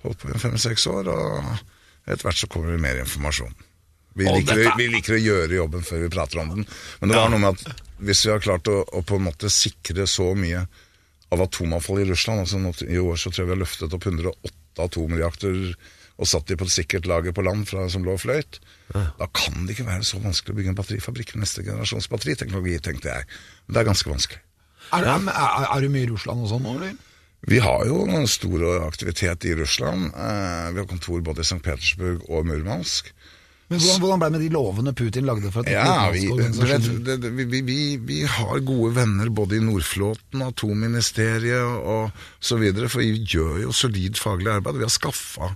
Holdt 0.06 0.22
på 0.22 0.32
i 0.32 0.40
fem-seks 0.40 0.88
år, 0.92 1.12
og 1.12 1.50
etter 2.06 2.24
hvert 2.24 2.40
så 2.40 2.48
kommer 2.48 2.72
det 2.72 2.80
mer 2.80 3.02
informasjon. 3.02 3.52
Vi 4.16 4.24
liker, 4.24 4.62
vi 4.78 4.86
liker 4.88 5.18
å 5.18 5.20
gjøre 5.20 5.58
jobben 5.58 5.84
før 5.84 6.06
vi 6.06 6.12
prater 6.14 6.40
om 6.40 6.54
den. 6.54 6.68
Men 7.02 7.12
det 7.12 7.18
var 7.18 7.28
noe 7.28 7.42
med 7.42 7.58
at 7.58 7.82
hvis 8.08 8.24
vi 8.24 8.32
har 8.32 8.40
klart 8.44 8.70
å, 8.72 8.78
å 8.80 9.02
på 9.04 9.18
en 9.18 9.26
måte 9.26 9.50
sikre 9.52 10.06
så 10.08 10.30
mye 10.38 10.64
av 11.34 11.42
atomavfall 11.42 12.00
i 12.00 12.06
Russland 12.08 12.44
altså 12.44 12.86
I 12.86 13.00
år 13.02 13.18
så 13.18 13.32
tror 13.32 13.42
jeg 13.42 13.50
vi 13.50 13.54
har 13.56 13.60
løftet 13.64 13.96
opp 13.96 14.06
108 14.06 14.86
atomreaktorer 14.86 15.74
og 16.16 16.28
satt 16.30 16.48
de 16.48 16.56
på 16.56 16.64
et 16.64 16.72
sikkert 16.72 17.08
lager 17.10 17.34
på 17.36 17.44
land 17.44 17.66
fra, 17.68 17.84
som 17.92 18.04
lå 18.06 18.14
og 18.16 18.22
fløyt. 18.22 18.60
Da 18.94 19.28
kan 19.36 19.66
det 19.66 19.76
ikke 19.76 19.88
være 19.90 20.06
så 20.08 20.20
vanskelig 20.22 20.54
å 20.54 20.58
bygge 20.60 20.72
en 20.72 20.78
batterifabrikk 20.78 21.34
med 21.34 21.44
neste 21.44 21.64
generasjons 21.66 22.08
batteriteknologi, 22.12 22.78
tenkte 22.84 23.12
jeg. 23.12 23.28
Men 23.66 23.76
det 23.76 23.82
er 23.82 23.90
ganske 23.90 24.12
vanskelig. 24.12 24.40
Er, 24.94 25.02
er, 25.02 25.28
er, 25.28 25.66
er 25.74 25.82
du 25.82 25.92
mye 25.92 26.06
i 26.06 26.10
Russland 26.12 26.46
og 26.46 26.50
sånn 26.52 26.64
nå, 26.64 26.76
eller? 26.78 26.96
Vi 27.46 27.58
har 27.62 27.84
jo 27.86 28.04
noen 28.08 28.26
stor 28.30 28.62
aktivitet 28.86 29.44
i 29.46 29.54
Russland. 29.58 30.08
Eh, 30.14 30.68
vi 30.72 30.80
har 30.80 30.88
kontor 30.88 31.20
både 31.26 31.44
i 31.44 31.46
St. 31.46 31.60
Petersburg 31.62 32.24
og 32.30 32.46
Murmansk. 32.48 33.12
Men 33.66 33.80
hvordan, 33.82 34.00
hvordan 34.02 34.20
ble 34.20 34.26
det 34.26 34.34
med 34.36 34.44
de 34.44 34.50
lovene 34.54 34.92
Putin 34.94 35.26
lagde 35.26 35.50
for 35.50 35.66
at 35.66 35.72
Ja, 35.74 36.10
vi, 36.14 36.22
vet, 36.30 37.24
vi, 37.34 37.60
vi, 37.66 37.78
vi 37.98 38.20
har 38.30 38.60
gode 38.62 38.92
venner 38.94 39.30
både 39.34 39.58
i 39.58 39.62
Nordflåten, 39.62 40.44
Atomministeriet 40.46 41.82
og 41.82 42.14
så 42.38 42.60
videre, 42.62 42.88
for 42.90 43.02
vi 43.02 43.26
gjør 43.26 43.64
jo 43.64 43.74
solid 43.74 44.22
faglig 44.22 44.52
arbeid. 44.54 44.78
Vi 44.78 44.86
har 44.86 44.94
skaffa 44.94 45.50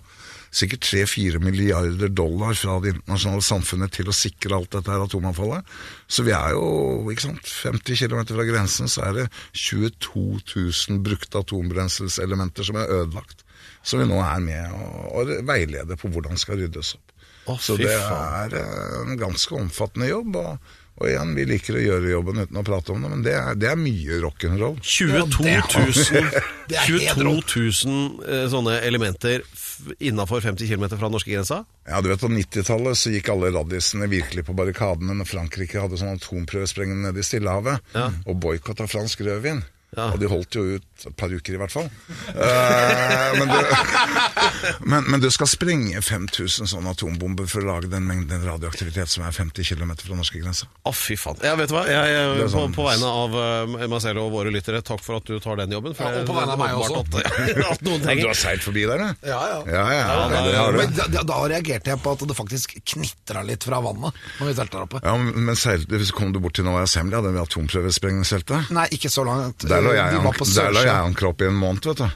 sikkert 0.51 0.87
3-4 0.89 1.41
milliarder 1.43 2.11
dollar 2.11 2.57
fra 2.59 2.79
det 2.83 2.95
internasjonale 2.95 3.45
samfunnet 3.47 3.95
til 3.95 4.11
å 4.11 4.17
sikre 4.17 4.57
alt 4.57 4.73
dette 4.75 4.91
her 4.91 5.05
atomavfallet. 5.05 5.69
Så 6.11 6.25
vi 6.27 6.35
er 6.35 6.57
jo 6.57 7.11
ikke 7.13 7.29
sant, 7.29 7.53
50 7.71 8.03
km 8.03 8.25
fra 8.33 8.49
grensen, 8.49 8.91
så 8.91 9.07
er 9.09 9.21
det 9.21 9.29
22 9.55 10.25
000 10.57 11.05
brukte 11.07 11.45
atombrenselselementer 11.45 12.67
som 12.67 12.81
er 12.83 12.91
ødelagt. 13.01 13.47
Som 13.87 14.03
vi 14.03 14.09
nå 14.11 14.19
er 14.25 14.43
med 14.45 14.75
å 14.75 14.91
og 15.21 15.31
veileder 15.49 15.99
på 16.01 16.11
hvordan 16.13 16.39
skal 16.41 16.61
ryddes 16.61 16.95
opp. 16.99 17.15
Å, 17.49 17.57
Så 17.59 17.77
det 17.81 17.91
er 17.91 18.55
en 19.01 19.17
ganske 19.19 19.57
omfattende 19.57 20.11
jobb. 20.11 20.37
Og, 20.37 20.77
og 21.01 21.09
igjen, 21.09 21.31
vi 21.33 21.47
liker 21.49 21.79
å 21.79 21.83
gjøre 21.83 22.11
jobben 22.13 22.43
uten 22.43 22.61
å 22.61 22.65
prate 22.67 22.93
om 22.93 23.01
det, 23.01 23.09
men 23.09 23.23
det 23.25 23.33
er, 23.33 23.55
det 23.57 23.71
er 23.71 23.79
mye 23.81 24.19
rock'n'roll. 24.21 24.77
22 24.85 25.47
000, 25.49 26.29
det 26.69 26.77
er 26.77 26.91
helt 26.91 27.23
22 27.23 27.65
000 27.89 28.29
eh, 28.29 28.45
sånne 28.53 28.77
elementer 28.85 29.47
innafor 30.05 30.45
50 30.45 30.69
km 30.69 30.85
fra 31.01 31.09
norskegrensa? 31.09 31.63
Ja, 31.89 32.03
du 32.05 32.11
vet 32.11 32.21
På 32.21 32.29
90-tallet 32.29 33.01
så 33.01 33.15
gikk 33.15 33.33
alle 33.33 33.49
raddisene 33.55 34.11
virkelig 34.13 34.45
på 34.45 34.57
barrikadene 34.59 35.17
når 35.17 35.31
Frankrike 35.31 35.81
hadde 35.81 35.97
sånn 36.01 36.21
atomprøvesprengning 36.21 37.07
nede 37.07 37.23
i 37.23 37.25
Stillehavet 37.25 37.97
og 38.29 38.37
boikotta 38.45 38.85
fransk 38.91 39.25
rødvin. 39.25 39.65
Ja. 39.97 40.11
Og 40.15 40.21
de 40.23 40.29
holdt 40.31 40.55
jo 40.55 40.63
ut 40.77 41.07
et 41.09 41.17
par 41.19 41.33
uker, 41.33 41.57
i 41.57 41.59
hvert 41.59 41.73
fall. 41.73 41.89
Uh, 42.31 43.39
men, 43.41 43.51
du, 43.51 43.59
men, 44.93 45.07
men 45.11 45.23
du 45.23 45.27
skal 45.35 45.49
sprenge 45.51 45.99
5000 46.05 46.69
sånne 46.71 46.93
atombomber 46.95 47.49
for 47.51 47.65
å 47.65 47.73
lage 47.73 47.91
den 47.91 48.07
mengden 48.07 48.45
radioaktivitet 48.45 49.11
som 49.11 49.25
er 49.27 49.35
50 49.35 49.67
km 49.67 49.95
fra 50.03 50.19
norskegrensa. 50.19 50.69
Å, 50.87 50.93
fy 50.95 51.17
faen. 51.19 51.41
Ja, 51.43 51.57
vet 51.59 51.73
du 51.73 51.77
hva? 51.77 51.87
Jeg, 51.91 52.13
jeg, 52.13 52.29
er 52.37 52.43
på, 52.45 52.51
sånn- 52.55 52.77
på 52.77 52.87
vegne 52.87 53.11
av 53.25 53.35
uh, 53.35 53.89
meg 53.91 54.05
selv 54.05 54.23
og 54.23 54.31
våre 54.37 54.53
lyttere, 54.55 54.83
takk 54.87 55.03
for 55.03 55.19
at 55.19 55.27
du 55.27 55.41
tar 55.43 55.59
den 55.63 55.75
jobben. 55.75 55.97
For 55.99 56.07
Ja, 56.07 56.23
og 56.23 56.31
på 56.31 56.39
vegne 56.39 56.55
av 56.55 56.63
meg 56.63 56.79
også. 56.79 57.03
At, 57.03 57.43
at 57.75 57.85
noen 57.87 58.07
Du 58.07 58.29
har 58.29 58.39
seilt 58.39 58.65
forbi 58.67 58.87
der, 58.87 59.03
du? 59.03 59.27
Ja, 59.33 59.41
ja. 59.57 59.61
Ja, 59.75 59.85
ja. 59.97 60.69
Men 60.77 60.95
da, 61.01 61.25
da- 61.25 61.41
reagerte 61.51 61.91
jeg 61.95 62.03
på 62.05 62.15
at 62.15 62.23
det 62.31 62.37
faktisk 62.39 62.77
knitra 62.93 63.43
litt 63.47 63.65
fra 63.67 63.81
vannet 63.83 64.15
når 64.39 64.51
vi 64.53 64.55
seilte 64.55 64.77
der 64.77 64.87
oppe. 64.87 65.01
Ja, 65.03 65.17
men 65.19 65.59
seilte, 65.59 65.99
hvis 65.99 66.13
kom 66.15 66.31
du 66.35 66.39
bort 66.43 66.55
til 66.59 66.67
Novaja 66.69 66.87
Hadde 67.01 67.33
det 67.35 67.41
atomprøvesprengningsteltet? 67.43 68.71
Nei, 68.77 68.87
ikke 68.95 69.11
så 69.11 69.25
langt. 69.27 69.65
Der 69.67 69.80
lå 69.85 69.95
jeg, 69.97 70.13
der 70.13 70.23
lå 70.25 70.33
jeg 70.33 70.47
Sørsjø. 70.55 70.91
ankra 70.97 71.31
opp 71.33 71.41
i 71.41 71.49
en 71.49 71.59
måned, 71.61 71.89
vet 71.91 72.03
du. 72.05 72.09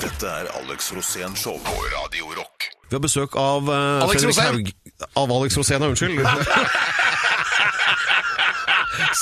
Dette 0.00 0.26
er 0.26 0.48
Alex 0.58 0.90
Rosén 0.96 1.36
Show 1.38 1.58
på 1.64 1.74
Radio 1.94 2.32
Rock. 2.38 2.70
Vi 2.90 2.96
har 2.96 3.02
besøk 3.04 3.36
av 3.38 3.68
uh, 3.68 4.02
Alex 4.02 4.24
Fredrik 4.24 4.32
Rosén. 4.32 4.46
Haug... 4.58 4.64
Av 5.22 5.32
Alex 5.36 5.56
Rosén, 5.60 5.82
unnskyld. 5.86 6.18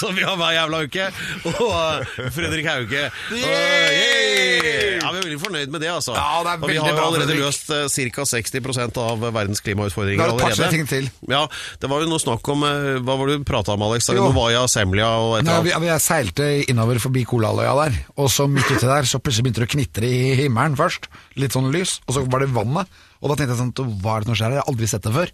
som 0.01 0.14
vi 0.17 0.23
har 0.25 0.37
hver 0.41 0.53
jævla 0.57 0.83
uke. 0.87 1.11
Og 1.53 1.69
uh, 1.69 2.31
Fredrik 2.33 2.67
Hauge. 2.71 3.11
Uh, 3.33 3.37
yay! 3.43 4.78
Ja, 5.09 5.12
vi 5.14 5.21
er 5.21 5.25
veldig 5.25 5.38
fornøyd 5.40 5.73
med 5.73 5.83
det, 5.83 5.88
altså. 5.88 6.12
Ja, 6.12 6.42
det 6.44 6.53
er 6.53 6.61
og 6.61 6.68
vi 6.68 6.77
har 6.77 6.92
jo 6.92 7.05
allerede 7.07 7.33
bra, 7.33 7.49
løst 7.49 7.71
uh, 7.73 7.87
ca. 8.12 8.27
60% 8.29 9.01
av 9.03 9.25
verdens 9.33 9.62
klimautfordringer 9.64 10.21
Det 10.21 10.29
er 10.29 10.35
et 10.35 10.42
par, 10.42 10.53
allerede. 10.53 10.77
ting 10.77 10.88
til. 10.90 11.09
Ja, 11.33 11.40
Det 11.81 11.90
var 11.90 12.05
jo 12.05 12.11
noe 12.12 12.23
snakk 12.23 12.53
om 12.53 12.66
uh, 12.66 13.01
Hva 13.01 13.16
var 13.16 13.33
det 13.33 13.38
du 13.40 13.49
prata 13.49 13.75
om, 13.75 13.87
Alex? 13.88 14.11
Jo. 14.12 14.29
Novaya 14.29 14.66
Semlia 14.68 15.11
og 15.16 15.38
et 15.38 15.47
eller 15.47 15.64
annet? 15.64 15.75
annet? 15.81 15.88
vi 15.88 16.05
seilte 16.05 16.49
innover 16.68 17.01
forbi 17.03 17.25
Kolaløya 17.29 17.75
der, 17.83 18.01
og 18.21 18.31
så 18.33 18.49
midt 18.51 18.68
uti 18.68 18.85
der 18.85 19.09
så 19.09 19.21
plutselig 19.23 19.49
begynte 19.49 19.64
det 19.64 19.71
å 19.71 19.75
knitre 19.79 20.12
i 20.12 20.25
himmelen 20.44 20.77
først. 20.79 21.09
Litt 21.40 21.57
sånn 21.57 21.73
lys, 21.73 21.99
og 22.07 22.18
så 22.18 22.27
var 22.29 22.44
det 22.44 22.53
vannet. 22.53 23.01
Og 23.23 23.33
da 23.33 23.38
tenkte 23.38 23.57
jeg 23.57 23.62
sånn, 23.64 23.94
hva 24.05 24.18
er 24.18 24.27
det 24.27 24.31
som 24.31 24.38
skjer 24.38 24.53
her? 24.53 24.59
Jeg 24.61 24.66
har 24.66 24.73
aldri 24.75 24.90
sett 24.92 25.07
det 25.09 25.14
før. 25.16 25.33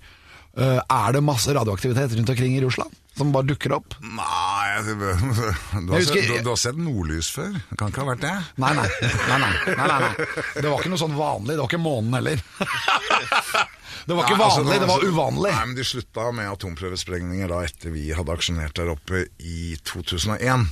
Uh, 0.54 0.78
er 0.78 1.16
det 1.16 1.24
masse 1.26 1.50
radioaktivitet 1.50 2.14
rundt 2.14 2.30
omkring 2.30 2.54
i 2.54 2.62
Russland 2.62 2.94
som 3.14 3.31
bare 3.35 3.46
dukker 3.46 3.72
opp? 3.77 3.94
Nei, 4.03 4.83
du, 4.87 4.94
har 5.00 5.98
husker- 6.00 6.20
sett, 6.20 6.29
du, 6.29 6.42
du 6.42 6.50
har 6.50 6.59
sett 6.61 6.79
nordlys 6.81 7.31
før? 7.35 7.53
Det 7.70 7.79
kan 7.81 7.92
ikke 7.92 8.03
ha 8.05 8.09
vært 8.12 8.24
det? 8.24 8.35
Nei, 8.64 8.72
nei. 8.79 8.87
nei, 9.31 9.38
nei, 9.44 9.53
nei, 9.79 9.98
nei. 10.05 10.12
Det 10.59 10.66
var 10.66 10.81
ikke 10.83 10.92
noe 10.94 11.03
sånn 11.05 11.14
vanlig. 11.18 11.55
Det 11.55 11.62
var 11.62 11.70
ikke 11.72 11.83
månen 11.85 12.18
heller. 12.18 12.42
Det 14.05 14.12
var 14.12 14.27
ikke 14.27 14.37
vanlig, 14.37 14.44
altså, 14.44 14.64
vanlig, 14.66 14.81
det 14.83 14.87
var 14.88 14.98
altså- 14.98 15.12
uvanlig. 15.14 15.50
Nei, 15.55 15.66
men 15.70 15.77
De 15.79 15.85
slutta 15.88 16.24
med 16.37 16.48
atomprøvesprengninger 16.50 17.48
da 17.48 17.61
etter 17.64 17.92
vi 17.94 18.03
hadde 18.12 18.35
aksjonert 18.35 18.74
der 18.77 18.90
oppe 18.92 19.22
i 19.40 19.77
2001. 19.88 20.66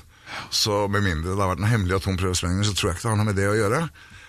Så 0.53 0.83
med 0.93 1.05
mindre 1.07 1.33
det 1.33 1.41
har 1.41 1.49
vært 1.55 1.63
noen 1.63 1.73
hemmelige 1.73 2.01
atomprøvesprengninger, 2.03 2.69
så 2.69 2.75
tror 2.77 2.91
jeg 2.91 2.99
ikke 2.99 3.07
det 3.07 3.13
har 3.15 3.21
noe 3.23 3.29
med 3.31 3.39
det 3.41 3.49
å 3.49 3.57
gjøre. 3.57 3.81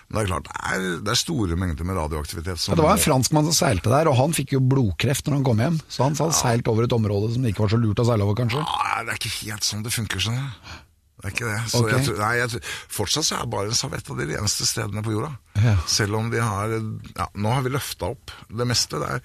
Men 0.08 0.18
det 0.18 0.22
er 0.24 0.30
klart, 0.30 0.48
det 0.48 0.70
er, 0.70 0.86
det 1.06 1.12
er 1.14 1.18
store 1.18 1.58
mengder 1.58 1.88
med 1.88 1.98
radioaktivitet. 1.98 2.60
Som 2.60 2.74
Ja, 2.74 2.78
det 2.80 2.86
var 2.86 2.96
en 2.98 3.04
franskmann 3.04 3.46
som 3.48 3.56
seilte 3.56 3.92
der, 3.92 4.10
og 4.10 4.18
han 4.20 4.36
fikk 4.36 4.56
jo 4.56 4.62
blodkreft 4.62 5.28
når 5.28 5.38
han 5.38 5.46
kom 5.48 5.62
hjem. 5.64 5.78
Så 5.88 6.04
han 6.06 6.18
hadde 6.18 6.36
seilt 6.38 6.70
over 6.70 6.86
et 6.86 6.96
område 6.96 7.32
som 7.34 7.44
det 7.44 7.54
ikke 7.54 7.64
var 7.64 7.74
så 7.74 7.80
lurt 7.80 8.02
å 8.02 8.08
seile 8.08 8.26
over, 8.26 8.38
kanskje. 8.42 8.64
Nei, 8.64 9.04
det 9.06 9.14
er 9.14 9.22
ikke 9.22 9.36
helt 9.38 9.68
sånn 9.68 9.86
det 9.86 9.94
funker, 9.94 10.24
skjønner 10.26 10.50
du. 10.50 10.74
Det 11.14 11.30
er 11.30 11.32
ikke 11.38 11.48
det. 11.48 11.60
Så 11.72 11.80
okay. 11.80 11.94
jeg 11.94 12.06
tror, 12.08 12.18
nei, 12.20 12.32
jeg 12.36 12.50
tror, 12.52 12.72
fortsatt 12.98 13.24
så 13.24 13.36
er 13.38 13.46
Barentshavet 13.54 14.02
et 14.02 14.10
av 14.12 14.18
de 14.20 14.26
reneste 14.28 14.66
stedene 14.68 15.04
på 15.06 15.14
jorda. 15.14 15.30
Ja. 15.64 15.78
Selv 15.88 16.18
om 16.18 16.28
de 16.28 16.42
har 16.42 16.74
ja, 16.74 17.28
Nå 17.32 17.54
har 17.54 17.64
vi 17.64 17.72
løfta 17.72 18.10
opp 18.12 18.34
det 18.52 18.66
meste. 18.68 19.00
der. 19.00 19.24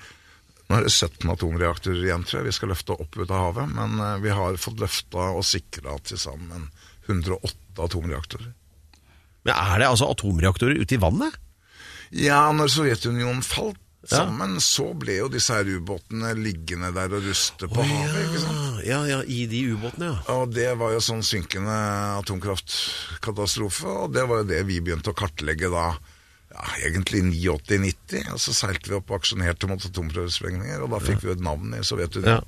Nå 0.70 0.78
er 0.78 0.86
det 0.86 0.94
17 0.94 1.28
atomreaktorer 1.34 2.06
igjen, 2.06 2.24
tror 2.24 2.40
jeg 2.40 2.48
vi 2.48 2.56
skal 2.56 2.72
løfte 2.72 2.96
opp 2.96 3.18
ut 3.18 3.26
av 3.26 3.44
havet. 3.50 3.74
Men 3.74 4.00
eh, 4.06 4.16
vi 4.24 4.32
har 4.38 4.62
fått 4.62 4.80
løfta 4.80 5.32
og 5.34 5.44
sikra 5.50 5.98
til 6.06 6.22
sammen 6.22 6.70
108 7.10 7.84
atomreaktorer. 7.84 8.54
Men 9.48 9.54
Er 9.56 9.80
det 9.80 9.88
altså 9.88 10.10
atomreaktorer 10.12 10.80
ute 10.82 10.98
i 10.98 11.02
vannet? 11.02 11.38
Ja, 12.12 12.50
når 12.52 12.72
Sovjetunionen 12.74 13.44
falt 13.46 13.78
sammen, 14.10 14.56
så 14.64 14.94
ble 14.98 15.18
jo 15.20 15.28
disse 15.30 15.54
her 15.54 15.68
ubåtene 15.68 16.32
liggende 16.40 16.90
der 16.96 17.12
og 17.14 17.26
ruste 17.28 17.68
på 17.70 17.84
havet. 17.84 18.16
ikke 18.26 18.42
sant? 18.42 18.80
Ja, 18.88 19.02
ja, 19.06 19.20
i 19.28 19.44
de 19.52 19.60
ubåtene, 19.76 20.14
ja. 20.14 20.38
Og 20.40 20.54
det 20.56 20.70
var 20.80 20.96
jo 20.96 21.02
sånn 21.04 21.22
synkende 21.26 21.76
atomkraftkatastrofe, 22.22 23.92
og 24.06 24.16
det 24.16 24.24
var 24.30 24.42
jo 24.42 24.50
det 24.50 24.64
vi 24.70 24.80
begynte 24.82 25.14
å 25.14 25.18
kartlegge 25.20 25.70
da. 25.74 25.92
Ja, 26.50 26.66
egentlig 26.88 27.22
89-90, 27.30 28.32
og 28.34 28.40
så 28.42 28.56
seilte 28.58 28.90
vi 28.90 28.98
opp 28.98 29.12
og 29.12 29.20
aksjonerte 29.20 29.68
mot 29.70 29.84
atomprøvesprengninger, 29.86 30.82
og 30.82 30.96
da 30.96 31.02
fikk 31.04 31.22
vi 31.22 31.30
jo 31.30 31.36
et 31.36 31.46
navn 31.46 31.76
i 31.78 31.84
Sovjetunionen. 31.86 32.48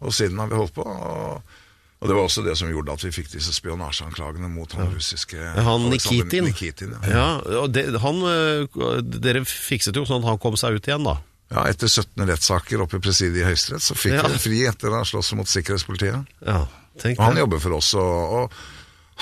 Og 0.00 0.14
siden 0.16 0.40
har 0.40 0.48
vi 0.48 0.56
holdt 0.56 0.74
på, 0.76 0.86
og, 0.86 1.58
og 2.00 2.08
det 2.10 2.14
var 2.16 2.26
også 2.26 2.42
det 2.44 2.54
som 2.60 2.68
gjorde 2.68 2.92
at 2.92 3.04
vi 3.06 3.10
fikk 3.14 3.30
disse 3.32 3.54
spionasjeanklagene 3.56 4.50
mot 4.52 4.72
han 4.76 4.90
russiske 4.92 5.38
Han 5.64 5.86
Nikitin. 5.88 6.44
Nikitin 6.44 6.92
ja. 6.92 7.08
Ja, 7.08 7.28
og 7.62 7.70
det, 7.72 7.86
han, 8.02 8.18
øh, 8.20 9.00
Dere 9.02 9.44
fikset 9.48 9.96
jo 9.96 10.04
sånn 10.04 10.20
at 10.24 10.28
han 10.34 10.38
kom 10.42 10.58
seg 10.60 10.76
ut 10.76 10.86
igjen, 10.90 11.06
da. 11.08 11.16
ja, 11.54 11.64
etter 11.70 11.88
17 11.88 12.26
rettssaker 12.28 12.84
oppe 12.84 13.00
i 13.00 13.04
presidiet 13.06 13.40
i 13.40 13.48
Høyesterett, 13.48 13.82
så 13.86 13.96
fikk 13.96 14.18
Ja. 14.18 14.26
han 14.28 14.36
fri 14.42 14.60
etter 14.68 14.92
å 14.92 15.00
ha 15.00 15.04
slåss 15.08 15.32
mot 15.40 15.48
sikkerhetspolitiet. 15.48 16.28
Ja, 16.44 16.66
tenk 17.00 17.18
Og 17.20 17.24
han 17.30 17.40
jobber 17.40 17.62
for 17.64 17.78
oss, 17.80 17.94
og, 17.96 18.38
og 18.42 18.52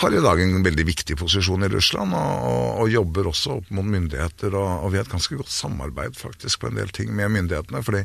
har 0.03 0.11
i 0.11 0.23
dag 0.27 0.41
en 0.43 0.65
veldig 0.67 0.85
viktig 0.91 1.15
posisjon 1.21 1.63
i 1.63 1.71
Russland, 1.71 2.11
og, 2.19 2.47
og, 2.51 2.69
og 2.83 2.91
jobber 2.91 3.29
også 3.31 3.59
opp 3.61 3.71
mot 3.71 3.87
myndigheter, 3.87 4.51
og, 4.59 4.71
og 4.83 4.91
vi 4.91 4.99
har 4.99 5.07
et 5.07 5.13
ganske 5.15 5.39
godt 5.39 5.53
samarbeid 5.55 6.17
faktisk 6.19 6.65
på 6.65 6.73
en 6.73 6.81
del 6.83 6.91
ting 6.91 7.15
med 7.15 7.31
myndighetene, 7.37 7.85
fordi 7.87 8.03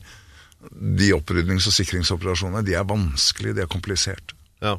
de 0.99 1.13
opprydnings- 1.15 1.65
og 1.71 1.73
sikringsoperasjonene, 1.73 2.61
de 2.67 2.75
er 2.77 2.85
vanskelige, 2.85 3.55
de 3.57 3.63
er 3.65 3.71
kompliserte. 3.71 4.35
Ja. 4.61 4.77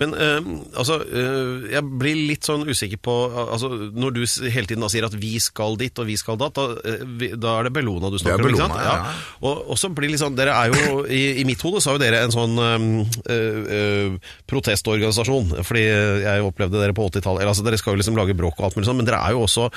Men 0.00 0.14
øh, 0.14 0.46
altså, 0.74 0.96
øh, 1.06 1.66
jeg 1.70 1.86
blir 2.00 2.18
litt 2.26 2.46
sånn 2.46 2.64
usikker 2.66 2.98
på 3.04 3.12
altså, 3.44 3.68
Når 3.94 4.14
du 4.16 4.22
hele 4.50 4.66
tiden 4.66 4.82
da 4.82 4.88
sier 4.90 5.06
at 5.06 5.14
'vi 5.14 5.38
skal 5.38 5.78
dit' 5.78 6.00
og 6.02 6.08
'vi 6.08 6.16
skal 6.18 6.38
datt', 6.40 6.58
da, 6.58 6.64
øh, 6.82 7.36
da 7.38 7.52
er 7.58 7.68
det 7.68 7.72
Bellona 7.76 8.10
du 8.10 8.18
snakker 8.18 8.42
er 8.42 8.48
om? 8.48 8.50
ikke 8.50 8.64
sant? 8.64 8.74
ja, 8.74 8.96
ja. 8.98 9.12
Og, 9.46 9.70
og 9.70 9.78
så 9.78 9.92
blir 9.94 10.08
det 10.08 10.16
litt 10.16 10.24
sånn 10.24 10.34
Dere 10.34 10.50
er 10.50 10.74
jo 10.74 11.04
I, 11.06 11.38
i 11.42 11.44
mitt 11.46 11.62
hode 11.62 11.78
så 11.78 11.92
er 11.92 11.98
jo 11.98 12.02
dere 12.02 12.24
en 12.26 12.34
sånn 12.34 12.58
øh, 12.58 12.82
øh, 13.30 14.18
protestorganisasjon. 14.50 15.62
Fordi 15.62 15.84
jeg 15.84 16.42
opplevde 16.42 16.80
dere 16.80 16.96
på 16.96 17.06
80-tallet 17.06 17.46
altså, 17.46 17.62
Dere 17.62 17.78
skal 17.78 17.94
jo 17.94 18.02
liksom 18.02 18.18
lage 18.18 18.34
bråk 18.34 18.58
og 18.58 18.66
alt 18.66 18.78
mulig 18.78 18.88
sånn, 18.90 18.98
men 18.98 19.06
dere 19.06 19.22
er 19.22 19.36
jo 19.36 19.44
også 19.46 19.68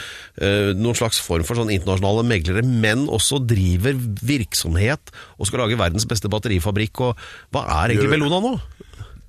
noen 0.78 0.98
slags 0.98 1.20
form 1.22 1.46
for 1.46 1.60
sånn 1.60 1.72
internasjonale 1.74 2.26
meglere, 2.26 2.64
men 2.66 3.06
også 3.12 3.40
driver 3.46 3.98
virksomhet 4.26 5.14
og 5.38 5.50
skal 5.50 5.62
lage 5.64 5.78
verdens 5.80 6.08
beste 6.10 6.30
batterifabrikk. 6.32 7.06
og 7.06 7.28
Hva 7.54 7.68
er 7.84 7.94
egentlig 7.94 8.16
Bellona 8.18 8.42
nå? 8.42 8.56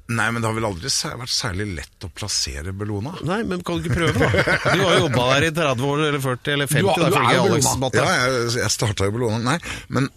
Nei, 0.08 0.30
men 0.32 0.40
det 0.40 0.48
har 0.48 0.56
vel 0.56 0.66
aldri 0.70 0.88
vært 0.88 1.32
særlig 1.34 1.66
lett 1.76 2.06
å 2.06 2.08
plassere 2.16 2.72
Bellona? 2.72 3.12
Nei, 3.28 3.42
men 3.44 3.60
kan 3.66 3.76
du 3.76 3.88
ikke 3.88 3.98
prøve, 3.98 4.16
da? 4.16 4.56
Du 4.78 4.82
har 4.86 4.96
jo 4.96 5.04
jobba 5.04 5.28
der 5.34 5.48
i 5.50 5.54
30 5.58 5.88
år, 5.90 6.04
eller 6.08 6.22
40, 6.24 6.52
eller 6.54 6.70
50, 6.70 6.80
Du 6.80 6.88
da, 6.88 7.08
du 7.12 7.18
er 7.20 7.40
Alex 7.44 7.70
Matte. 7.82 8.04
Ja, 8.04 8.18
jeg, 8.24 8.52
jeg 8.62 8.72
starta 8.72 9.08
i 9.08 9.14
Bellona. 9.14 9.40
Nei, 9.44 9.58
men 9.92 10.08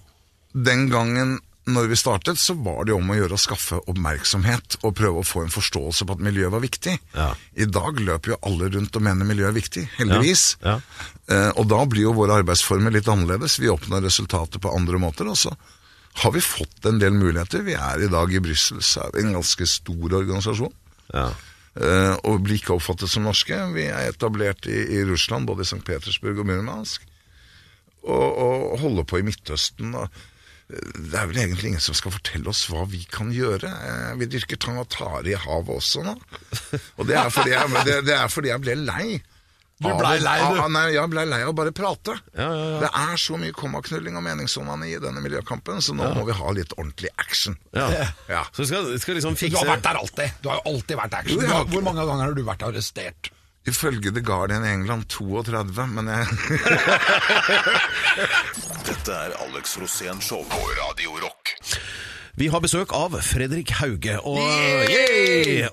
den 0.55 0.87
gangen 0.91 1.39
når 1.71 1.91
vi 1.91 1.95
startet, 1.99 2.39
så 2.41 2.55
var 2.57 2.87
det 2.87 2.93
om 2.95 3.11
å 3.11 3.15
gjøre 3.15 3.37
å 3.37 3.39
skaffe 3.39 3.77
oppmerksomhet 3.91 4.79
og 4.81 4.95
prøve 4.97 5.21
å 5.21 5.27
få 5.27 5.43
en 5.45 5.53
forståelse 5.53 6.07
på 6.09 6.15
at 6.17 6.23
miljøet 6.25 6.53
var 6.55 6.63
viktig. 6.63 6.95
Ja. 7.13 7.27
I 7.53 7.67
dag 7.69 7.99
løper 8.01 8.33
jo 8.33 8.39
alle 8.49 8.71
rundt 8.73 8.97
og 8.97 9.05
mener 9.05 9.27
miljøet 9.29 9.51
er 9.51 9.59
viktig, 9.59 9.87
heldigvis. 9.99 10.45
Ja, 10.65 10.79
Eh, 11.31 11.47
og 11.55 11.63
da 11.71 11.77
blir 11.87 12.09
jo 12.09 12.15
våre 12.17 12.41
arbeidsformer 12.41 12.91
litt 12.91 13.07
annerledes. 13.07 13.53
Vi 13.61 13.69
oppnår 13.71 14.01
resultater 14.03 14.59
på 14.59 14.71
andre 14.75 14.97
måter. 14.99 15.29
Og 15.31 15.37
så 15.39 15.53
har 16.19 16.31
vi 16.35 16.41
fått 16.43 16.85
en 16.85 16.99
del 16.99 17.13
muligheter. 17.15 17.63
Vi 17.63 17.73
er 17.77 18.03
i 18.03 18.09
dag 18.11 18.33
i 18.35 18.41
Brussel, 18.43 18.81
så 18.83 19.05
er 19.05 19.13
vi 19.15 19.23
en 19.25 19.37
ganske 19.37 19.67
stor 19.69 20.17
organisasjon. 20.19 20.73
Ja. 21.13 21.29
Uh, 21.71 22.17
og 22.27 22.41
blir 22.43 22.57
ikke 22.59 22.75
oppfattet 22.75 23.07
som 23.07 23.23
norske. 23.23 23.55
Vi 23.75 23.85
er 23.87 24.09
etablert 24.11 24.67
i, 24.67 24.75
i 24.97 25.05
Russland, 25.07 25.47
både 25.47 25.63
i 25.63 25.69
St. 25.69 25.79
Petersburg 25.87 26.41
og 26.43 26.49
Murmansk. 26.49 27.05
Og, 28.01 28.27
og 28.43 28.79
holder 28.81 29.07
på 29.07 29.21
i 29.21 29.23
Midtøsten. 29.23 29.93
Og 29.95 30.07
eh, 30.67 30.91
det 30.99 31.15
er 31.21 31.29
vel 31.29 31.39
egentlig 31.45 31.69
ingen 31.71 31.83
som 31.85 31.95
skal 31.95 32.11
fortelle 32.15 32.49
oss 32.51 32.65
hva 32.67 32.83
vi 32.89 33.03
kan 33.07 33.31
gjøre. 33.31 33.69
Eh, 33.71 34.13
Vi 34.19 34.27
dyrker 34.33 34.59
tang 34.59 34.81
og 34.81 34.89
tare 34.91 35.31
i 35.31 35.37
havet 35.37 35.77
også 35.77 36.03
nå. 36.09 36.17
Og 36.97 37.07
det 37.07 37.15
er 37.21 37.29
fordi 37.31 37.53
jeg, 37.53 37.71
det, 37.87 37.99
det 38.09 38.17
er 38.17 38.27
fordi 38.33 38.51
jeg 38.51 38.63
ble 38.65 38.75
lei. 38.81 39.07
Du 39.81 39.89
blei 39.97 40.19
lei, 40.21 40.37
du. 40.39 40.59
av- 40.61 40.69
Nei, 40.71 40.83
jeg 40.93 41.09
ble 41.09 41.23
lei 41.25 41.41
av 41.43 41.55
bare 41.57 41.71
prate. 41.73 42.13
Ja, 42.37 42.47
ja, 42.53 42.65
ja. 42.75 42.79
Det 42.83 42.89
er 43.01 43.15
så 43.17 43.37
mye 43.41 43.51
kommaknulling 43.57 44.15
og 44.19 44.23
meningssonene 44.27 44.85
i 44.91 44.99
denne 45.01 45.21
miljøkampen, 45.25 45.81
så 45.81 45.95
nå 45.97 46.11
må 46.15 46.25
vi 46.27 46.35
ha 46.37 46.51
litt 46.53 46.73
ordentlig 46.77 47.09
action. 47.17 47.57
Ja. 47.73 47.87
Ja. 48.29 48.43
Så 48.53 48.61
vi 48.63 48.69
skal, 48.71 48.91
skal 49.01 49.15
liksom 49.17 49.33
Du 49.41 49.57
har 49.57 49.65
vært 49.75 49.83
der 49.89 49.97
alltid. 50.03 50.37
Du 50.43 50.49
har 50.53 50.61
jo 50.61 50.75
alltid 50.75 50.97
vært 51.01 51.13
action. 51.23 51.45
Har- 51.49 51.65
hvor 51.65 51.81
mange 51.89 52.05
ganger 52.05 52.23
har 52.29 52.33
du 52.37 52.43
vært 52.43 52.61
arrestert? 52.69 53.31
Ifølge 53.69 54.09
The 54.13 54.21
Guardian 54.25 54.63
i 54.65 54.71
England 54.73 55.05
32, 55.07 55.83
men 55.93 56.07
jeg 56.09 56.25
Dette 58.87 59.13
er 59.13 59.35
Alex 59.45 59.75
Rosén 59.77 60.21
Show 60.21 60.41
på 60.49 60.61
Radio 60.79 61.13
Rock. 61.21 61.51
Vi 62.39 62.47
har 62.51 62.61
besøk 62.63 62.93
av 62.95 63.17
Fredrik 63.25 63.73
Hauge. 63.81 64.17
Og, 64.23 64.39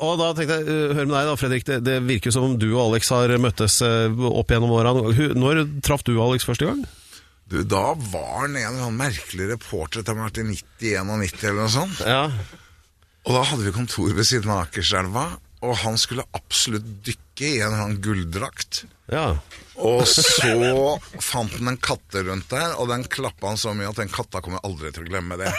og 0.03 0.14
da 0.21 0.31
tenkte 0.35 0.59
jeg, 0.59 0.66
uh, 0.66 0.94
hør 0.97 1.07
med 1.07 1.14
deg 1.14 1.29
da, 1.31 1.37
Fredrik. 1.38 1.66
Det, 1.68 1.81
det 1.87 1.99
virker 2.09 2.35
som 2.35 2.49
om 2.49 2.57
du 2.59 2.68
og 2.73 2.88
Alex 2.88 3.12
har 3.14 3.35
møttes 3.42 3.79
uh, 3.85 4.25
opp 4.31 4.51
gjennom 4.55 4.75
åra. 4.75 4.94
Når 5.38 5.62
traff 5.87 6.03
du 6.07 6.16
Alex 6.23 6.49
første 6.49 6.71
gang? 6.71 6.83
Du, 7.49 7.62
da 7.64 7.94
var 7.97 8.42
han 8.42 8.57
en 8.57 8.61
eller 8.61 8.88
annen 8.88 8.99
merkelig 8.99 9.53
reporter, 9.55 10.03
til 10.03 10.18
har 10.18 10.29
vært 10.29 10.42
i 10.42 10.49
90-91 10.51 11.47
eller 11.47 11.62
noe 11.62 11.73
sånt. 11.73 12.03
Ja. 12.05 12.27
Og 13.25 13.37
da 13.37 13.44
hadde 13.51 13.64
vi 13.64 13.77
kontor 13.77 14.12
ved 14.16 14.29
siden 14.29 14.53
av 14.53 14.66
Akerselva, 14.66 15.31
og 15.64 15.81
han 15.85 15.97
skulle 16.01 16.27
absolutt 16.37 16.90
dykke 17.07 17.27
i 17.46 17.61
en 17.61 17.74
annen 17.74 18.01
gulldrakt. 18.05 18.85
ja. 19.12 19.31
Og 19.79 20.03
så 20.11 20.24
fant 21.22 21.53
han 21.55 21.68
en 21.70 21.77
katte 21.79 22.24
rundt 22.27 22.48
der, 22.51 22.72
og 22.83 22.88
den 22.90 23.05
klappa 23.07 23.53
han 23.53 23.61
så 23.61 23.70
mye 23.79 23.92
at 23.92 24.01
den 24.01 24.11
katta 24.11 24.40
kommer 24.42 24.59
aldri 24.66 24.90
til 24.90 25.07
å 25.07 25.11
glemme 25.12 25.38
det. 25.38 25.53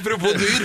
Apropos 0.00 0.32
dyr. 0.40 0.62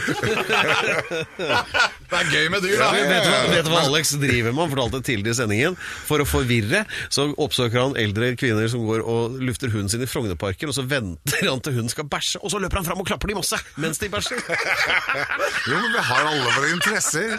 det 1.36 2.20
er 2.20 2.30
gøy 2.32 2.48
med 2.54 2.64
dyr, 2.64 2.78
da. 2.80 2.90
Vet 2.96 3.10
du, 3.10 3.30
hva, 3.30 3.40
vet 3.52 3.66
du 3.68 3.72
hva 3.74 3.82
Alex 3.90 4.14
driver 4.22 4.54
med? 4.56 4.62
Han 4.66 4.72
fortalte 4.74 5.02
tidligere 5.06 5.36
i 5.36 5.40
sendingen. 5.42 5.78
For 6.08 6.24
å 6.24 6.28
forvirre 6.28 6.86
så 7.14 7.28
oppsøker 7.42 7.82
han 7.82 7.98
eldre 8.00 8.32
kvinner 8.40 8.70
som 8.72 8.86
går 8.88 9.04
og 9.04 9.36
lufter 9.44 9.72
hunden 9.74 9.92
sin 9.92 10.04
i 10.06 10.10
Frognerparken, 10.10 10.72
og 10.72 10.78
så 10.78 10.86
venter 10.88 11.44
han 11.50 11.62
til 11.66 11.76
hunden 11.78 11.92
skal 11.92 12.08
bæsje, 12.10 12.40
og 12.42 12.54
så 12.54 12.62
løper 12.64 12.80
han 12.82 12.88
fram 12.88 13.02
og 13.04 13.08
klapper 13.10 13.32
de 13.32 13.38
masse 13.40 13.60
mens 13.82 14.00
de 14.02 14.10
bæsjer. 14.14 14.40
Jo, 15.66 15.78
men 15.82 15.92
vi 15.96 16.02
har 16.06 16.28
alle 16.30 16.52
våre 16.56 16.68
interesser. 16.76 17.32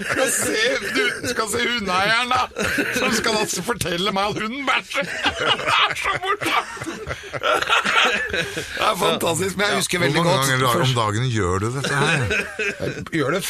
Skal 0.00 0.30
se, 0.32 0.60
du 0.94 1.28
skal 1.28 1.50
se 1.52 1.60
hundeeieren, 1.66 2.32
da! 2.32 2.64
Som 2.96 3.12
skal 3.16 3.36
altså 3.42 3.64
fortelle 3.66 4.12
meg 4.16 4.30
at 4.32 4.40
hunden 4.40 4.64
bæsjer! 4.68 5.04
Det 5.40 5.76
er 5.76 5.94
så 6.00 6.12
morsomt! 6.24 6.84
Det 8.30 8.86
er 8.86 8.96
fantastisk, 9.00 9.56
men 9.58 9.66
jeg 9.66 9.76
husker 9.82 10.02
veldig 10.02 10.22
godt 10.24 10.39
ganger 10.46 10.84
om 10.84 10.94
dagen 10.96 11.26
gjør 11.30 11.62
du 11.62 11.68
dette 11.76 12.00
her? 12.00 12.32
Jeg 12.80 13.04
gjør 13.20 13.36
det 13.36 13.42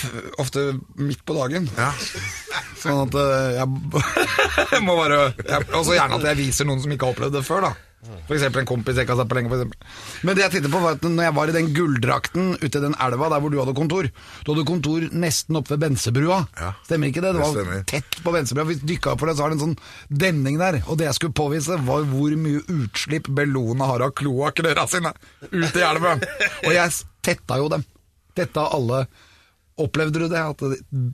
ofte 0.43 0.65
midt 1.01 1.23
på 1.29 1.37
dagen. 1.39 1.69
Ja. 1.79 1.91
Sånn 2.81 3.03
at 3.05 3.17
jeg, 3.21 3.69
jeg 4.73 4.83
må 4.89 4.97
bare 4.99 5.21
jeg, 5.37 5.69
Også 5.77 5.95
gjerne 5.97 6.19
at 6.21 6.29
jeg 6.33 6.41
viser 6.41 6.69
noen 6.69 6.81
som 6.83 6.93
ikke 6.95 7.09
har 7.09 7.17
opplevd 7.17 7.37
det 7.39 7.45
før, 7.47 7.69
da. 7.69 7.73
Eksempel 8.01 8.63
en 8.63 8.69
kompis 8.71 8.97
jeg 8.97 9.05
ikke 9.05 9.13
har 9.13 9.19
sett 9.21 9.29
på 9.29 9.37
lenge. 9.37 9.51
For 9.53 9.61
eksempel. 9.61 9.89
Men 10.25 10.37
det 10.39 10.43
jeg 10.47 10.53
tittet 10.55 10.73
på 10.73 10.81
var 10.81 10.95
at 10.97 11.03
når 11.05 11.27
jeg 11.27 11.35
var 11.37 11.51
i 11.51 11.55
den 11.57 11.67
gulldrakten 11.77 12.47
ute 12.63 12.71
i 12.81 12.85
den 12.87 12.95
elva 13.07 13.29
der 13.29 13.43
hvor 13.45 13.53
du 13.53 13.59
hadde 13.61 13.75
kontor 13.77 14.09
Du 14.09 14.49
hadde 14.55 14.65
kontor 14.71 15.05
nesten 15.13 15.59
oppe 15.61 15.75
ved 15.75 15.83
Bensebrua. 15.85 16.39
Ja, 16.57 16.71
Stemmer 16.87 17.11
ikke 17.13 17.21
det? 17.21 17.35
Det 17.35 17.41
det 17.41 17.45
var 17.45 17.53
stemmer. 17.59 17.83
tett 17.93 18.21
på 18.25 18.33
Bensebrua. 18.33 18.65
Vi 18.71 18.79
dykka 18.95 19.13
opp 19.13 19.21
for 19.21 19.29
det, 19.29 19.37
så 19.37 19.45
har 19.45 19.53
det 19.53 19.59
en 19.61 19.65
sånn 19.67 19.77
demning 20.25 20.57
der. 20.63 20.81
Og 20.89 20.97
det 21.01 21.11
jeg 21.11 21.19
skulle 21.21 21.37
påvise, 21.43 21.77
var 21.91 22.07
hvor 22.09 22.37
mye 22.41 22.63
utslipp 22.73 23.29
Bellona 23.37 23.91
har 23.93 24.07
av 24.09 24.15
kloakkrøra 24.17 24.87
sine 24.89 25.13
ute 25.51 25.77
i 25.83 25.85
elva. 25.85 26.17
Og 26.65 26.73
jeg 26.73 26.97
tetta 27.27 27.61
jo 27.61 27.69
dem. 27.77 27.85
Tetta 28.39 28.65
alle. 28.73 29.05
Opplevde 29.81 30.25
du 30.25 30.29
det? 30.33 30.41
At 30.41 30.61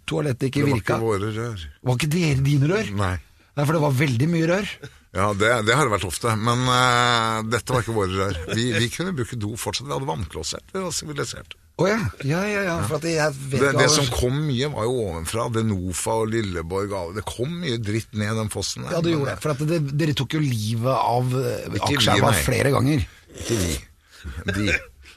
toalettet 0.06 0.48
ikke 0.52 0.62
Det 0.62 0.70
var 0.70 0.76
virka? 0.78 0.94
ikke 1.00 1.06
våre 1.06 1.32
rør. 1.34 1.66
Var 1.86 1.98
ikke 1.98 2.42
dine 2.46 2.70
rør? 2.70 2.94
Nei. 2.98 3.16
Nei, 3.56 3.64
for 3.64 3.72
det 3.74 3.82
var 3.82 3.94
veldig 4.04 4.26
mye 4.30 4.48
rør. 4.50 4.70
Ja, 5.16 5.30
det, 5.32 5.48
det 5.64 5.76
har 5.76 5.88
det 5.88 5.94
vært 5.94 6.04
ofte, 6.08 6.34
men 6.36 6.66
uh, 6.68 7.44
dette 7.48 7.72
var 7.72 7.84
ikke 7.84 7.94
våre 7.96 8.12
rør. 8.12 8.40
Vi, 8.52 8.66
vi 8.76 8.90
kunne 8.92 9.14
bruke 9.16 9.38
do 9.40 9.54
fortsatt. 9.56 9.88
Vi 9.88 9.94
hadde 9.94 10.08
vannklosett. 10.08 10.66
Vi 10.74 10.82
var 10.82 10.92
sivilisert. 10.92 11.56
Å 11.76 11.86
ja. 11.88 11.96
ja, 12.24 12.40
ja, 12.48 12.60
ja. 12.64 12.74
For 12.88 12.96
at 12.96 13.04
jeg 13.04 13.32
vet 13.36 13.60
Det, 13.60 13.70
det 13.76 13.88
som 13.92 14.06
kom 14.08 14.36
mye, 14.46 14.68
var 14.72 14.86
jo 14.88 14.94
ovenfra. 15.10 15.46
Denofa 15.52 16.14
og 16.22 16.30
Lilleborg. 16.32 16.94
Det 17.16 17.24
kom 17.28 17.52
mye 17.64 17.76
dritt 17.80 18.16
ned 18.16 18.32
den 18.40 18.52
fossen 18.52 18.86
der. 18.86 18.96
Ja, 18.96 19.02
det 19.04 19.12
gjorde 19.12 19.34
det. 19.34 19.42
For 19.44 19.52
at 19.52 19.64
det, 19.72 19.80
dere 20.04 20.16
tok 20.16 20.38
jo 20.38 20.40
livet 20.44 20.92
av 20.92 21.36
nei. 21.36 22.34
flere 22.48 22.72
ganger. 22.76 23.04
Ikke 23.36 23.60
vi. 23.60 23.76
De. 24.56 24.68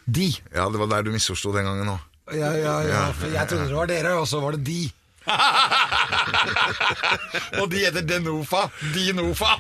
De. 0.10 0.30
Ja, 0.56 0.68
det 0.68 0.84
var 0.84 0.92
der 0.92 1.08
du 1.08 1.14
misforsto 1.16 1.56
den 1.56 1.68
gangen 1.70 1.96
òg. 1.96 2.06
Ja, 2.36 2.52
ja, 2.54 2.76
ja. 2.86 3.04
For 3.18 3.32
jeg 3.34 3.50
trodde 3.50 3.70
det 3.72 3.78
var 3.78 3.90
dere, 3.90 4.16
og 4.20 4.28
så 4.30 4.42
var 4.44 4.58
det 4.58 4.64
de. 4.68 4.82
og 7.60 7.66
de 7.72 7.84
heter 7.86 8.06
Denofa. 8.08 8.66
Dinofa. 8.94 9.56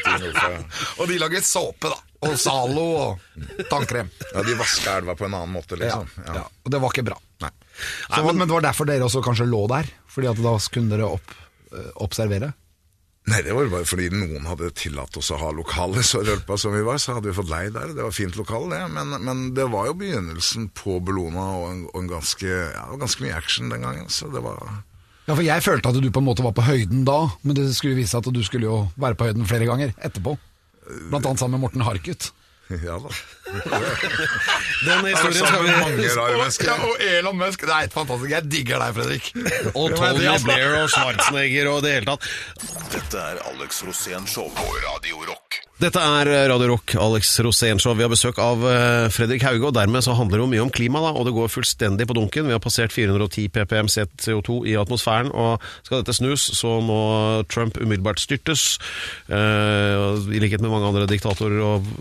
og 0.98 1.08
de 1.08 1.18
lager 1.20 1.44
såpe, 1.44 1.92
da. 1.92 1.98
Og 2.26 2.36
Zalo 2.40 2.86
og 2.96 3.18
tannkrem. 3.70 4.08
Ja, 4.32 4.42
de 4.46 4.56
vaska 4.58 4.98
elva 5.00 5.16
på 5.18 5.26
en 5.28 5.36
annen 5.36 5.52
måte, 5.52 5.78
Ja, 5.80 6.00
ja. 6.26 6.32
ja. 6.40 6.44
Og 6.64 6.72
det 6.72 6.80
var 6.82 6.94
ikke 6.94 7.06
bra. 7.10 7.18
Nei. 7.44 7.52
Så, 8.08 8.22
men, 8.32 8.46
det 8.46 8.54
var 8.54 8.64
derfor 8.64 8.88
dere 8.88 9.06
også 9.06 9.22
kanskje 9.24 9.48
lå 9.48 9.66
der? 9.70 9.88
Fordi 10.10 10.30
at 10.32 10.40
da 10.40 10.56
kunne 10.72 10.94
dere 10.94 11.10
opp, 11.18 11.34
eh, 11.72 11.90
observere? 12.04 12.52
Nei, 13.26 13.40
det 13.42 13.54
var 13.56 13.64
jo 13.66 13.72
bare 13.72 13.86
fordi 13.88 14.06
noen 14.14 14.44
hadde 14.46 14.68
tillatt 14.78 15.16
oss 15.18 15.32
å 15.34 15.38
ha 15.40 15.48
lokale 15.50 16.02
så 16.06 16.20
rølpa 16.22 16.54
som 16.62 16.74
vi 16.76 16.84
var, 16.86 17.00
så 17.02 17.16
hadde 17.16 17.26
vi 17.26 17.34
fått 17.34 17.50
lei 17.50 17.64
der. 17.74 17.90
Det 17.96 18.04
var 18.04 18.14
fint 18.14 18.36
lokale, 18.38 18.76
det. 18.76 18.90
Men, 18.94 19.16
men 19.26 19.40
det 19.56 19.66
var 19.72 19.88
jo 19.88 19.96
begynnelsen 19.98 20.68
på 20.78 21.00
Bellona 21.02 21.46
og 21.58 21.64
en, 21.72 21.80
og 21.90 22.04
en 22.04 22.12
ganske, 22.12 22.46
ja, 22.46 22.84
ganske 23.00 23.24
mye 23.26 23.34
action 23.34 23.72
den 23.72 23.82
gangen. 23.82 24.06
Så 24.14 24.30
det 24.30 24.44
var 24.44 24.62
Ja, 25.26 25.34
for 25.34 25.42
jeg 25.42 25.64
følte 25.66 25.90
at 25.90 25.98
du 25.98 26.06
på 26.14 26.22
en 26.22 26.28
måte 26.28 26.46
var 26.46 26.54
på 26.54 26.68
høyden 26.68 27.02
da, 27.08 27.24
men 27.42 27.58
det 27.58 27.66
skulle 27.74 27.98
vise 27.98 28.14
at 28.14 28.30
du 28.30 28.42
skulle 28.46 28.68
jo 28.68 28.78
være 28.94 29.18
på 29.18 29.26
høyden 29.26 29.48
flere 29.50 29.66
ganger 29.66 29.96
etterpå. 30.06 30.36
Blant 31.10 31.26
annet 31.26 31.42
sammen 31.42 31.58
med 31.58 31.66
Morten 31.66 31.82
Harket. 31.82 32.30
Ja 32.86 32.98
da. 32.98 33.10
Den 34.86 35.04
historien 35.06 35.36
skal 35.36 35.62
vi. 35.62 36.66
Ja, 36.66 36.74
og 36.82 37.00
Elon 37.00 37.38
Musk. 37.38 37.62
Det 37.62 37.70
er 37.70 37.84
helt 37.84 37.94
fantastisk. 37.94 38.30
Jeg 38.32 38.50
digger 38.50 38.82
deg, 38.82 38.96
Fredrik. 38.96 39.30
Og 39.74 39.94
Tony 39.94 40.26
Blair 40.42 40.74
og 40.82 40.90
Schwarzenegger 40.90 41.70
og 41.70 41.84
det 41.86 41.94
hele 41.98 42.10
tatt. 42.10 42.26
Dette 42.90 43.22
er 43.22 43.42
Alex 43.52 43.84
Rosén 43.86 44.26
Show 44.30 44.50
på 44.56 44.66
Radio 44.88 45.22
Rock. 45.28 45.60
Dette 45.76 46.00
er 46.00 46.28
Radio 46.48 46.70
Rock, 46.70 46.94
Alex 46.96 47.34
Rosénshow. 47.44 47.92
Vi 47.98 48.04
har 48.06 48.08
besøk 48.08 48.38
av 48.40 48.62
eh, 48.64 49.08
Fredrik 49.12 49.42
Hauge, 49.44 49.68
og 49.68 49.74
dermed 49.76 50.00
så 50.06 50.14
handler 50.16 50.40
det 50.40 50.44
jo 50.46 50.48
mye 50.54 50.62
om 50.64 50.70
klima, 50.72 51.02
da, 51.04 51.10
og 51.12 51.26
det 51.28 51.34
går 51.36 51.52
fullstendig 51.52 52.06
på 52.08 52.16
dunken. 52.16 52.48
Vi 52.48 52.54
har 52.56 52.62
passert 52.64 52.94
410 52.96 53.50
ppm 53.52 53.90
CO2 53.92 54.56
i 54.72 54.78
atmosfæren, 54.80 55.28
og 55.36 55.60
skal 55.84 56.00
dette 56.00 56.16
snus, 56.16 56.46
så 56.56 56.78
må 56.80 56.98
Trump 57.52 57.76
umiddelbart 57.76 58.24
styrtes. 58.24 58.78
Eh, 59.28 60.16
I 60.32 60.40
likhet 60.40 60.64
med 60.64 60.72
mange 60.72 60.88
andre 60.94 61.04
diktatorer. 61.12 61.60
Og, 61.60 61.92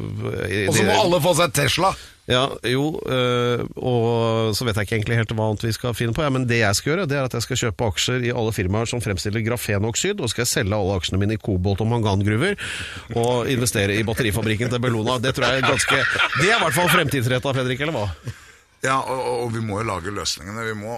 eh, 0.47 0.69
Og 0.69 0.79
så 0.79 0.87
må 0.87 0.95
alle 0.95 1.19
få 1.27 1.35
seg 1.41 1.51
Tesla. 1.59 1.91
Ja, 2.25 2.47
jo, 2.65 2.87
øh, 3.05 3.61
og 3.77 4.55
så 4.57 4.65
vet 4.65 4.79
jeg 4.79 4.87
ikke 4.87 4.95
egentlig 4.97 5.17
helt 5.19 5.33
hva 5.37 5.45
annet 5.45 5.61
vi 5.67 5.73
skal 5.75 5.93
finne 5.93 6.15
på. 6.17 6.23
Ja, 6.25 6.31
men 6.33 6.47
det 6.49 6.57
jeg 6.57 6.73
skal 6.79 6.91
gjøre, 6.95 7.05
det 7.11 7.19
er 7.19 7.27
at 7.27 7.35
jeg 7.37 7.45
skal 7.45 7.59
kjøpe 7.61 7.85
aksjer 7.91 8.25
i 8.25 8.31
alle 8.33 8.53
firmaer 8.55 8.89
som 8.89 9.03
fremstiller 9.03 9.43
grafenoksid, 9.45 10.23
og 10.25 10.31
skal 10.33 10.47
selge 10.49 10.73
alle 10.73 10.95
aksjene 10.97 11.21
mine 11.21 11.37
i 11.37 11.41
kobolt- 11.41 11.83
og 11.85 11.91
mangangruver, 11.91 12.57
og 13.13 13.45
investere 13.53 13.93
i 13.99 14.03
batterifabrikken 14.07 14.73
til 14.73 14.81
Bellona. 14.81 15.19
Det 15.21 15.35
tror 15.37 15.51
jeg 15.53 15.61
er 15.61 15.69
ganske 15.69 16.01
Det 16.41 16.49
er 16.49 16.55
i 16.57 16.63
hvert 16.65 16.73
fall 16.79 16.89
fremtidsretta, 16.95 17.53
Fredrik, 17.59 17.85
eller 17.85 17.93
hva? 17.99 18.07
Ja, 18.83 18.97
og, 19.05 19.21
og- 19.45 19.53
vi 19.53 19.61
må 19.61 19.83
jo 19.83 19.85
lage 19.93 20.09
løsningene. 20.13 20.65
Vi 20.71 20.73
må? 20.81 20.97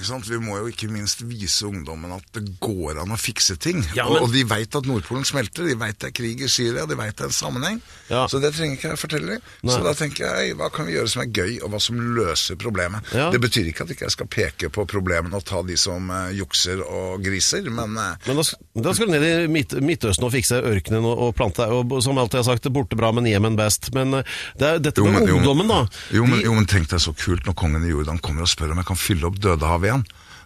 Vi 0.00 0.38
må 0.42 0.58
jo 0.60 0.66
ikke 0.70 0.88
minst 0.90 1.22
vise 1.26 1.66
ungdommen 1.66 2.12
at 2.12 2.24
det 2.34 2.58
går 2.60 3.00
an 3.02 3.12
å 3.14 3.18
fikse 3.18 3.56
ting. 3.58 3.82
Ja, 3.94 4.04
men- 4.08 4.22
og 4.22 4.32
de 4.32 4.44
veit 4.44 4.74
at 4.74 4.84
Nordpolen 4.86 5.24
smelter, 5.24 5.64
de 5.66 5.74
veit 5.74 5.98
det 5.98 6.08
er 6.08 6.12
krig 6.12 6.40
i 6.42 6.48
Syria, 6.48 6.86
de 6.86 6.94
veit 6.96 7.16
det 7.16 7.24
er 7.24 7.30
en 7.30 7.30
sammenheng. 7.32 7.80
Ja. 8.10 8.26
Så 8.26 8.40
det 8.40 8.54
trenger 8.54 8.76
ikke 8.76 8.90
jeg 8.90 8.98
fortelle 8.98 9.26
dem. 9.26 9.40
Så 9.70 9.82
da 9.82 9.92
tenker 9.94 10.24
jeg, 10.26 10.56
hva 10.56 10.70
kan 10.72 10.86
vi 10.86 10.92
gjøre 10.94 11.08
som 11.08 11.22
er 11.22 11.26
gøy, 11.32 11.62
og 11.62 11.70
hva 11.70 11.80
som 11.80 11.96
løser 11.96 12.56
problemet? 12.56 13.02
Ja. 13.14 13.30
Det 13.30 13.40
betyr 13.40 13.66
ikke 13.72 13.82
at 13.82 13.88
jeg 13.88 13.96
ikke 13.98 14.10
skal 14.10 14.26
peke 14.26 14.68
på 14.70 14.86
problemene 14.86 15.34
og 15.34 15.44
ta 15.44 15.62
de 15.62 15.76
som 15.76 16.10
uh, 16.10 16.28
jukser 16.32 16.82
og 16.84 17.22
griser, 17.24 17.62
men 17.70 17.96
uh, 17.96 18.14
Men 18.26 18.36
da, 18.36 18.42
da 18.82 18.92
skal 18.94 19.06
du 19.06 19.12
ned 19.12 19.24
i 19.26 19.46
Midt 19.48 19.72
Midtøsten 19.82 20.24
og 20.24 20.32
fikse 20.32 20.60
ørkenen 20.62 21.04
og, 21.04 21.18
og 21.28 21.34
plante 21.36 21.64
og 21.66 22.02
Som 22.02 22.18
alltid 22.18 22.40
har 22.42 22.44
sagt, 22.54 22.68
borte 22.72 22.96
bra, 22.96 23.12
men 23.12 23.24
Jemen 23.26 23.56
best. 23.56 23.92
Men 23.94 24.12
uh, 24.14 24.22
det 24.58 24.66
er 24.68 24.78
dette 24.78 24.98
Jo, 25.00 25.04
med 25.06 25.12
men- 25.22 25.24
men- 25.26 25.34
ungdommen, 25.36 25.68
da. 25.68 25.86
Jo, 26.12 26.24
men, 26.26 26.38
De- 26.38 26.44
jo, 26.44 26.54
men 26.54 26.66
tenk 26.66 26.88
deg 26.88 27.00
så 27.00 27.14
kult 27.16 27.46
når 27.46 27.54
kongen 27.54 27.84
i 27.84 27.90
Jordan 27.90 28.18
kommer 28.18 28.42
og 28.42 28.48
spør 28.48 28.72
om 28.72 28.76
jeg 28.82 28.86
kan 28.86 28.96
fylle 28.96 29.24
opp 29.26 29.38
Dødehavet 29.40 29.85
igjen. 29.88 30.04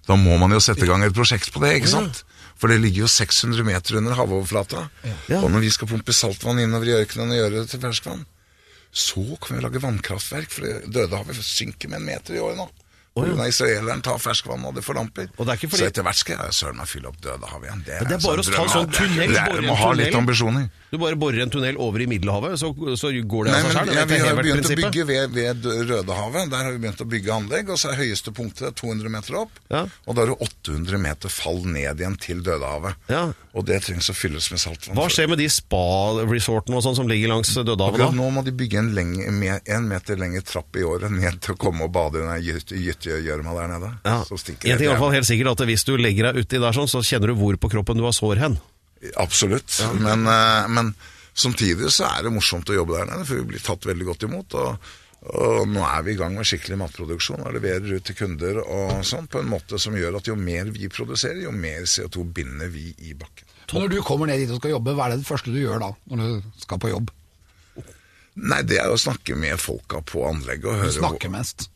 Da 0.09 0.17
må 0.17 0.39
man 0.41 0.51
jo 0.55 0.61
sette 0.65 0.85
i 0.85 0.89
gang 0.91 1.03
et 1.05 1.15
prosjekt 1.17 1.53
på 1.55 1.61
det, 1.63 1.75
ikke 1.81 1.93
sant? 1.93 2.23
For 2.61 2.69
det 2.69 2.81
ligger 2.83 3.07
jo 3.07 3.09
600 3.09 3.65
meter 3.65 3.97
under 4.01 4.17
havoverflata. 4.19 4.89
Ja. 5.31 5.41
Og 5.41 5.49
når 5.53 5.61
vi 5.65 5.71
skal 5.73 5.89
pumpe 5.89 6.13
saltvann 6.13 6.61
innover 6.61 6.91
i 6.91 6.97
ørkenen 6.99 7.33
og 7.33 7.39
gjøre 7.41 7.63
det 7.63 7.71
til 7.73 7.81
ferskvann, 7.81 8.27
så 8.93 9.23
kan 9.41 9.57
vi 9.57 9.63
lage 9.65 9.81
vannkraftverk, 9.83 10.51
for 10.51 10.67
Dødehavet 10.91 11.39
synker 11.47 11.89
med 11.93 12.01
en 12.03 12.09
meter 12.11 12.35
i 12.37 12.43
året 12.43 12.59
nå. 12.59 12.67
Oh, 13.19 13.27
ja. 13.27 13.47
israeleren 13.51 14.03
tar 14.07 14.19
ferskvann, 14.23 14.63
og 14.69 14.75
det 14.77 14.85
forlamper. 14.87 15.29
Og 15.37 15.47
det 15.47 15.53
er 15.53 15.59
ikke 15.59 15.71
fordi- 15.73 15.83
Så 15.83 15.89
etter 15.91 16.03
hvert 16.07 16.17
skal 16.21 16.37
jeg 16.45 16.55
søren 16.55 16.77
meg 16.79 16.87
fylle 16.87 17.09
opp 17.11 17.21
Dødehavet 17.21 17.67
igjen. 17.67 17.83
Det 17.87 17.95
er, 17.97 18.05
det 18.07 18.13
er 18.19 18.23
bare 18.27 18.41
å 18.41 18.45
ta 18.47 18.67
sånn 18.71 18.93
tunnel, 18.93 19.37
er- 19.37 19.61
Du 19.61 19.67
må 19.67 19.75
ha 19.77 19.91
litt 19.93 20.15
ambisjoner. 20.15 20.69
Du 20.91 20.99
bare 20.99 21.19
borer 21.19 21.45
en 21.45 21.51
tunnel 21.53 21.79
over 21.81 22.03
i 22.03 22.07
Middelhavet, 22.11 22.59
så, 22.59 22.73
så 22.99 23.11
går 23.15 23.47
det 23.47 23.53
Nei, 23.55 23.61
av 23.61 23.69
seg 23.71 23.77
sjøl. 23.77 23.95
ja, 23.95 24.07
Vi 24.11 24.19
har 24.25 24.39
begynt 24.39 24.61
begynt 24.61 24.71
å 24.71 24.79
bygge 24.81 25.05
ved, 25.07 25.35
ved 25.37 25.69
Rødehavet. 25.91 26.51
Der 26.51 26.65
har 26.67 26.73
vi 26.75 26.81
begynt 26.83 27.03
å 27.05 27.07
bygge 27.11 27.35
anlegg. 27.35 27.71
Og 27.71 27.79
så 27.81 27.93
er 27.93 28.01
høyeste 28.01 28.33
punktet 28.35 28.79
200 28.81 29.13
meter 29.13 29.39
opp. 29.43 29.61
Ja. 29.71 29.85
Og 30.07 30.17
da 30.17 30.25
har 30.25 30.33
du 30.33 30.43
800 30.47 30.99
meter 31.03 31.33
fall 31.33 31.63
ned 31.67 32.03
igjen 32.03 32.17
til 32.21 32.43
Dødehavet. 32.47 32.99
Ja. 33.13 33.29
Og 33.55 33.67
det 33.67 33.81
trengs 33.87 34.11
å 34.11 34.17
fylles 34.17 34.51
med 34.53 34.63
saltvann. 34.63 34.99
Hva 34.99 35.07
skjer 35.11 35.31
med 35.31 35.41
de 35.43 35.49
spa-resortene 35.51 36.79
og 36.79 36.85
sånn 36.87 36.99
som 36.99 37.11
ligger 37.11 37.33
langs 37.33 37.53
Dødehavet 37.55 38.03
da? 38.05 38.11
nå 38.15 38.29
må 38.35 38.45
de 38.47 38.55
bygge 38.55 38.83
en, 38.83 38.91
lenge, 38.97 39.27
en 39.31 39.89
meter 39.91 40.19
lengre 40.21 40.43
trapp 40.47 40.79
i 40.79 40.87
året 40.87 41.13
ned 41.15 41.41
til 41.45 41.55
å 41.55 41.61
komme 41.61 41.87
og 41.87 41.95
bade 41.95 42.21
i 42.21 42.27
den 42.27 42.83
gyttegjørma 42.89 43.57
der 43.59 43.73
nede. 43.77 43.95
Ja. 44.07 44.21
Så 44.27 44.39
stinker 44.41 44.71
En 44.71 44.79
det 44.79 44.87
ting 44.87 44.95
er 44.95 45.17
helt 45.19 45.31
sikkert 45.31 45.55
at 45.55 45.67
hvis 45.71 45.87
du 45.87 45.97
legger 45.99 46.31
deg 46.31 46.43
uti 46.45 46.63
der 46.63 46.77
sånn, 46.77 46.91
så 46.91 47.03
kjenner 47.07 47.33
du 47.33 47.39
hvor 47.41 47.59
på 47.61 47.71
kroppen 47.73 47.99
du 48.01 48.07
har 48.07 48.17
sår 48.17 48.43
hen. 48.43 48.61
Absolutt. 49.21 49.81
Men, 50.01 50.27
eh, 50.29 50.67
men 50.69 50.95
samtidig 51.35 51.93
så 51.95 52.09
er 52.11 52.27
det 52.27 52.35
morsomt 52.35 52.69
å 52.69 52.77
jobbe 52.77 52.99
der 52.99 53.13
nede, 53.13 53.29
for 53.29 53.41
vi 53.41 53.53
blir 53.55 53.65
tatt 53.65 53.87
veldig 53.89 54.11
godt 54.13 54.29
imot. 54.29 54.59
og 54.61 54.91
og 55.21 55.67
nå 55.69 55.83
er 55.85 56.05
vi 56.07 56.15
i 56.15 56.17
gang 56.17 56.33
med 56.33 56.49
skikkelig 56.49 56.79
matproduksjon 56.81 57.43
og 57.45 57.53
leverer 57.53 57.99
ut 57.99 58.07
til 58.09 58.17
kunder 58.17 58.63
og 58.63 59.03
sånn 59.05 59.27
på 59.29 59.43
en 59.43 59.51
måte 59.51 59.77
som 59.77 59.93
gjør 59.93 60.17
at 60.17 60.31
jo 60.31 60.37
mer 60.39 60.71
vi 60.73 60.89
produserer, 60.89 61.43
jo 61.45 61.53
mer 61.53 61.85
CO2 61.85 62.25
binder 62.39 62.71
vi 62.73 62.87
i 63.05 63.13
bakken. 63.13 63.45
Når 63.71 63.93
du 63.93 63.99
kommer 64.03 64.31
ned 64.31 64.41
dit 64.41 64.51
og 64.51 64.63
skal 64.63 64.73
jobbe, 64.79 64.95
hva 64.97 65.07
er 65.07 65.15
det 65.15 65.21
det 65.21 65.29
første 65.29 65.53
du 65.53 65.61
gjør 65.61 65.83
da, 65.85 65.91
når 66.09 66.23
du 66.25 66.63
skal 66.65 66.81
på 66.81 66.93
jobb? 66.95 67.13
Nei, 68.41 68.63
det 68.65 68.81
er 68.81 68.89
å 68.89 68.97
snakke 68.99 69.37
med 69.37 69.61
folka 69.61 70.01
på 70.07 70.25
anlegget 70.25 70.71
og 70.73 70.89
Du 70.89 70.97
snakker 70.97 71.33
mest. 71.35 71.69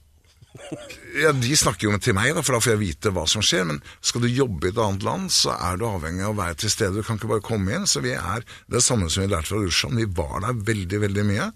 Ja, 1.22 1.30
De 1.32 1.56
snakker 1.56 1.86
jo 1.88 1.98
til 2.02 2.16
meg, 2.16 2.32
da, 2.34 2.42
for 2.42 2.56
da 2.56 2.60
får 2.64 2.72
jeg 2.74 2.82
vite 2.82 3.12
hva 3.14 3.24
som 3.30 3.42
skjer. 3.44 3.66
Men 3.68 3.82
skal 4.04 4.24
du 4.24 4.28
jobbe 4.30 4.68
i 4.68 4.72
et 4.74 4.80
annet 4.82 5.04
land, 5.06 5.30
så 5.34 5.54
er 5.54 5.78
du 5.78 5.86
avhengig 5.88 6.24
av 6.26 6.34
å 6.34 6.40
være 6.40 6.58
til 6.64 6.72
stede. 6.72 6.96
Du 6.98 7.06
kan 7.06 7.20
ikke 7.20 7.30
bare 7.34 7.44
komme 7.44 7.76
inn. 7.76 7.86
Så 7.90 8.02
vi 8.04 8.14
er 8.18 8.42
det 8.66 8.80
er 8.80 8.84
samme 8.86 9.10
som 9.12 9.22
vi 9.24 9.30
lærte 9.30 9.52
fra 9.52 9.60
Russland. 9.62 10.00
Vi 10.00 10.08
var 10.18 10.40
der 10.46 10.58
veldig, 10.72 11.00
veldig 11.06 11.26
mye. 11.30 11.48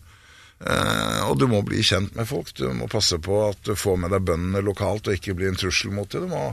Eh, 0.58 1.20
og 1.28 1.36
du 1.38 1.46
må 1.50 1.60
bli 1.66 1.82
kjent 1.86 2.16
med 2.18 2.26
folk. 2.30 2.50
Du 2.58 2.66
må 2.74 2.88
passe 2.90 3.18
på 3.22 3.42
at 3.48 3.60
du 3.66 3.74
får 3.78 4.00
med 4.04 4.10
deg 4.14 4.24
bøndene 4.26 4.62
lokalt 4.66 5.06
og 5.10 5.14
ikke 5.18 5.36
blir 5.38 5.52
en 5.52 5.58
trussel 5.60 5.92
mot 5.94 6.10
dem. 6.10 6.26
Du 6.26 6.32
må, 6.34 6.48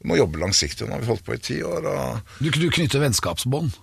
du 0.00 0.08
må 0.12 0.16
jobbe 0.20 0.40
langsiktig. 0.40 0.86
Nå 0.88 0.96
har 0.96 1.04
vi 1.04 1.10
holdt 1.12 1.26
på 1.26 1.36
i 1.36 1.42
ti 1.50 1.58
år. 1.64 1.88
og 1.90 2.38
Du, 2.40 2.48
du 2.52 2.68
knytter 2.72 3.02
vennskapsbånd. 3.04 3.74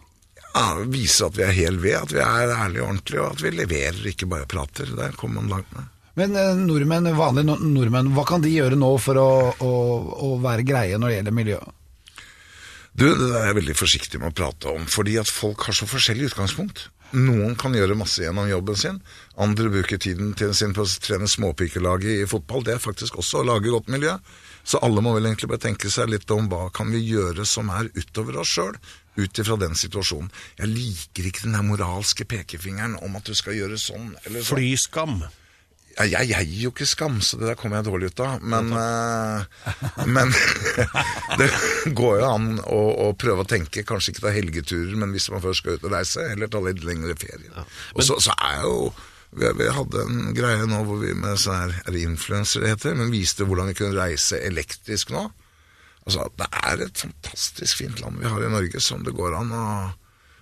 ja, 0.54 0.66
Vise 0.90 1.28
at 1.30 1.38
vi 1.38 1.46
er 1.46 1.54
hel 1.54 1.78
ved, 1.84 1.98
at 2.00 2.14
vi 2.16 2.24
er 2.24 2.56
ærlige 2.56 2.82
og 2.86 2.90
ordentlige, 2.94 3.22
og 3.22 3.36
at 3.38 3.46
vi 3.46 3.54
leverer, 3.54 4.02
ikke 4.14 4.30
bare 4.30 4.50
prater. 4.50 4.90
Der 4.98 5.14
kommer 5.18 5.42
man 5.44 5.54
langt 5.58 5.74
med. 5.78 5.86
Men 6.18 6.36
eh, 6.36 6.54
nordmenn, 6.58 7.12
vanlige 7.18 7.58
nordmenn, 7.62 8.14
hva 8.16 8.26
kan 8.28 8.42
de 8.42 8.54
gjøre 8.54 8.78
nå 8.80 8.90
for 9.02 9.20
å, 9.22 9.32
å, 9.62 9.74
å 10.28 10.30
være 10.42 10.66
greie 10.66 10.98
når 10.98 11.12
det 11.12 11.20
gjelder 11.20 11.38
miljø? 11.40 11.60
Du, 12.98 13.06
det 13.06 13.34
er 13.38 13.52
jeg 13.52 13.58
veldig 13.60 13.78
forsiktig 13.78 14.20
med 14.22 14.32
å 14.32 14.38
prate 14.40 14.72
om, 14.74 14.88
fordi 14.90 15.20
at 15.22 15.30
folk 15.30 15.68
har 15.68 15.78
så 15.78 15.86
forskjellig 15.86 16.32
utgangspunkt. 16.32 16.88
Noen 17.16 17.54
kan 17.56 17.76
gjøre 17.78 17.96
masse 17.96 18.24
gjennom 18.24 18.50
jobben 18.50 18.76
sin. 18.76 18.98
Andre 19.40 19.70
bruker 19.72 20.02
tiden 20.02 20.34
til 20.36 20.52
sin 20.58 20.74
på 20.76 20.84
å 20.84 20.96
trene 21.06 21.30
småpikelaget 21.30 22.24
i 22.24 22.28
fotball. 22.28 22.66
Det 22.66 22.74
er 22.74 22.84
faktisk 22.84 23.22
også 23.22 23.44
å 23.44 23.48
lage 23.48 23.72
godt 23.72 23.94
miljø. 23.94 24.18
Så 24.68 24.82
alle 24.84 25.00
må 25.06 25.14
vel 25.16 25.30
egentlig 25.30 25.48
bare 25.54 25.64
tenke 25.70 25.92
seg 25.94 26.10
litt 26.12 26.34
om 26.34 26.50
hva 26.52 26.66
kan 26.76 26.90
vi 26.92 27.06
gjøre 27.06 27.46
som 27.48 27.70
er 27.72 27.88
utover 27.96 28.42
oss 28.42 28.58
sjøl, 28.58 28.76
ut 29.16 29.40
ifra 29.40 29.56
den 29.62 29.78
situasjonen. 29.80 30.34
Jeg 30.60 30.74
liker 30.74 31.30
ikke 31.30 31.46
den 31.46 31.56
der 31.56 31.70
moralske 31.70 32.28
pekefingeren 32.28 32.98
om 33.06 33.16
at 33.16 33.30
du 33.30 33.38
skal 33.38 33.56
gjøre 33.56 33.80
sånn 33.80 34.16
eller 34.26 34.42
sånn. 34.42 34.58
Flyskam. 34.58 35.22
Ja, 35.98 36.22
jeg, 36.22 36.46
gir 36.46 36.68
jo 36.68 36.72
ikke 36.76 36.86
skam, 36.86 37.18
så 37.26 37.40
det 37.40 37.48
der 37.50 37.58
kommer 37.58 37.80
jeg 37.80 37.88
dårlig 37.88 38.12
ut 38.12 38.22
av. 38.22 38.44
Men, 38.46 38.70
uh, 38.70 39.46
men 40.16 40.34
det 41.42 41.50
går 41.98 42.20
jo 42.22 42.30
an 42.30 42.50
å, 42.62 42.82
å 43.08 43.12
prøve 43.18 43.46
å 43.46 43.50
tenke, 43.50 43.86
kanskje 43.88 44.14
ikke 44.14 44.28
ta 44.28 44.34
helgeturer, 44.36 44.94
men 45.00 45.16
hvis 45.16 45.30
man 45.34 45.42
først 45.42 45.64
skal 45.64 45.80
ut 45.80 45.88
og 45.90 45.96
reise, 45.96 46.28
heller 46.30 46.52
ta 46.54 46.62
litt 46.62 46.86
lengre 46.86 47.18
ferie. 47.18 47.66
Og 47.96 48.06
så, 48.06 48.20
så 48.22 48.36
er 48.38 48.62
jo 48.68 48.92
vi, 49.38 49.50
vi 49.60 49.68
hadde 49.74 50.04
en 50.06 50.32
greie 50.38 50.70
nå 50.70 50.84
hvor 50.88 51.02
vi 51.02 51.12
med 51.18 51.40
sånn 51.42 51.58
her, 51.66 51.76
er 51.84 51.96
det 51.96 52.06
influensere 52.06 52.64
det 52.64 52.76
heter, 52.76 52.96
men 53.00 53.12
viste 53.14 53.48
hvordan 53.48 53.72
vi 53.72 53.78
kunne 53.78 53.98
reise 53.98 54.40
elektrisk 54.46 55.12
nå. 55.16 55.26
Altså, 56.08 56.30
det 56.40 56.48
er 56.64 56.86
et 56.86 57.02
fantastisk 57.04 57.82
fint 57.82 58.00
land 58.00 58.22
vi 58.22 58.30
har 58.32 58.44
i 58.44 58.52
Norge, 58.52 58.80
som 58.84 59.02
det 59.04 59.16
går 59.18 59.36
an 59.42 59.52
å 59.52 59.66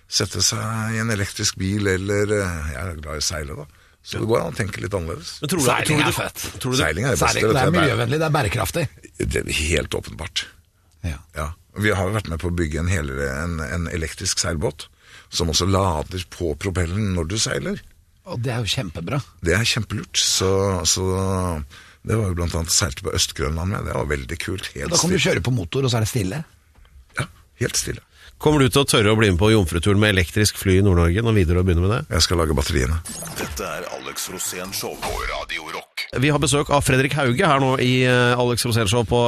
sette 0.06 0.42
seg 0.44 0.94
i 0.94 1.00
en 1.02 1.10
elektrisk 1.10 1.58
bil, 1.58 1.88
eller 1.90 2.30
eh, 2.36 2.68
Jeg 2.76 2.82
er 2.82 3.00
glad 3.00 3.18
i 3.18 3.24
å 3.24 3.26
seile, 3.26 3.56
da. 3.58 3.85
Så 4.06 4.20
det 4.22 4.28
går 4.30 4.38
an 4.44 4.52
å 4.52 4.56
tenke 4.56 4.78
litt 4.84 4.94
annerledes. 4.94 5.32
Men 5.42 5.50
tror 5.50 5.58
du, 5.62 5.66
Seiling 5.66 5.86
tror 5.88 6.04
du 6.06 6.10
er 6.12 6.14
fett. 6.14 6.42
Tror 6.62 6.74
du 6.74 6.78
Seiling 6.78 7.06
er 7.08 7.14
det 7.16 7.18
beste. 7.18 7.40
Seiling, 7.40 7.54
det 7.56 7.62
er 7.62 7.66
er- 7.66 7.74
miljøvennlig, 7.74 8.18
det 8.22 8.26
er 8.28 8.34
bærekraftig. 8.36 8.84
Det 9.18 9.40
er 9.42 9.50
helt 9.66 9.96
åpenbart. 9.98 10.44
Ja. 11.06 11.18
Ja. 11.34 11.48
Vi 11.76 11.90
har 11.92 12.12
vært 12.14 12.30
med 12.30 12.38
på 12.40 12.48
å 12.52 12.54
bygge 12.56 12.78
en, 12.84 12.88
hele, 12.88 13.16
en, 13.42 13.58
en 13.60 13.88
elektrisk 13.92 14.38
seilbåt, 14.40 14.86
som 15.28 15.50
også 15.50 15.66
lader 15.68 16.22
på 16.30 16.52
propellen 16.62 17.10
når 17.18 17.28
du 17.34 17.36
seiler. 17.42 17.82
Og 18.30 18.40
det 18.42 18.54
er 18.54 18.62
jo 18.62 18.70
kjempebra. 18.78 19.18
Det 19.44 19.54
er 19.58 19.66
kjempelurt. 19.66 20.16
Så, 20.18 20.48
så 20.86 21.02
det 22.06 22.14
var 22.14 22.30
jo 22.30 22.38
blant 22.38 22.54
annet 22.58 22.74
seilte 22.74 23.02
på 23.06 23.12
Øst-Grønland 23.14 23.74
med. 23.74 23.86
Det 23.90 23.94
var 23.98 24.06
veldig 24.10 24.38
kult. 24.42 24.70
Helt 24.74 24.94
Da 24.94 24.98
kan 25.02 25.10
du 25.10 25.18
kjøre 25.18 25.42
på 25.42 25.54
motor, 25.54 25.86
og 25.86 25.90
så 25.92 25.98
er 25.98 26.06
det 26.06 26.10
stille. 26.14 26.40
Ja, 27.18 27.26
helt 27.62 27.78
stille. 27.82 28.02
Kommer 28.36 28.60
du 28.60 28.68
til 28.68 28.82
å 28.82 28.88
tørre 28.88 29.14
å 29.14 29.16
bli 29.16 29.30
med 29.32 29.38
på 29.40 29.48
jomfruturen 29.48 29.98
med 30.00 30.12
elektrisk 30.12 30.58
fly 30.60 30.74
i 30.78 30.84
Nord-Norge 30.84 31.22
når 31.24 31.36
Widerøe 31.38 31.64
begynner 31.64 31.86
med 31.86 31.92
det? 31.94 32.00
Jeg 32.18 32.24
skal 32.26 32.40
lage 32.42 32.56
batteriene. 32.58 32.98
Dette 33.38 33.64
er 33.64 33.86
Alex 33.96 34.26
Rosén 34.32 34.74
Show 34.76 34.92
på 35.00 35.12
Radio 35.30 35.64
Rock. 35.72 36.04
Vi 36.20 36.28
har 36.30 36.38
besøk 36.42 36.68
av 36.76 36.84
Fredrik 36.84 37.16
Hauge 37.16 37.48
her 37.48 37.62
nå 37.64 37.72
i 37.82 37.94
eh, 38.04 38.36
Alex 38.36 38.66
Rosén 38.68 38.90
Show 38.92 39.06
på 39.08 39.20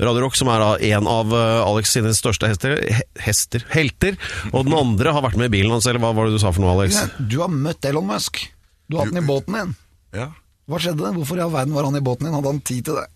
Radio 0.00 0.24
Rock, 0.24 0.38
som 0.40 0.48
er 0.52 0.64
da 0.64 0.70
en 0.96 1.10
av 1.12 1.36
eh, 1.36 1.60
Alex 1.68 1.92
sine 1.98 2.14
største 2.16 2.48
hester, 2.50 2.78
hester, 3.22 3.66
helter. 3.76 4.16
Og 4.54 4.64
den 4.70 4.74
andre 4.80 5.12
har 5.12 5.24
vært 5.28 5.36
med 5.40 5.52
i 5.52 5.54
bilen 5.58 5.76
hans, 5.76 5.86
eller 5.92 6.00
hva 6.02 6.14
var 6.16 6.26
det 6.30 6.38
du 6.38 6.42
sa 6.42 6.54
for 6.56 6.64
noe, 6.64 6.72
Alex? 6.78 6.96
Ja, 6.96 7.06
Du 7.20 7.38
har 7.44 7.52
møtt 7.52 7.84
Elon 7.92 8.08
Musk. 8.08 8.40
Du 8.88 8.96
har 8.96 9.04
hatt 9.04 9.12
den 9.14 9.20
i 9.22 9.28
båten 9.28 9.60
din. 9.60 9.76
Ja. 10.16 10.30
Hva 10.66 10.80
skjedde? 10.82 11.12
Hvorfor 11.20 11.38
i 11.38 11.44
all 11.44 11.52
verden 11.54 11.76
var 11.76 11.86
han 11.90 12.00
i 12.00 12.04
båten 12.08 12.26
din? 12.30 12.34
Hadde 12.40 12.56
han 12.56 12.64
tid 12.72 12.88
til 12.88 12.96
det? 13.02 13.06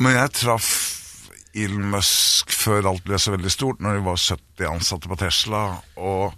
Men 0.00 0.16
jeg 0.16 0.32
traff 0.40 0.72
Elon 1.64 1.90
Musk 1.94 2.52
før 2.54 2.90
alt 2.92 3.04
ble 3.06 3.18
så 3.20 3.34
veldig 3.34 3.52
stort, 3.52 3.82
når 3.82 3.98
de 3.98 4.06
var 4.06 4.20
70 4.20 4.70
ansatte 4.70 5.10
på 5.10 5.18
Tesla. 5.20 5.62
Og 5.96 6.34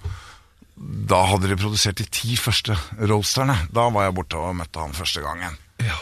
da 0.79 1.23
hadde 1.33 1.51
de 1.51 1.59
produsert 1.59 1.99
de 1.99 2.07
ti 2.07 2.37
første 2.39 2.77
roadsterne. 3.01 3.57
Da 3.75 3.89
var 3.95 4.07
jeg 4.07 4.17
borte 4.19 4.39
og 4.39 4.57
møtte 4.59 4.83
han 4.83 4.95
første 4.97 5.25
gangen. 5.25 5.59
Ja. 5.83 5.99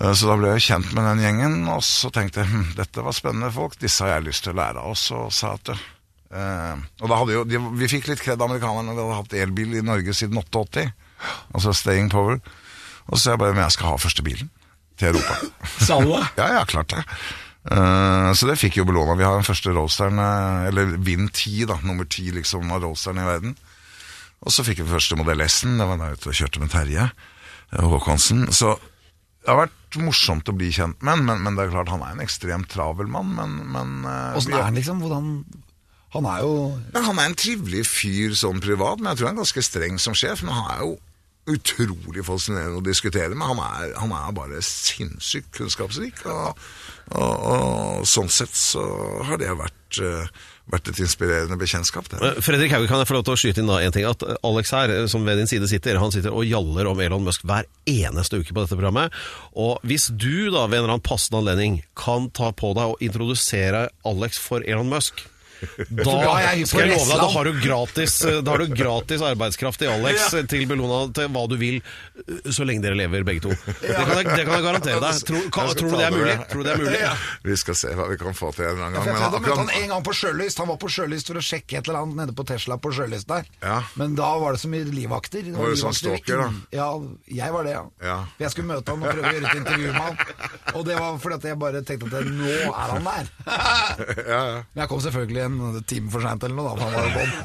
Så 0.00 0.30
da 0.30 0.36
ble 0.40 0.54
jeg 0.54 0.64
kjent 0.64 0.92
med 0.96 1.04
den 1.04 1.20
gjengen, 1.20 1.56
og 1.68 1.82
så 1.84 2.08
tenkte 2.14 2.40
jeg 2.40 2.48
hm, 2.48 2.68
dette 2.78 3.02
var 3.04 3.16
spennende 3.16 3.50
folk, 3.52 3.74
disse 3.80 4.06
har 4.06 4.14
jeg 4.14 4.30
lyst 4.30 4.46
til 4.46 4.54
å 4.54 4.60
lære 4.60 4.80
av. 4.80 4.94
Og 4.94 4.96
så 4.96 5.26
sa 5.34 5.54
at 5.58 5.72
eh, 5.74 6.86
Og 7.02 7.10
da 7.10 7.18
hadde 7.20 7.36
jo, 7.36 7.44
de, 7.48 7.60
vi 7.76 7.90
fikk 7.90 8.08
litt 8.08 8.22
kred 8.24 8.40
amerikanerne, 8.40 8.94
vi 8.96 9.02
hadde 9.02 9.18
hatt 9.18 9.36
elbil 9.42 9.76
i 9.76 9.84
Norge 9.84 10.14
siden 10.16 10.40
88, 10.40 10.86
altså 11.52 11.76
Staying 11.76 12.08
Power. 12.12 12.40
Og 13.10 13.18
så 13.18 13.22
sa 13.22 13.34
jeg 13.34 13.42
bare 13.42 13.56
men 13.56 13.66
jeg 13.66 13.76
skal 13.76 13.92
ha 13.92 14.00
første 14.00 14.24
bilen 14.24 14.48
til 15.00 15.12
Europa. 15.12 15.36
Sa 15.86 16.00
du 16.00 16.12
det? 16.12 16.24
Ja, 16.38 16.48
ja, 16.60 16.64
klart 16.68 16.92
det. 16.94 17.04
Eh, 17.68 18.30
så 18.32 18.48
det 18.48 18.56
fikk 18.60 18.78
jo 18.80 18.86
Bellona. 18.88 19.16
Vi 19.18 19.26
har 19.26 19.36
den 19.36 19.46
første 19.46 19.72
roadsteren, 19.76 20.18
eh, 20.18 20.68
eller 20.70 20.96
Vinn 20.96 21.28
10, 21.28 21.66
da, 21.68 21.76
nummer 21.84 22.08
10 22.08 22.32
liksom 22.38 22.70
av 22.72 22.84
roasteren 22.86 23.20
i 23.20 23.26
verden. 23.26 23.56
Og 24.40 24.54
så 24.54 24.64
fikk 24.64 24.80
vi 24.80 24.88
første 24.94 25.18
modell 25.20 25.44
S-en, 25.44 25.76
det 25.76 25.88
var 25.88 26.00
da 26.00 26.08
jeg 26.08 26.20
ute 26.20 26.30
og 26.32 26.38
kjørte 26.38 26.62
med 26.62 26.72
Terje 26.72 27.10
eh, 27.10 27.84
Håkonsen. 27.84 28.46
Så 28.56 28.78
det 29.44 29.52
har 29.52 29.60
vært 29.66 30.00
morsomt 30.00 30.48
å 30.48 30.56
bli 30.56 30.70
kjent 30.72 31.02
med 31.04 31.12
ham, 31.12 31.26
men, 31.28 31.44
men 31.44 31.56
det 31.56 31.66
er 31.66 31.74
klart 31.74 31.92
han 31.92 32.04
er 32.04 32.16
en 32.16 32.24
ekstremt 32.24 32.70
travel 32.72 33.10
mann. 33.12 33.34
Men, 33.36 33.58
men 33.72 34.08
Åssen 34.08 34.56
er 34.56 34.68
han 34.68 34.78
liksom? 34.78 35.00
Hvordan 35.04 35.30
Han 36.16 36.26
er 36.26 36.40
jo 36.42 36.54
han 36.96 37.18
er 37.20 37.28
en 37.28 37.38
trivelig 37.38 37.84
fyr 37.86 38.34
sånn 38.34 38.60
privat, 38.60 38.98
men 38.98 39.12
jeg 39.12 39.20
tror 39.20 39.30
han 39.30 39.36
er 39.36 39.44
ganske 39.44 39.62
streng 39.62 40.00
som 40.02 40.16
sjef. 40.16 40.42
Men 40.42 40.56
han 40.56 40.72
er 40.72 40.82
jo 40.84 40.96
utrolig 41.48 42.24
fascinerende 42.26 42.80
å 42.80 42.84
diskutere 42.84 43.34
med. 43.34 43.46
Han 43.48 43.60
er, 43.64 43.96
han 43.98 44.12
er 44.14 44.36
bare 44.36 44.62
sinnssykt 44.64 45.52
kunnskapsrik. 45.56 46.22
Og, 46.28 46.62
og, 47.16 47.34
og 47.52 48.08
sånn 48.08 48.30
sett 48.32 48.54
så 48.56 48.84
har 49.26 49.40
det 49.40 49.50
vært, 49.58 50.00
eh, 50.04 50.28
vært 50.70 50.92
et 50.92 51.00
inspirerende 51.02 51.58
bekjentskap. 51.60 52.10
Det. 52.12 52.20
Eh, 52.20 52.42
Fredrik 52.44 52.74
Hauge, 52.76 52.90
kan 52.90 53.02
jeg 53.02 53.10
få 53.10 53.18
lov 53.18 53.26
til 53.26 53.36
å 53.36 53.40
skyte 53.40 53.64
inn 53.64 53.72
da 53.72 53.80
en 53.80 53.96
ting? 53.96 54.06
At 54.08 54.24
Alex 54.46 54.74
her, 54.76 54.94
eh, 54.94 55.08
som 55.10 55.26
ved 55.26 55.40
din 55.40 55.50
side 55.50 55.70
sitter, 55.70 55.98
han 56.02 56.14
sitter 56.14 56.36
og 56.36 56.46
gjaller 56.46 56.92
om 56.92 57.02
Elon 57.02 57.26
Musk 57.26 57.48
hver 57.48 57.68
eneste 57.88 58.42
uke 58.42 58.54
på 58.54 58.62
dette 58.62 58.78
programmet. 58.78 59.16
Og 59.56 59.80
hvis 59.82 60.10
du 60.12 60.50
da 60.52 60.66
ved 60.66 60.80
en 60.80 60.84
eller 60.84 60.96
annen 60.98 61.08
passende 61.08 61.42
anledning 61.42 61.82
kan 61.98 62.30
ta 62.36 62.52
på 62.52 62.74
deg 62.78 62.94
og 62.94 63.04
introdusere 63.04 63.88
Alex 64.06 64.38
for 64.42 64.66
Elon 64.66 64.92
Musk 64.92 65.24
da 65.90 66.16
er 66.36 66.60
jeg 66.60 66.68
skal 66.70 66.86
jeg 66.86 66.94
love 66.94 67.06
deg, 67.08 67.20
da 67.20 67.28
har 67.34 67.48
du 67.48 67.60
gratis, 67.62 68.16
eh, 68.26 68.38
da 68.44 68.54
har 68.54 68.64
du 68.64 68.74
gratis 68.74 69.24
arbeidskraft 69.30 69.84
i 69.84 69.90
Alex 69.90 70.26
ja. 70.34 70.42
til 70.50 70.66
Bellona 70.70 71.00
til 71.16 71.30
hva 71.34 71.44
du 71.50 71.56
vil, 71.60 71.80
eh, 72.24 72.50
så 72.54 72.66
lenge 72.68 72.84
dere 72.84 72.98
lever 72.98 73.26
begge 73.26 73.44
to. 73.48 73.54
Det 73.80 73.94
kan 73.94 74.14
jeg, 74.16 74.28
det 74.30 74.44
kan 74.48 74.54
jeg 74.56 74.66
garantere 74.66 75.02
deg. 75.04 75.22
Tror, 75.30 75.46
kan, 75.54 75.72
tror 75.78 75.94
du 75.94 75.98
det 75.98 76.06
er 76.06 76.16
mulig? 76.16 76.36
Tror 76.50 76.62
du 76.62 76.68
det 76.68 76.74
er 76.74 76.82
mulig? 76.84 77.02
Vi 77.46 77.58
skal 77.60 77.78
se 77.82 77.94
hva 77.98 78.08
vi 78.10 78.18
kan 78.20 78.36
få 78.36 78.52
til 78.56 78.66
en 78.66 78.74
eller 78.74 78.88
annen 78.88 78.98
gang. 78.98 79.08
Men 79.10 79.38
akkurat... 79.40 79.62
han 79.62 79.74
en 79.82 79.94
gang 79.94 80.06
på 80.06 80.16
sjølyst. 80.20 80.62
Han 80.62 80.70
var 80.72 80.80
på 80.82 80.92
sjølyst 80.92 81.32
for 81.32 81.40
å 81.40 81.44
sjekke 81.44 81.80
et 81.80 81.90
eller 81.90 82.02
annet 82.04 82.20
nede 82.22 82.36
på 82.36 82.46
Tesla 82.48 82.78
på 82.80 82.92
sjølyst 82.96 83.28
der. 83.30 83.48
Ja. 83.64 83.80
Men 84.00 84.16
da 84.18 84.30
var 84.42 84.56
det 84.56 84.62
så 84.64 84.70
mye 84.72 84.88
livvakter. 84.88 85.46
Det 85.46 85.56
Var 85.56 85.74
du 85.74 85.80
sånn 85.80 85.96
stalker, 85.96 86.44
da? 86.44 86.48
Ja, 86.74 86.88
jeg 87.40 87.54
var 87.54 87.68
det, 87.68 87.76
ja. 87.76 88.18
For 88.36 88.46
Jeg 88.46 88.54
skulle 88.54 88.72
møte 88.72 88.94
han 88.94 89.04
og 89.04 89.14
prøve 89.14 89.30
å 89.30 89.34
gjøre 89.36 89.50
et 89.50 89.60
intervju 89.60 89.92
med 89.92 90.00
han. 90.00 90.20
Og 90.74 90.86
det 90.88 90.98
var 90.98 91.20
fordi 91.22 91.38
at 91.40 91.48
jeg 91.50 91.60
bare 91.60 91.82
tenkte 91.86 92.10
at 92.20 92.30
nå 92.30 92.54
er 92.70 92.94
han 92.94 93.08
der. 93.10 93.30
ja, 94.34 94.40
ja. 94.40 94.60
Men 94.72 94.84
jeg 94.84 94.92
kom 94.92 95.02
selvfølgelig 95.04 95.42
en 95.44 95.49
time 95.88 96.08
for 96.12 96.20
seint 96.24 96.42
eller 96.46 96.56
noe, 96.58 96.68
da. 96.70 96.74
Han 96.84 96.92
var 96.94 97.02
jo 97.06 97.12
bånn. 97.18 97.32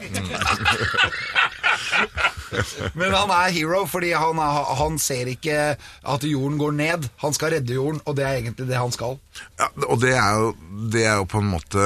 Men 3.00 3.14
han 3.16 3.32
er 3.34 3.54
hero 3.56 3.86
fordi 3.90 4.12
han, 4.16 4.40
er, 4.42 4.52
han 4.80 4.98
ser 5.02 5.28
ikke 5.32 5.58
at 5.76 6.24
jorden 6.28 6.58
går 6.62 6.74
ned. 6.78 7.02
Han 7.24 7.34
skal 7.36 7.52
redde 7.56 7.78
jorden, 7.78 8.02
og 8.06 8.14
det 8.18 8.26
er 8.28 8.34
egentlig 8.40 8.68
det 8.70 8.80
han 8.80 8.96
skal. 8.96 9.14
Ja, 9.60 9.68
og 9.88 9.98
det 10.04 10.14
er, 10.16 10.32
jo, 10.40 10.46
det 10.94 11.04
er 11.06 11.16
jo 11.22 11.26
på 11.32 11.40
en 11.44 11.54
måte 11.56 11.84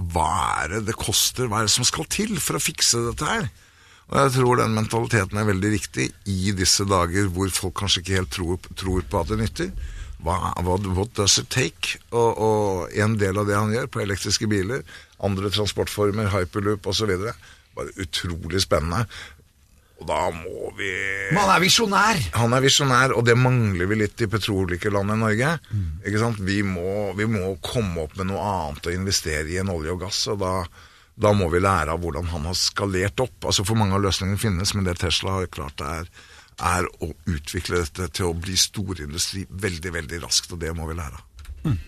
Hva 0.00 0.30
er 0.62 0.66
det 0.76 0.82
det 0.90 0.96
koster? 0.98 1.44
Hva 1.48 1.56
er 1.60 1.64
det 1.68 1.76
som 1.76 1.86
skal 1.88 2.06
til 2.10 2.32
for 2.40 2.54
å 2.56 2.62
fikse 2.62 2.96
dette 3.10 3.24
her? 3.28 3.44
Og 4.10 4.16
jeg 4.18 4.30
tror 4.40 4.54
den 4.58 4.74
mentaliteten 4.74 5.38
er 5.38 5.46
veldig 5.46 5.70
viktig 5.70 6.06
i 6.32 6.52
disse 6.56 6.84
dager 6.88 7.24
hvor 7.30 7.48
folk 7.54 7.76
kanskje 7.78 8.00
ikke 8.02 8.16
helt 8.16 8.32
tror, 8.34 8.56
tror 8.74 9.02
på 9.06 9.20
at 9.20 9.28
det 9.30 9.38
nytter. 9.38 9.70
Hva, 10.20 10.50
what, 10.66 10.84
what 10.96 11.10
does 11.16 11.38
it 11.40 11.48
take? 11.52 12.00
Og, 12.10 12.30
og 12.34 12.98
en 12.98 13.14
del 13.20 13.38
av 13.40 13.46
det 13.48 13.56
han 13.56 13.72
gjør 13.72 13.86
på 13.92 14.02
elektriske 14.02 14.48
biler, 14.50 14.82
andre 15.26 15.50
transportformer, 15.52 16.30
hyperloop 16.32 16.88
osv., 16.90 17.12
bare 17.76 17.94
utrolig 18.02 18.62
spennende. 18.64 19.04
Og 20.00 20.06
da 20.08 20.20
må 20.32 20.70
vi 20.78 20.90
Men 21.30 21.42
han 21.42 21.50
er 21.54 21.60
visjonær! 21.60 22.20
han 22.32 22.54
er 22.56 22.62
visjonær, 22.64 23.12
og 23.12 23.26
det 23.28 23.36
mangler 23.36 23.88
vi 23.90 23.98
litt 24.00 24.22
i 24.24 24.30
petroleumslandet 24.32 25.20
Norge. 25.20 25.50
Ikke 26.06 26.22
sant? 26.22 26.40
Vi 26.40 26.62
må, 26.64 27.12
vi 27.18 27.28
må 27.28 27.52
komme 27.64 28.06
opp 28.06 28.16
med 28.16 28.30
noe 28.30 28.40
annet 28.40 28.88
og 28.88 28.96
investere 28.96 29.44
i 29.52 29.60
en 29.60 29.72
olje 29.72 29.92
og 29.92 30.00
gass. 30.06 30.22
og 30.32 30.40
da, 30.40 30.54
da 31.20 31.34
må 31.36 31.50
vi 31.52 31.60
lære 31.60 31.92
av 31.92 32.00
hvordan 32.00 32.32
han 32.32 32.48
har 32.48 32.56
skalert 32.56 33.20
opp. 33.20 33.44
Altså 33.44 33.66
For 33.68 33.76
mange 33.76 33.98
av 33.98 34.06
løsningene 34.06 34.40
finnes, 34.40 34.72
men 34.74 34.88
det 34.88 34.96
Tesla 35.04 35.36
har 35.36 35.52
klart 35.52 35.84
er, 35.84 36.08
er 36.56 36.88
å 37.04 37.12
utvikle 37.28 37.84
dette 37.84 38.08
til 38.16 38.32
å 38.32 38.36
bli 38.36 38.56
storindustri 38.56 39.44
veldig, 39.50 39.96
veldig 40.00 40.24
raskt. 40.24 40.56
Og 40.56 40.64
det 40.64 40.72
må 40.76 40.88
vi 40.88 40.96
lære 40.96 41.20
av. 41.20 41.78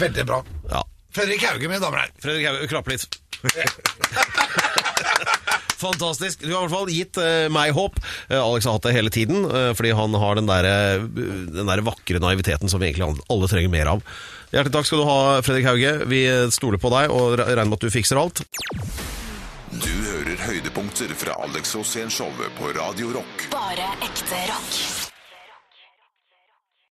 Veldig 0.00 0.24
bra. 0.26 0.40
Ja. 0.72 0.80
Fredrik 1.16 1.42
Hauge, 1.48 1.68
mine 1.70 1.80
damer 1.80 1.96
og 1.96 2.02
herrer. 2.04 2.16
Fredrik 2.22 2.46
Hauge, 2.50 2.68
klapp 2.70 2.90
litt. 2.92 3.06
Fantastisk. 5.76 6.40
Du 6.40 6.52
har 6.54 6.62
i 6.62 6.66
hvert 6.66 6.72
fall 6.72 6.88
gitt 6.92 7.18
uh, 7.20 7.46
meg 7.52 7.74
håp. 7.76 7.98
Uh, 8.30 8.38
Alex 8.40 8.64
har 8.68 8.76
hatt 8.78 8.86
det 8.88 8.94
hele 8.96 9.12
tiden, 9.12 9.44
uh, 9.44 9.72
fordi 9.76 9.92
han 9.96 10.14
har 10.16 10.38
den 10.38 10.48
der, 10.48 10.68
den 11.06 11.68
der 11.68 11.82
vakre 11.84 12.20
naiviteten 12.22 12.68
som 12.72 12.80
vi 12.80 12.88
egentlig 12.90 13.06
alle- 13.10 13.26
alle 13.32 13.50
trenger 13.52 13.72
mer 13.72 13.90
av. 13.96 14.04
Hjertelig 14.54 14.72
takk 14.76 14.88
skal 14.88 15.02
du 15.02 15.08
ha, 15.08 15.18
Fredrik 15.44 15.66
Hauge. 15.68 15.92
Vi 16.08 16.22
stoler 16.54 16.80
på 16.80 16.92
deg 16.94 17.12
og 17.12 17.36
regner 17.42 17.66
med 17.68 17.76
at 17.80 17.84
du 17.84 17.92
fikser 17.92 18.20
alt. 18.20 18.44
Du 19.76 19.90
hører 19.90 20.38
høydepunkter 20.46 21.12
fra 21.18 21.34
Alex 21.44 21.74
Rosén-showet 21.76 22.54
på 22.56 22.70
Radio 22.78 23.10
Rock. 23.18 23.48
Bare 23.52 23.90
ekte 24.06 24.38
rock. 24.48 25.05